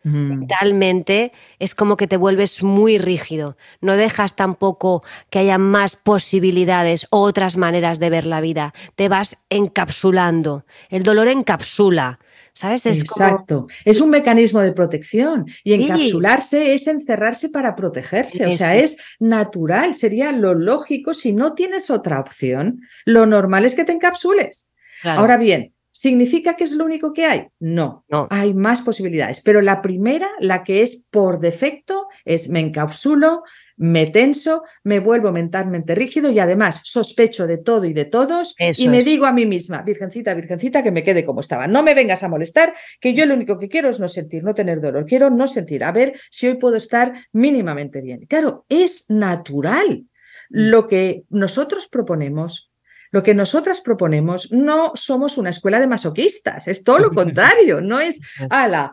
mentalmente 0.08 1.32
es 1.60 1.76
como 1.76 1.97
que 1.97 2.08
te 2.08 2.18
vuelves 2.18 2.64
muy 2.64 2.97
rígido. 2.97 3.58
No 3.82 3.95
dejas 3.95 4.36
tampoco 4.36 5.03
que 5.30 5.39
haya 5.39 5.58
más 5.58 5.95
posibilidades 5.95 7.08
o 7.10 7.22
otras 7.22 7.58
maneras 7.58 7.99
de 7.99 8.10
ver 8.10 8.26
la 8.26 8.41
vida. 8.41 8.74
Te 8.95 9.10
vas 9.10 9.38
encapsulando. 9.49 10.66
El 10.89 11.03
dolor 11.03 11.28
encapsula. 11.28 12.20
¿Sabes? 12.53 12.88
Es 12.88 13.01
Exacto. 13.01 13.68
Es 13.86 14.01
un 14.01 14.10
mecanismo 14.10 14.62
de 14.62 14.72
protección 14.72 15.45
y 15.64 15.74
encapsularse 15.74 16.74
es 16.74 16.88
encerrarse 16.88 17.49
para 17.49 17.76
protegerse. 17.76 18.47
O 18.47 18.55
sea, 18.55 18.76
es 18.76 18.97
natural, 19.20 19.93
sería 19.93 20.32
lo 20.32 20.55
lógico 20.55 21.14
si 21.14 21.34
no 21.34 21.53
tienes 21.53 21.91
otra 21.91 22.20
opción. 22.20 22.82
Lo 23.05 23.28
normal 23.28 23.64
es 23.66 23.76
que 23.76 23.86
te 23.86 23.91
encapsules. 23.91 24.70
Ahora 25.03 25.38
bien, 25.38 25.76
¿Significa 26.00 26.56
que 26.56 26.64
es 26.64 26.74
lo 26.74 26.86
único 26.86 27.12
que 27.12 27.26
hay? 27.26 27.48
No, 27.60 28.06
no, 28.08 28.28
hay 28.30 28.54
más 28.54 28.82
posibilidades. 28.82 29.41
Pero 29.41 29.62
la 29.62 29.82
primera, 29.82 30.30
la 30.39 30.64
que 30.64 30.84
es 30.84 31.08
por 31.10 31.39
defecto, 31.39 32.08
es 32.24 32.50
me 32.50 32.60
encapsulo, 32.60 33.41
me 33.78 34.06
tenso, 34.06 34.64
me 34.84 35.00
vuelvo 35.00 35.32
mentalmente 35.32 35.95
rígido 35.95 36.30
y 36.30 36.38
además 36.38 36.82
sospecho 36.84 37.48
de 37.48 37.58
todo 37.58 37.86
y 37.86 37.93
de 37.93 38.06
todos 38.06 38.56
y 38.60 38.89
me 38.89 39.04
digo 39.04 39.26
a 39.26 39.32
mí 39.32 39.48
misma, 39.48 39.82
virgencita, 39.82 40.36
virgencita, 40.36 40.84
que 40.84 40.91
me 40.91 41.04
quede 41.04 41.26
como 41.26 41.39
estaba. 41.39 41.66
No 41.66 41.82
me 41.82 41.95
vengas 41.95 42.22
a 42.22 42.30
molestar, 42.30 42.76
que 43.02 43.16
yo 43.16 43.26
lo 43.26 43.34
único 43.34 43.58
que 43.58 43.68
quiero 43.68 43.89
es 43.89 44.00
no 44.00 44.08
sentir, 44.08 44.43
no 44.43 44.54
tener 44.54 44.80
dolor. 44.80 45.04
Quiero 45.08 45.32
no 45.32 45.48
sentir, 45.48 45.84
a 45.84 45.91
ver 45.91 46.14
si 46.30 46.48
hoy 46.48 46.58
puedo 46.58 46.76
estar 46.76 47.12
mínimamente 47.32 48.02
bien. 48.02 48.28
Claro, 48.28 48.68
es 48.70 49.10
natural. 49.10 50.06
Mm. 50.52 50.70
Lo 50.70 50.88
que 50.88 51.24
nosotros 51.32 51.88
proponemos 51.88 52.72
lo 53.12 53.24
que 53.24 53.34
nosotras 53.34 53.82
proponemos 53.82 54.51
no 54.51 54.91
somos 54.95 55.38
una 55.38 55.49
escuela 55.49 55.80
de 55.80 55.88
masoquistas, 55.88 56.68
es 56.68 56.84
todo 56.84 56.99
lo 56.99 57.12
contrario, 57.14 57.82
no 57.82 57.99
es, 57.99 58.20
ala, 58.49 58.91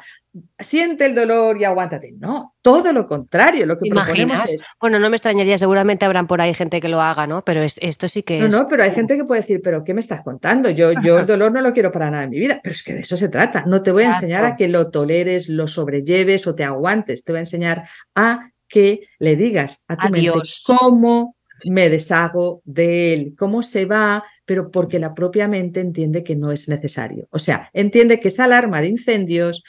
siente 0.59 1.07
el 1.07 1.15
dolor 1.15 1.61
y 1.61 1.65
aguántate. 1.65 2.13
No, 2.19 2.55
todo 2.61 2.93
lo 2.93 3.07
contrario. 3.07 3.67
Lo 3.67 3.79
que 3.79 3.89
proponemos 3.89 4.45
es. 4.47 4.65
Bueno, 4.81 4.99
no 4.99 5.09
me 5.09 5.17
extrañaría, 5.17 5.57
seguramente 5.59 6.05
habrán 6.05 6.27
por 6.27 6.41
ahí 6.41 6.55
gente 6.55 6.81
que 6.81 6.89
lo 6.89 7.01
haga, 7.01 7.27
¿no? 7.27 7.45
Pero 7.45 7.63
es, 7.63 7.79
esto 7.81 8.09
sí 8.09 8.23
que 8.23 8.41
no, 8.41 8.47
es. 8.47 8.53
No, 8.53 8.67
pero 8.69 8.83
hay 8.83 8.91
gente 8.91 9.17
que 9.17 9.25
puede 9.25 9.43
decir, 9.43 9.61
¿pero 9.63 9.85
qué 9.85 9.95
me 9.95 10.01
estás 10.01 10.23
contando? 10.23 10.71
Yo, 10.71 10.93
yo 11.03 11.21
el 11.21 11.27
dolor 11.27 11.53
no 11.53 11.61
lo 11.61 11.73
quiero 11.73 11.93
para 11.93 12.11
nada 12.11 12.25
en 12.25 12.31
mi 12.31 12.41
vida. 12.41 12.61
Pero 12.63 12.75
es 12.75 12.83
que 12.83 12.95
de 12.95 13.01
eso 13.01 13.17
se 13.17 13.29
trata. 13.29 13.65
No 13.67 13.83
te 13.83 13.93
voy 13.93 14.05
a 14.05 14.09
enseñar 14.09 14.45
a 14.45 14.57
que 14.57 14.69
lo 14.69 14.91
toleres, 14.91 15.49
lo 15.49 15.69
sobrelleves 15.69 16.47
o 16.47 16.55
te 16.55 16.65
aguantes. 16.65 17.25
Te 17.25 17.33
voy 17.33 17.39
a 17.39 17.41
enseñar 17.41 17.85
a 18.15 18.51
que 18.69 19.09
le 19.19 19.37
digas 19.37 19.85
a 19.87 19.97
tu 19.97 20.09
mente 20.09 20.33
cómo 20.67 21.37
me 21.65 21.91
deshago 21.91 22.63
de 22.65 23.15
él, 23.15 23.35
cómo 23.37 23.63
se 23.63 23.85
va, 23.85 24.25
pero 24.45 24.71
porque 24.71 24.99
la 24.99 25.15
propia 25.15 25.49
mente 25.49 25.81
entiende 25.81 26.23
que 26.23 26.37
no 26.37 26.53
es 26.53 26.69
necesario. 26.69 27.27
O 27.31 27.39
sea, 27.39 27.71
entiende 27.73 28.21
que 28.21 28.29
esa 28.29 28.45
alarma 28.45 28.81
de 28.81 28.89
incendios, 28.89 29.63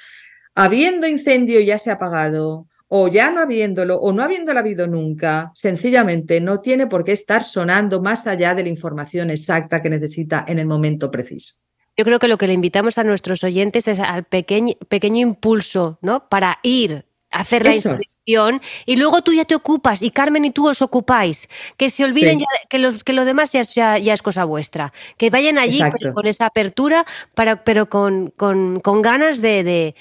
habiendo 0.54 1.08
incendio 1.08 1.60
ya 1.62 1.80
se 1.80 1.92
ha 1.92 1.94
apagado, 1.94 2.68
o 2.88 3.08
ya 3.08 3.32
no 3.32 3.42
habiéndolo, 3.42 3.98
o 3.98 4.14
no 4.14 4.24
habiéndolo 4.24 4.60
habido 4.60 4.88
nunca, 4.88 5.52
sencillamente 5.56 6.40
no 6.40 6.62
tiene 6.62 6.88
por 6.88 7.04
qué 7.04 7.14
estar 7.14 7.44
sonando 7.44 8.02
más 8.02 8.28
allá 8.28 8.54
de 8.54 8.64
la 8.64 8.70
información 8.70 9.30
exacta 9.30 9.82
que 9.82 9.90
necesita 9.90 10.46
en 10.48 10.60
el 10.60 10.68
momento 10.68 11.10
preciso. 11.10 11.56
Yo 11.98 12.04
creo 12.04 12.20
que 12.20 12.28
lo 12.28 12.38
que 12.38 12.48
le 12.48 12.54
invitamos 12.54 12.98
a 12.98 13.04
nuestros 13.04 13.44
oyentes 13.44 13.88
es 13.88 14.00
al 14.00 14.26
pequeño, 14.26 14.74
pequeño 14.90 15.22
impulso, 15.22 15.98
¿no? 16.02 16.28
Para 16.28 16.60
ir 16.62 17.06
hacer 17.36 17.66
la 17.66 17.74
inscripción 17.74 18.62
y 18.86 18.96
luego 18.96 19.22
tú 19.22 19.34
ya 19.34 19.46
te 19.46 19.56
ocupas 19.56 20.02
y 20.02 20.12
Carmen 20.12 20.46
y 20.46 20.52
tú 20.52 20.68
os 20.68 20.82
ocupáis. 20.82 21.50
Que 21.78 21.90
se 21.90 22.04
olviden 22.04 22.40
que, 22.70 22.80
los, 22.80 23.04
que 23.04 23.14
lo 23.14 23.26
demás 23.26 23.52
ya, 23.52 23.62
ya, 23.64 24.14
es 24.14 24.22
cosa 24.22 24.46
vuestra. 24.46 24.94
Que 25.18 25.30
vayan 25.30 25.58
allí 25.58 25.82
con 26.14 26.28
esa 26.28 26.48
apertura, 26.48 27.06
para, 27.34 27.64
pero 27.64 27.90
con, 27.90 28.32
con, 28.36 28.80
con 28.80 29.02
ganas 29.02 29.42
de, 29.42 29.64
de, 29.64 29.96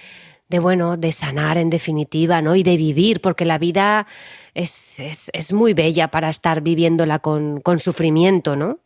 de, 0.48 0.58
bueno, 0.58 0.96
de 0.96 1.12
sanar 1.12 1.58
en 1.58 1.70
definitiva, 1.70 2.40
¿no? 2.40 2.54
Y 2.54 2.62
de 2.62 2.76
vivir, 2.76 3.20
porque 3.20 3.44
la 3.44 3.58
vida 3.58 4.06
es, 4.54 5.00
es, 5.00 5.30
es 5.32 5.52
muy 5.52 5.74
bella 5.74 6.08
para 6.08 6.30
estar 6.30 6.60
viviéndola 6.60 7.18
con, 7.18 7.60
con 7.60 7.80
sufrimiento, 7.80 8.54
¿no? 8.56 8.78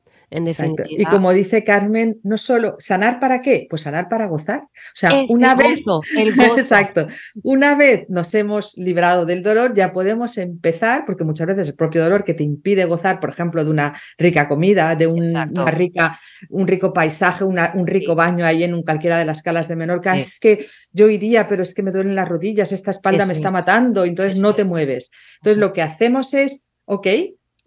Y 0.89 1.05
como 1.07 1.33
dice 1.33 1.65
Carmen, 1.65 2.21
no 2.23 2.37
solo 2.37 2.77
sanar 2.79 3.19
para 3.19 3.41
qué, 3.41 3.67
pues 3.69 3.83
sanar 3.83 4.09
para 4.09 4.27
gozar. 4.27 4.61
O 4.61 4.95
sea, 4.95 5.13
una 5.29 5.55
vez, 5.55 5.81
exacto, 6.57 7.07
una 7.43 7.75
vez 7.75 8.07
nos 8.11 8.35
hemos 8.35 8.77
librado 8.77 9.25
del 9.25 9.43
dolor, 9.43 9.73
ya 9.75 9.93
podemos 9.93 10.37
empezar, 10.37 11.05
porque 11.07 11.25
muchas 11.25 11.47
veces 11.47 11.69
el 11.69 11.75
propio 11.75 12.03
dolor 12.03 12.25
que 12.25 12.35
te 12.35 12.45
impide 12.45 12.85
gozar, 12.85 13.21
por 13.21 13.31
ejemplo, 13.31 13.65
de 13.65 13.71
una 13.71 13.95
rica 14.19 14.49
comida, 14.49 14.95
de 14.95 15.07
un, 15.07 15.27
una 15.27 15.71
rica, 15.71 16.21
un 16.51 16.67
rico 16.67 16.93
paisaje, 16.93 17.45
un 17.45 17.87
rico 17.87 18.15
baño 18.15 18.45
ahí 18.45 18.65
en 18.65 18.75
un, 18.75 18.83
cualquiera 18.83 19.19
de 19.19 19.25
las 19.25 19.43
calas 19.43 19.69
de 19.69 19.77
Menorca, 19.77 20.17
es 20.17 20.39
que 20.39 20.67
yo 20.93 21.09
iría, 21.09 21.47
pero 21.47 21.63
es 21.63 21.75
que 21.75 21.83
me 21.83 21.93
duelen 21.93 22.15
las 22.15 22.29
rodillas, 22.29 22.73
esta 22.73 22.91
espalda 22.91 23.25
me 23.25 23.33
está 23.33 23.51
matando, 23.51 24.05
entonces 24.05 24.39
no 24.39 24.55
te 24.55 24.65
mueves. 24.65 25.11
Entonces 25.41 25.59
lo 25.59 25.73
que 25.73 25.83
hacemos 25.83 26.35
es, 26.35 26.67
ok, 26.85 27.07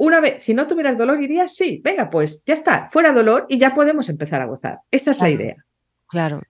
una 0.01 0.19
vez, 0.19 0.43
si 0.43 0.55
no 0.55 0.65
tuvieras 0.65 0.97
dolor, 0.97 1.21
irías, 1.21 1.53
sí, 1.53 1.79
venga, 1.83 2.09
pues 2.09 2.43
ya 2.43 2.55
está, 2.55 2.89
fuera 2.89 3.13
dolor 3.13 3.45
y 3.47 3.59
ya 3.59 3.75
podemos 3.75 4.09
empezar 4.09 4.41
a 4.41 4.45
gozar. 4.45 4.79
Esa 4.89 5.11
es 5.11 5.21
la 5.21 5.29
idea. 5.29 5.55
Claro. 6.07 6.41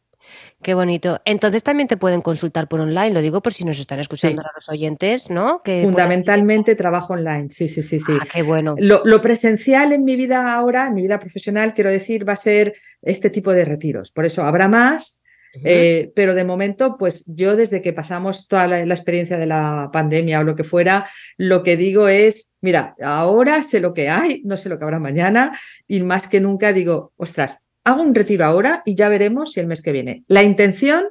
Qué 0.61 0.73
bonito. 0.73 1.19
Entonces 1.25 1.61
también 1.61 1.89
te 1.89 1.97
pueden 1.97 2.21
consultar 2.21 2.69
por 2.69 2.79
online, 2.79 3.11
lo 3.11 3.21
digo 3.21 3.41
por 3.41 3.51
si 3.51 3.65
nos 3.65 3.77
están 3.77 3.99
escuchando 3.99 4.41
los 4.55 4.69
oyentes, 4.69 5.29
¿no? 5.29 5.61
Que 5.63 5.81
Fundamentalmente 5.83 6.75
trabajo 6.75 7.13
online, 7.13 7.49
sí, 7.49 7.67
sí, 7.67 7.81
sí, 7.81 7.99
sí. 7.99 8.13
Ah, 8.21 8.25
qué 8.31 8.41
bueno. 8.41 8.75
Lo, 8.77 9.21
presencial 9.21 9.91
en 9.91 10.05
mi 10.05 10.15
vida 10.15 10.53
ahora, 10.53 10.87
en 10.87 10.93
mi 10.93 11.01
vida 11.01 11.19
profesional, 11.19 11.73
quiero 11.73 11.89
decir, 11.89 12.27
va 12.27 12.33
a 12.33 12.37
ser 12.37 12.73
este 13.01 13.29
tipo 13.29 13.51
de 13.51 13.65
retiros. 13.65 14.11
Por 14.11 14.25
eso 14.25 14.43
habrá 14.43 14.69
más, 14.69 15.20
eh, 15.53 16.11
pero 16.15 16.33
de 16.33 16.43
momento, 16.43 16.97
pues 16.97 17.25
yo 17.27 17.55
desde 17.55 17.81
que 17.81 17.93
pasamos 17.93 18.47
toda 18.47 18.67
la, 18.67 18.79
experiencia 18.81 19.37
de 19.37 19.45
la 19.45 19.89
pandemia 19.91 20.39
o 20.39 20.43
lo 20.43 20.55
que 20.55 20.63
fuera, 20.63 21.07
lo 21.37 21.63
que 21.63 21.77
digo 21.77 22.07
es, 22.07 22.51
mira, 22.61 22.95
ahora 23.01 23.61
sé 23.63 23.79
lo 23.79 23.93
que 23.93 24.09
hay, 24.09 24.41
no 24.45 24.57
sé 24.57 24.69
lo 24.69 24.77
que 24.77 24.85
habrá 24.85 24.99
mañana 24.99 25.57
y 25.87 26.01
más 26.01 26.27
que 26.27 26.39
nunca 26.39 26.71
digo, 26.71 27.11
ostras, 27.17 27.59
hago 27.83 28.01
un 28.01 28.15
retiro 28.15 28.45
ahora 28.45 28.81
y 28.85 28.95
ya 28.95 29.09
veremos 29.09 29.53
si 29.53 29.59
el 29.59 29.67
mes 29.67 29.81
que 29.81 29.91
viene. 29.91 30.23
La 30.27 30.43
intención 30.43 31.05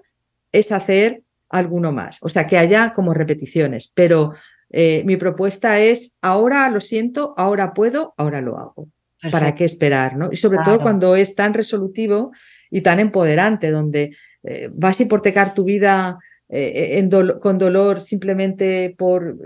es 0.52 0.72
hacer 0.72 1.22
alguno 1.48 1.92
más, 1.92 2.18
o 2.22 2.28
sea, 2.28 2.46
que 2.46 2.56
haya 2.56 2.92
como 2.92 3.12
repeticiones, 3.12 3.92
pero 3.94 4.32
eh, 4.70 5.02
mi 5.04 5.16
propuesta 5.16 5.80
es, 5.80 6.16
ahora 6.22 6.68
lo 6.70 6.80
siento, 6.80 7.34
ahora 7.36 7.74
puedo, 7.74 8.14
ahora 8.16 8.40
lo 8.40 8.58
hago. 8.58 8.88
¿para 9.30 9.54
qué 9.54 9.64
esperar? 9.64 10.16
¿no? 10.16 10.30
Y 10.32 10.36
sobre 10.36 10.58
todo 10.64 10.80
cuando 10.80 11.14
es 11.16 11.34
tan 11.34 11.52
resolutivo 11.52 12.32
y 12.70 12.82
tan 12.82 13.00
empoderante, 13.00 13.70
donde 13.70 14.16
eh, 14.42 14.68
vas 14.72 15.00
a 15.00 15.02
hipotecar 15.02 15.54
tu 15.54 15.64
vida 15.64 16.18
eh, 16.48 17.08
con 17.40 17.58
dolor 17.58 18.00
simplemente 18.00 18.94
por, 18.96 19.36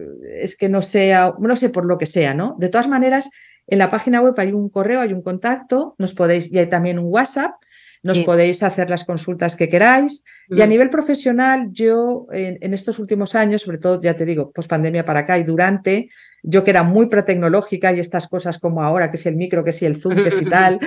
es 0.40 0.56
que 0.56 0.68
no 0.68 0.82
sea, 0.82 1.34
no 1.38 1.56
sé, 1.56 1.70
por 1.70 1.84
lo 1.84 1.98
que 1.98 2.06
sea, 2.06 2.34
¿no? 2.34 2.56
De 2.58 2.68
todas 2.68 2.88
maneras, 2.88 3.28
en 3.66 3.78
la 3.78 3.90
página 3.90 4.20
web 4.20 4.34
hay 4.36 4.52
un 4.52 4.68
correo, 4.68 5.00
hay 5.00 5.12
un 5.12 5.22
contacto, 5.22 5.94
nos 5.98 6.14
podéis, 6.14 6.52
y 6.52 6.58
hay 6.58 6.66
también 6.66 6.98
un 6.98 7.06
WhatsApp, 7.06 7.52
nos 8.04 8.20
podéis 8.20 8.62
hacer 8.62 8.90
las 8.90 9.04
consultas 9.04 9.56
que 9.56 9.70
queráis. 9.70 10.24
Y 10.50 10.60
a 10.60 10.66
mm. 10.66 10.68
nivel 10.68 10.90
profesional, 10.90 11.68
yo 11.72 12.26
en, 12.30 12.74
estos 12.74 12.98
últimos 12.98 13.34
años, 13.34 13.62
sobre 13.62 13.78
todo, 13.78 13.98
ya 13.98 14.14
te 14.14 14.26
digo, 14.26 14.52
post 14.52 14.68
pandemia 14.68 15.06
para 15.06 15.20
acá 15.20 15.38
y 15.38 15.44
durante, 15.44 16.10
yo 16.42 16.62
que 16.62 16.70
era 16.70 16.82
muy 16.82 17.06
pretecnológica 17.06 17.94
y 17.94 18.00
estas 18.00 18.28
cosas 18.28 18.58
como 18.58 18.82
ahora, 18.82 19.10
que 19.10 19.16
si 19.16 19.30
el 19.30 19.36
micro, 19.36 19.64
que 19.64 19.72
si 19.72 19.86
el 19.86 19.96
zoom, 19.96 20.22
que 20.22 20.30
si 20.30 20.44
tal, 20.50 20.78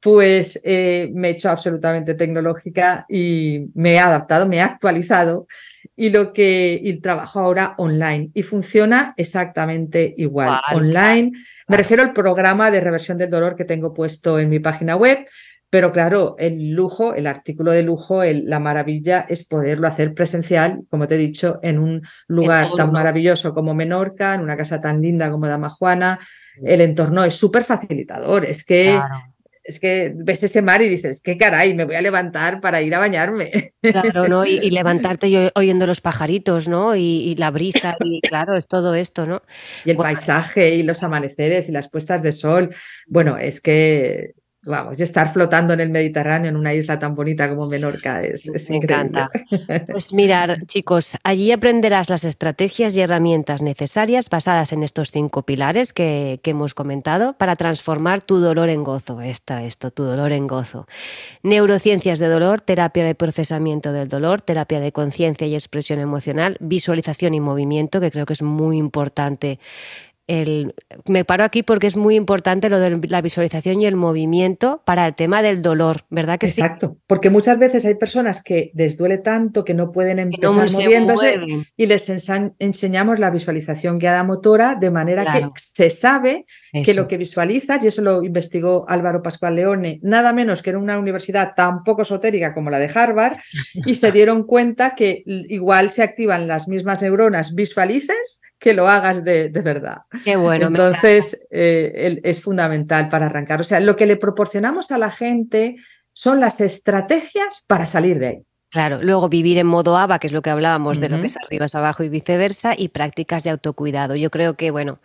pues 0.00 0.60
eh, 0.64 1.08
me 1.14 1.28
he 1.28 1.30
hecho 1.32 1.50
absolutamente 1.50 2.14
tecnológica 2.14 3.06
y 3.08 3.66
me 3.74 3.92
he 3.92 3.98
adaptado, 4.00 4.48
me 4.48 4.56
he 4.56 4.60
actualizado 4.60 5.46
y 5.94 6.10
lo 6.10 6.32
que 6.32 6.80
y 6.82 6.94
trabajo 7.00 7.38
ahora 7.38 7.74
online 7.78 8.30
y 8.34 8.42
funciona 8.42 9.14
exactamente 9.16 10.14
igual. 10.18 10.60
Online, 10.72 11.30
me 11.68 11.76
refiero 11.76 12.02
al 12.02 12.12
programa 12.12 12.72
de 12.72 12.80
reversión 12.80 13.18
del 13.18 13.30
dolor 13.30 13.54
que 13.54 13.64
tengo 13.64 13.94
puesto 13.94 14.40
en 14.40 14.48
mi 14.48 14.58
página 14.58 14.96
web 14.96 15.26
pero 15.68 15.90
claro, 15.90 16.36
el 16.38 16.70
lujo, 16.70 17.14
el 17.14 17.26
artículo 17.26 17.72
de 17.72 17.82
lujo, 17.82 18.22
la 18.24 18.60
maravilla 18.60 19.26
es 19.28 19.46
poderlo 19.46 19.88
hacer 19.88 20.14
presencial, 20.14 20.82
como 20.90 21.08
te 21.08 21.16
he 21.16 21.18
dicho, 21.18 21.58
en 21.62 21.78
un 21.78 22.02
lugar 22.28 22.70
tan 22.76 22.92
maravilloso 22.92 23.52
como 23.52 23.74
Menorca, 23.74 24.34
en 24.34 24.42
una 24.42 24.56
casa 24.56 24.80
tan 24.80 25.02
linda 25.02 25.30
como 25.30 25.48
Dama 25.48 25.68
Juana. 25.70 26.20
El 26.64 26.80
entorno 26.80 27.24
es 27.24 27.34
súper 27.34 27.64
facilitador. 27.64 28.44
Es 28.44 28.64
que, 28.64 29.00
es 29.64 29.80
que 29.80 30.12
ves 30.14 30.44
ese 30.44 30.62
mar 30.62 30.82
y 30.82 30.88
dices, 30.88 31.20
qué 31.20 31.36
caray, 31.36 31.74
me 31.74 31.84
voy 31.84 31.96
a 31.96 32.00
levantar 32.00 32.60
para 32.60 32.80
ir 32.80 32.94
a 32.94 33.00
bañarme. 33.00 33.72
Claro, 33.82 34.28
¿no? 34.28 34.46
Y, 34.46 34.70
levantarte 34.70 35.50
oyendo 35.56 35.86
los 35.88 36.00
pajaritos, 36.00 36.68
¿no? 36.68 36.94
Y, 36.94 37.34
la 37.38 37.50
brisa, 37.50 37.96
y 38.04 38.20
claro, 38.26 38.56
es 38.56 38.68
todo 38.68 38.94
esto, 38.94 39.26
¿no? 39.26 39.42
Y 39.84 39.90
el 39.90 39.96
paisaje 39.96 40.76
y 40.76 40.84
los 40.84 41.02
amaneceres 41.02 41.68
y 41.68 41.72
las 41.72 41.88
puestas 41.88 42.22
de 42.22 42.30
sol. 42.30 42.72
Bueno, 43.08 43.36
es 43.36 43.60
que 43.60 44.34
vamos, 44.66 44.98
y 44.98 45.02
estar 45.02 45.32
flotando 45.32 45.72
en 45.74 45.80
el 45.80 45.90
Mediterráneo, 45.90 46.50
en 46.50 46.56
una 46.56 46.74
isla 46.74 46.98
tan 46.98 47.14
bonita 47.14 47.48
como 47.48 47.66
Menorca, 47.66 48.22
es, 48.22 48.50
Me 48.68 48.76
Encanta. 48.76 49.30
Pues 49.90 50.12
mirar, 50.12 50.66
chicos, 50.66 51.16
allí 51.22 51.52
aprenderás 51.52 52.10
las 52.10 52.24
estrategias 52.24 52.96
y 52.96 53.00
herramientas 53.00 53.62
necesarias 53.62 54.28
basadas 54.28 54.72
en 54.72 54.82
estos 54.82 55.10
cinco 55.10 55.42
pilares 55.42 55.92
que, 55.92 56.40
hemos 56.46 56.74
comentado 56.74 57.32
para 57.32 57.56
transformar 57.56 58.20
tu 58.20 58.38
dolor 58.38 58.68
en 58.68 58.84
gozo. 58.84 59.20
Está 59.20 59.64
esto, 59.64 59.90
tu 59.90 60.04
dolor 60.04 60.30
en 60.30 60.46
gozo. 60.46 60.86
Neurociencias 61.42 62.20
de 62.20 62.28
dolor, 62.28 62.60
terapia 62.60 63.04
de 63.04 63.16
procesamiento 63.16 63.92
del 63.92 64.06
dolor, 64.06 64.40
terapia 64.40 64.78
de 64.78 64.92
conciencia 64.92 65.46
y 65.48 65.54
expresión 65.54 65.98
emocional, 65.98 66.56
visualización 66.60 67.34
y 67.34 67.40
movimiento, 67.40 68.00
que 68.00 68.12
creo 68.12 68.26
que 68.26 68.34
es 68.34 68.42
muy 68.42 68.78
importante 68.78 69.58
me 70.28 71.24
paro 71.24 71.44
aquí 71.44 71.62
porque 71.62 71.86
es 71.86 71.94
muy 71.94 72.16
importante 72.16 72.68
lo 72.68 72.80
de 72.80 72.98
la 73.08 73.20
visualización 73.20 73.80
y 73.80 73.86
el 73.86 73.94
movimiento 73.94 74.82
para 74.84 75.06
el 75.06 75.14
tema 75.14 75.40
del 75.40 75.62
dolor, 75.62 76.02
¿verdad 76.10 76.38
que 76.38 76.46
Exacto, 76.46 76.96
porque 77.06 77.30
muchas 77.30 77.58
veces 77.60 77.84
hay 77.84 77.94
personas 77.94 78.42
que 78.42 78.72
les 78.74 78.96
duele 78.96 79.18
tanto 79.18 79.64
que 79.64 79.74
no 79.74 79.92
pueden 79.92 80.18
empezar 80.18 80.50
moviéndose 80.52 81.40
y 81.76 81.86
les 81.86 82.10
enseñamos 82.58 83.20
la 83.20 83.30
visualización 83.30 83.98
guiada 83.98 84.24
motora 84.24 84.74
de 84.74 84.90
manera 84.90 85.32
que 85.32 85.48
se 85.56 85.90
sabe 85.90 86.46
que 86.84 86.94
lo 86.94 87.06
que 87.06 87.18
visualizas, 87.18 87.82
y 87.84 87.86
eso 87.86 88.02
lo 88.02 88.24
investigó 88.24 88.84
Álvaro 88.88 89.22
Pascual 89.22 89.54
Leone, 89.54 90.00
nada 90.02 90.32
menos 90.32 90.60
que 90.60 90.70
en 90.70 90.76
una 90.76 90.98
universidad 90.98 91.54
tan 91.54 91.84
poco 91.84 92.02
esotérica 92.02 92.52
como 92.52 92.70
la 92.70 92.78
de 92.78 92.90
Harvard, 92.92 93.36
y 93.74 93.94
se 93.94 94.10
dieron 94.12 94.42
cuenta 94.44 94.94
que 94.96 95.22
igual 95.24 95.90
se 95.90 96.02
activan 96.02 96.48
las 96.48 96.66
mismas 96.66 97.00
neuronas 97.00 97.54
visualices 97.54 98.40
que 98.58 98.74
lo 98.74 98.88
hagas 98.88 99.24
de, 99.24 99.48
verdad. 99.48 100.02
Qué 100.24 100.36
bueno. 100.36 100.68
Entonces, 100.68 101.46
eh, 101.50 102.20
es 102.22 102.40
fundamental 102.42 103.08
para 103.08 103.26
arrancar. 103.26 103.60
O 103.60 103.64
sea, 103.64 103.80
lo 103.80 103.96
que 103.96 104.06
le 104.06 104.16
proporcionamos 104.16 104.90
a 104.90 104.98
la 104.98 105.10
gente 105.10 105.76
son 106.12 106.40
las 106.40 106.60
estrategias 106.60 107.64
para 107.66 107.86
salir 107.86 108.18
de 108.18 108.26
ahí. 108.26 108.42
Claro, 108.70 109.00
luego 109.00 109.28
vivir 109.28 109.58
en 109.58 109.66
modo 109.66 109.96
ABA, 109.96 110.18
que 110.18 110.26
es 110.26 110.32
lo 110.32 110.42
que 110.42 110.50
hablábamos 110.50 111.00
de 111.00 111.08
lo 111.08 111.20
que 111.20 111.26
es 111.26 111.36
arriba 111.36 111.66
es 111.66 111.74
abajo 111.74 112.02
y 112.02 112.08
viceversa, 112.08 112.74
y 112.76 112.88
prácticas 112.88 113.44
de 113.44 113.50
autocuidado. 113.50 114.16
Yo 114.16 114.30
creo 114.30 114.54
que, 114.54 114.70
bueno, 114.70 114.98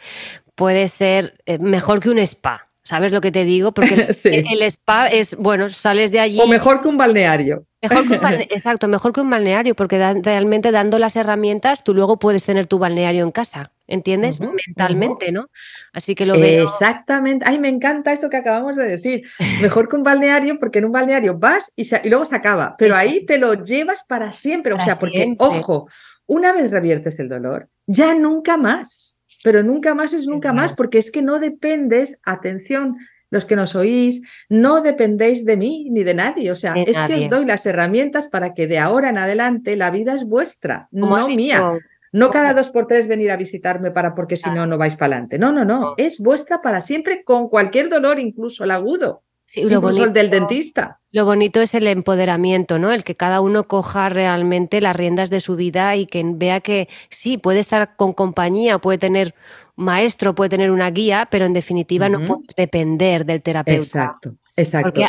puede 0.56 0.88
ser 0.88 1.36
eh, 1.46 1.60
mejor 1.60 2.00
que 2.00 2.10
un 2.10 2.20
spa. 2.20 2.68
¿Sabes 2.84 3.12
lo 3.12 3.22
que 3.22 3.32
te 3.32 3.46
digo? 3.46 3.74
Porque 3.74 4.08
el, 4.24 4.62
spa 4.64 5.08
es, 5.08 5.36
bueno, 5.38 5.70
sales 5.70 6.12
de 6.12 6.20
allí. 6.20 6.40
O 6.42 6.48
mejor 6.48 6.82
que 6.82 6.88
un 6.88 6.98
balneario. 6.98 7.66
Mejor 7.82 8.08
que 8.08 8.14
un 8.14 8.22
exacto, 8.50 8.88
mejor 8.88 9.14
que 9.14 9.22
un 9.22 9.30
balneario, 9.30 9.76
porque 9.76 9.98
realmente 10.22 10.72
dando 10.72 10.98
las 10.98 11.16
herramientas, 11.16 11.84
tú 11.84 11.94
luego 11.94 12.18
puedes 12.18 12.44
tener 12.44 12.66
tu 12.66 12.80
balneario 12.80 13.24
en 13.24 13.32
casa, 13.32 13.72
¿entiendes? 13.88 14.40
Mentalmente, 14.40 15.32
¿no? 15.32 15.48
Así 15.94 16.16
que 16.16 16.26
lo 16.26 16.34
veo. 16.34 16.64
Exactamente. 16.64 17.46
Ay, 17.48 17.60
me 17.60 17.70
encanta 17.70 18.12
esto 18.12 18.30
que 18.30 18.38
acabamos 18.38 18.76
de 18.76 18.88
decir. 18.88 19.24
Mejor 19.62 19.88
que 19.88 19.96
un 19.96 20.04
balneario, 20.04 20.60
porque 20.60 20.80
en 20.80 20.86
un 20.86 20.92
balneario 20.92 21.38
vas 21.38 21.74
y, 21.76 21.88
luego 22.10 22.26
se 22.26 22.36
acaba, 22.36 22.76
pero 22.78 22.96
ahí 22.96 23.26
te 23.26 23.38
lo 23.38 23.54
llevas 23.64 24.04
para 24.08 24.32
siempre. 24.32 24.74
o 24.74 24.80
sea, 24.80 24.96
porque, 25.00 25.36
ojo, 25.38 25.88
una 26.26 26.54
vez 26.54 26.72
reviertes 26.72 27.20
el 27.20 27.30
dolor, 27.30 27.70
ya 27.86 28.16
nunca 28.16 28.58
más. 28.58 29.21
Pero 29.44 29.64
nunca 29.64 29.96
más 29.96 30.14
es 30.14 30.28
nunca 30.28 30.54
más, 30.54 30.74
porque 30.74 30.98
es 30.98 31.12
que 31.12 31.22
no 31.22 31.40
dependes, 31.40 32.20
atención, 32.24 32.98
los 33.32 33.46
que 33.46 33.56
nos 33.56 33.76
oís, 33.76 34.22
no 34.50 34.82
dependéis 34.82 35.46
de 35.46 35.58
mí 35.58 35.90
ni 35.90 36.04
de 36.04 36.14
nadie. 36.14 36.52
O 36.52 36.56
sea, 36.56 36.76
es 36.86 37.00
que 37.00 37.16
os 37.16 37.30
doy 37.30 37.46
las 37.46 37.66
herramientas 37.66 38.28
para 38.28 38.54
que 38.54 38.68
de 38.68 38.78
ahora 38.78 39.10
en 39.10 39.18
adelante 39.18 39.76
la 39.76 39.90
vida 39.90 40.14
es 40.14 40.26
vuestra, 40.26 40.88
no 40.92 41.28
mía. 41.28 41.80
No 42.14 42.30
cada 42.30 42.54
dos 42.54 42.70
por 42.70 42.88
tres 42.88 43.08
venir 43.08 43.32
a 43.32 43.38
visitarme 43.38 43.90
para 43.90 44.14
porque 44.14 44.36
si 44.36 44.50
no, 44.50 44.66
no 44.66 44.78
vais 44.78 44.96
para 44.98 45.14
adelante. 45.14 45.40
No, 45.40 45.54
no, 45.54 45.64
no. 45.64 45.94
Es 45.96 46.20
vuestra 46.20 46.62
para 46.62 46.82
siempre 46.82 47.24
con 47.24 47.48
cualquier 47.48 47.88
dolor, 47.88 48.20
incluso 48.20 48.66
el 48.66 48.72
agudo. 48.72 49.24
Sí, 49.52 49.64
incluso 49.64 50.06
el 50.06 50.14
del 50.14 50.30
dentista. 50.30 51.02
Lo 51.12 51.26
bonito 51.26 51.60
es 51.60 51.76
el 51.76 51.86
empoderamiento, 51.88 52.80
¿no? 52.80 52.94
El 52.94 53.04
que 53.04 53.16
cada 53.16 53.42
uno 53.42 53.68
coja 53.68 54.08
realmente 54.08 54.80
las 54.80 54.96
riendas 54.96 55.30
de 55.30 55.42
su 55.42 55.58
vida 55.58 55.94
y 55.98 56.06
que 56.06 56.24
vea 56.26 56.62
que 56.62 56.88
sí, 57.10 57.38
puede 57.38 57.60
estar 57.60 57.98
con 57.98 58.14
compañía, 58.14 58.80
puede 58.80 58.98
tener 58.98 59.36
maestro, 59.76 60.36
puede 60.36 60.52
tener 60.52 60.72
una 60.72 60.90
guía, 60.90 61.28
pero 61.30 61.46
en 61.46 61.52
definitiva 61.52 62.08
no 62.08 62.26
puedes 62.26 62.56
depender 62.56 63.26
del 63.26 63.42
terapeuta. 63.42 63.84
Exacto, 63.84 64.36
exacto. 64.56 65.02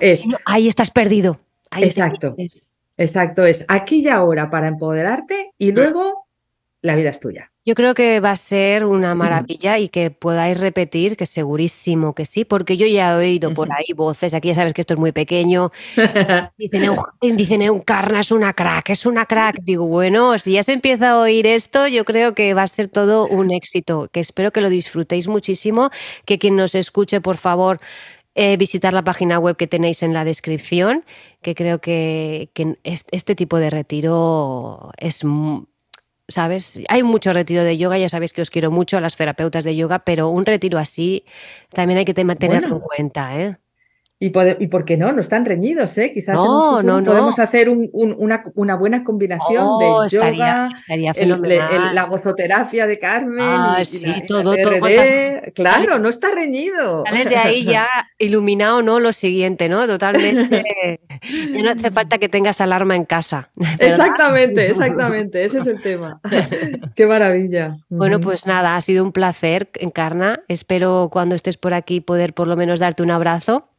ahí 0.45 0.67
estás 0.67 0.91
perdido. 0.91 1.39
exacto. 1.77 2.35
Exacto, 2.97 3.47
es 3.47 3.65
aquí 3.69 4.01
y 4.01 4.09
ahora 4.09 4.51
para 4.51 4.67
empoderarte 4.67 5.53
y 5.57 5.71
mm. 5.71 5.75
luego 5.77 6.27
la 6.81 6.97
vida 6.97 7.11
es 7.11 7.21
tuya. 7.21 7.52
Yo 7.65 7.77
creo 7.77 7.95
que 7.95 8.19
va 8.19 8.33
a 8.33 8.37
ser 8.37 8.85
una 8.85 9.15
maravilla 9.15 9.79
y 9.79 9.89
que 9.89 10.11
podáis 10.11 10.59
repetir, 10.59 11.17
que 11.17 11.27
segurísimo 11.27 12.13
que 12.13 12.25
sí, 12.25 12.45
porque 12.45 12.77
yo 12.77 12.89
ya 12.89 13.13
he 13.13 13.17
oído 13.17 13.55
por 13.55 13.71
ahí 13.71 13.93
voces, 13.95 14.35
aquí 14.35 14.49
ya 14.49 14.57
sabes 14.57 14.75
que 14.75 14.81
esto 14.81 14.95
es 14.95 15.01
muy 15.01 15.13
pequeño, 15.13 15.71
dicen, 16.59 16.91
dicen 17.37 17.63
Encarna 17.63 18.19
es 18.19 18.33
una 18.33 18.53
crack, 18.53 18.91
es 18.91 19.07
una 19.07 19.27
crack. 19.27 19.61
Digo, 19.63 19.87
bueno, 19.87 20.37
si 20.39 20.55
ya 20.55 20.65
se 20.65 20.73
empieza 20.73 21.11
a 21.11 21.19
oír 21.19 21.47
esto, 21.47 21.87
yo 21.87 22.05
creo 22.05 22.35
que 22.35 22.53
va 22.53 22.65
a 22.65 22.67
ser 22.67 22.89
todo 22.89 23.29
un 23.29 23.53
éxito, 23.53 24.09
que 24.13 24.19
espero 24.19 24.51
que 24.51 24.61
lo 24.61 24.69
disfrutéis 24.69 25.29
muchísimo, 25.29 25.91
que 26.25 26.41
quien 26.41 26.57
nos 26.57 26.75
escuche, 26.75 27.21
por 27.21 27.37
favor, 27.37 27.79
eh, 28.35 28.57
visitar 28.57 28.93
la 28.93 29.05
página 29.05 29.39
web 29.39 29.57
que 29.57 29.69
tenéis 29.69 30.03
en 30.03 30.15
la 30.15 30.25
descripción, 30.25 31.05
que 31.43 31.55
creo 31.55 31.81
que, 31.81 32.51
que 32.55 32.77
este 32.83 33.35
tipo 33.37 33.59
de 33.59 33.71
retiro 33.71 34.91
es 34.97 35.23
¿sabes? 36.29 36.83
Hay 36.89 37.03
mucho 37.03 37.33
retiro 37.33 37.65
de 37.65 37.77
yoga, 37.79 37.99
ya 37.99 38.09
sabéis 38.09 38.33
que 38.33 38.43
os 38.43 38.51
quiero 38.51 38.71
mucho 38.71 38.97
a 38.97 39.01
las 39.01 39.17
terapeutas 39.17 39.65
de 39.65 39.77
yoga, 39.77 40.01
pero 40.01 40.29
un 40.29 40.47
retiro 40.47 40.79
así 40.79 41.25
también 41.71 41.99
hay 41.99 42.05
que 42.05 42.15
tenerlo 42.15 42.77
en 42.77 42.81
cuenta, 42.81 43.41
¿eh? 43.41 43.59
Y, 44.25 44.31
por 44.31 44.85
qué 44.85 44.97
no, 44.97 45.11
no 45.11 45.21
están 45.21 45.45
reñidos, 45.45 45.99
¿eh? 45.99 46.13
Quizás 46.13 46.37
en 46.39 46.49
un 46.49 46.75
futuro 46.77 47.03
podemos 47.03 47.41
hacer 47.41 47.69
una, 47.69 48.77
buena 48.77 49.03
combinación 49.03 49.81
de 49.81 49.85
oh, 49.85 50.07
yoga, 50.07 50.71
la 51.93 52.05
gozoterapia 52.05 52.87
de 52.87 53.01
Carmen, 53.01 53.41
ah, 53.41 53.83
sí, 53.85 54.15
todo, 54.29 54.55
Claro, 55.57 55.99
no 55.99 56.09
está 56.09 56.33
reñido. 56.33 57.03
Desde 57.11 57.37
ahí 57.37 57.65
ya 57.65 57.89
iluminado, 58.17 58.81
¿no? 58.81 59.01
Lo 59.01 59.11
siguiente, 59.11 59.69
¿no? 59.69 59.89
Totalmente. 59.89 61.01
ya 61.53 61.63
no 61.65 61.71
hace 61.73 61.91
falta 61.91 62.19
que 62.19 62.29
tengas 62.29 62.61
alarma 62.61 62.95
en 62.95 63.05
casa. 63.05 63.51
Exactamente, 63.81 64.71
exactamente. 64.71 65.45
Ese 65.45 65.59
es 65.59 65.67
el 65.67 65.83
tema. 65.83 66.21
qué 66.95 67.07
maravilla. 67.07 67.77
Bueno, 67.89 68.21
pues 68.21 68.47
nada, 68.47 68.77
ha 68.77 68.81
sido 68.83 69.03
un 69.03 69.11
placer, 69.11 69.69
Encarna. 69.81 70.45
Espero 70.47 71.09
cuando 71.11 71.35
estés 71.35 71.57
por 71.57 71.75
aquí 71.75 72.01
poder 72.01 72.35
por 72.35 72.47
lo 72.47 72.57
menos 72.57 72.79
darte 72.79 73.03
un 73.03 73.11
abrazo. 73.11 73.72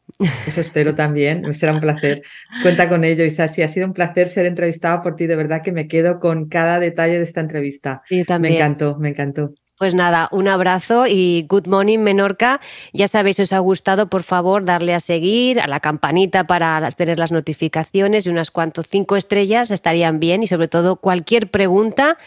Eso 0.48 0.62
espero 0.62 0.96
también, 0.96 1.54
será 1.54 1.74
un 1.74 1.80
placer. 1.80 2.22
Cuenta 2.62 2.88
con 2.88 3.04
ello, 3.04 3.26
Isasi. 3.26 3.62
Ha 3.62 3.68
sido 3.68 3.88
un 3.88 3.94
placer 3.94 4.30
ser 4.30 4.46
entrevistada 4.46 5.02
por 5.02 5.16
ti. 5.16 5.28
De 5.28 5.36
verdad 5.36 5.62
que 5.64 5.72
me 5.72 5.88
quedo 5.88 6.20
con 6.20 6.48
cada 6.48 6.80
detalle 6.80 7.18
de 7.18 7.24
esta 7.24 7.42
entrevista. 7.42 8.02
Me 8.40 8.56
encantó, 8.56 8.98
me 8.98 9.10
encantó. 9.10 9.54
Pues 9.80 9.96
nada, 9.96 10.30
un 10.32 10.48
abrazo 10.48 11.08
y 11.08 11.46
good 11.50 11.68
morning 11.68 12.00
Menorca. 12.00 12.62
Ya 12.94 13.08
sabéis, 13.08 13.38
si 13.38 13.42
os 13.42 13.54
ha 13.54 13.60
gustado, 13.60 14.08
por 14.08 14.24
favor, 14.24 14.64
darle 14.64 14.94
a 14.94 15.00
seguir, 15.00 15.60
a 15.60 15.68
la 15.68 15.80
campanita 15.80 16.46
para 16.46 16.90
tener 16.92 17.20
las 17.20 17.32
notificaciones 17.32 18.26
y 18.26 18.30
unas 18.30 18.52
cuantas 18.52 18.88
cinco 18.88 19.18
estrellas 19.18 19.72
estarían 19.72 20.20
bien 20.20 20.44
y 20.44 20.48
sobre 20.48 20.68
todo 20.68 20.98
cualquier 20.98 21.50
pregunta 21.50 22.18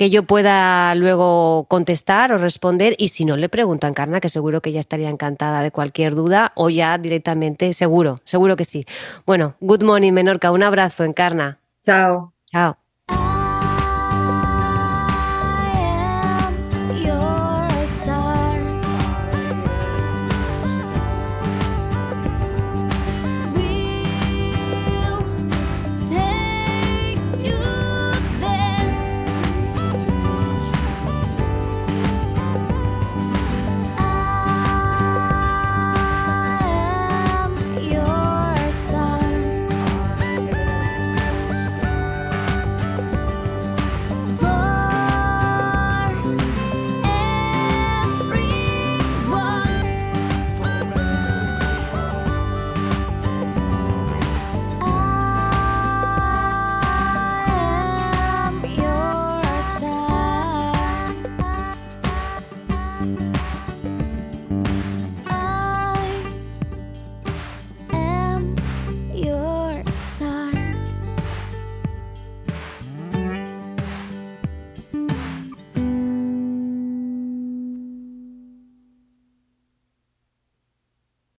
que 0.00 0.08
yo 0.08 0.22
pueda 0.22 0.94
luego 0.94 1.66
contestar 1.68 2.32
o 2.32 2.38
responder 2.38 2.94
y 2.96 3.08
si 3.08 3.26
no 3.26 3.36
le 3.36 3.50
pregunto 3.50 3.86
a 3.86 3.90
Encarna, 3.90 4.18
que 4.18 4.30
seguro 4.30 4.62
que 4.62 4.70
ella 4.70 4.80
estaría 4.80 5.10
encantada 5.10 5.60
de 5.60 5.70
cualquier 5.72 6.14
duda 6.14 6.52
o 6.54 6.70
ya 6.70 6.96
directamente, 6.96 7.74
seguro, 7.74 8.18
seguro 8.24 8.56
que 8.56 8.64
sí. 8.64 8.86
Bueno, 9.26 9.56
good 9.60 9.82
morning 9.82 10.12
Menorca, 10.12 10.52
un 10.52 10.62
abrazo 10.62 11.04
Encarna. 11.04 11.58
Chao. 11.84 12.32
Chao. 12.46 12.78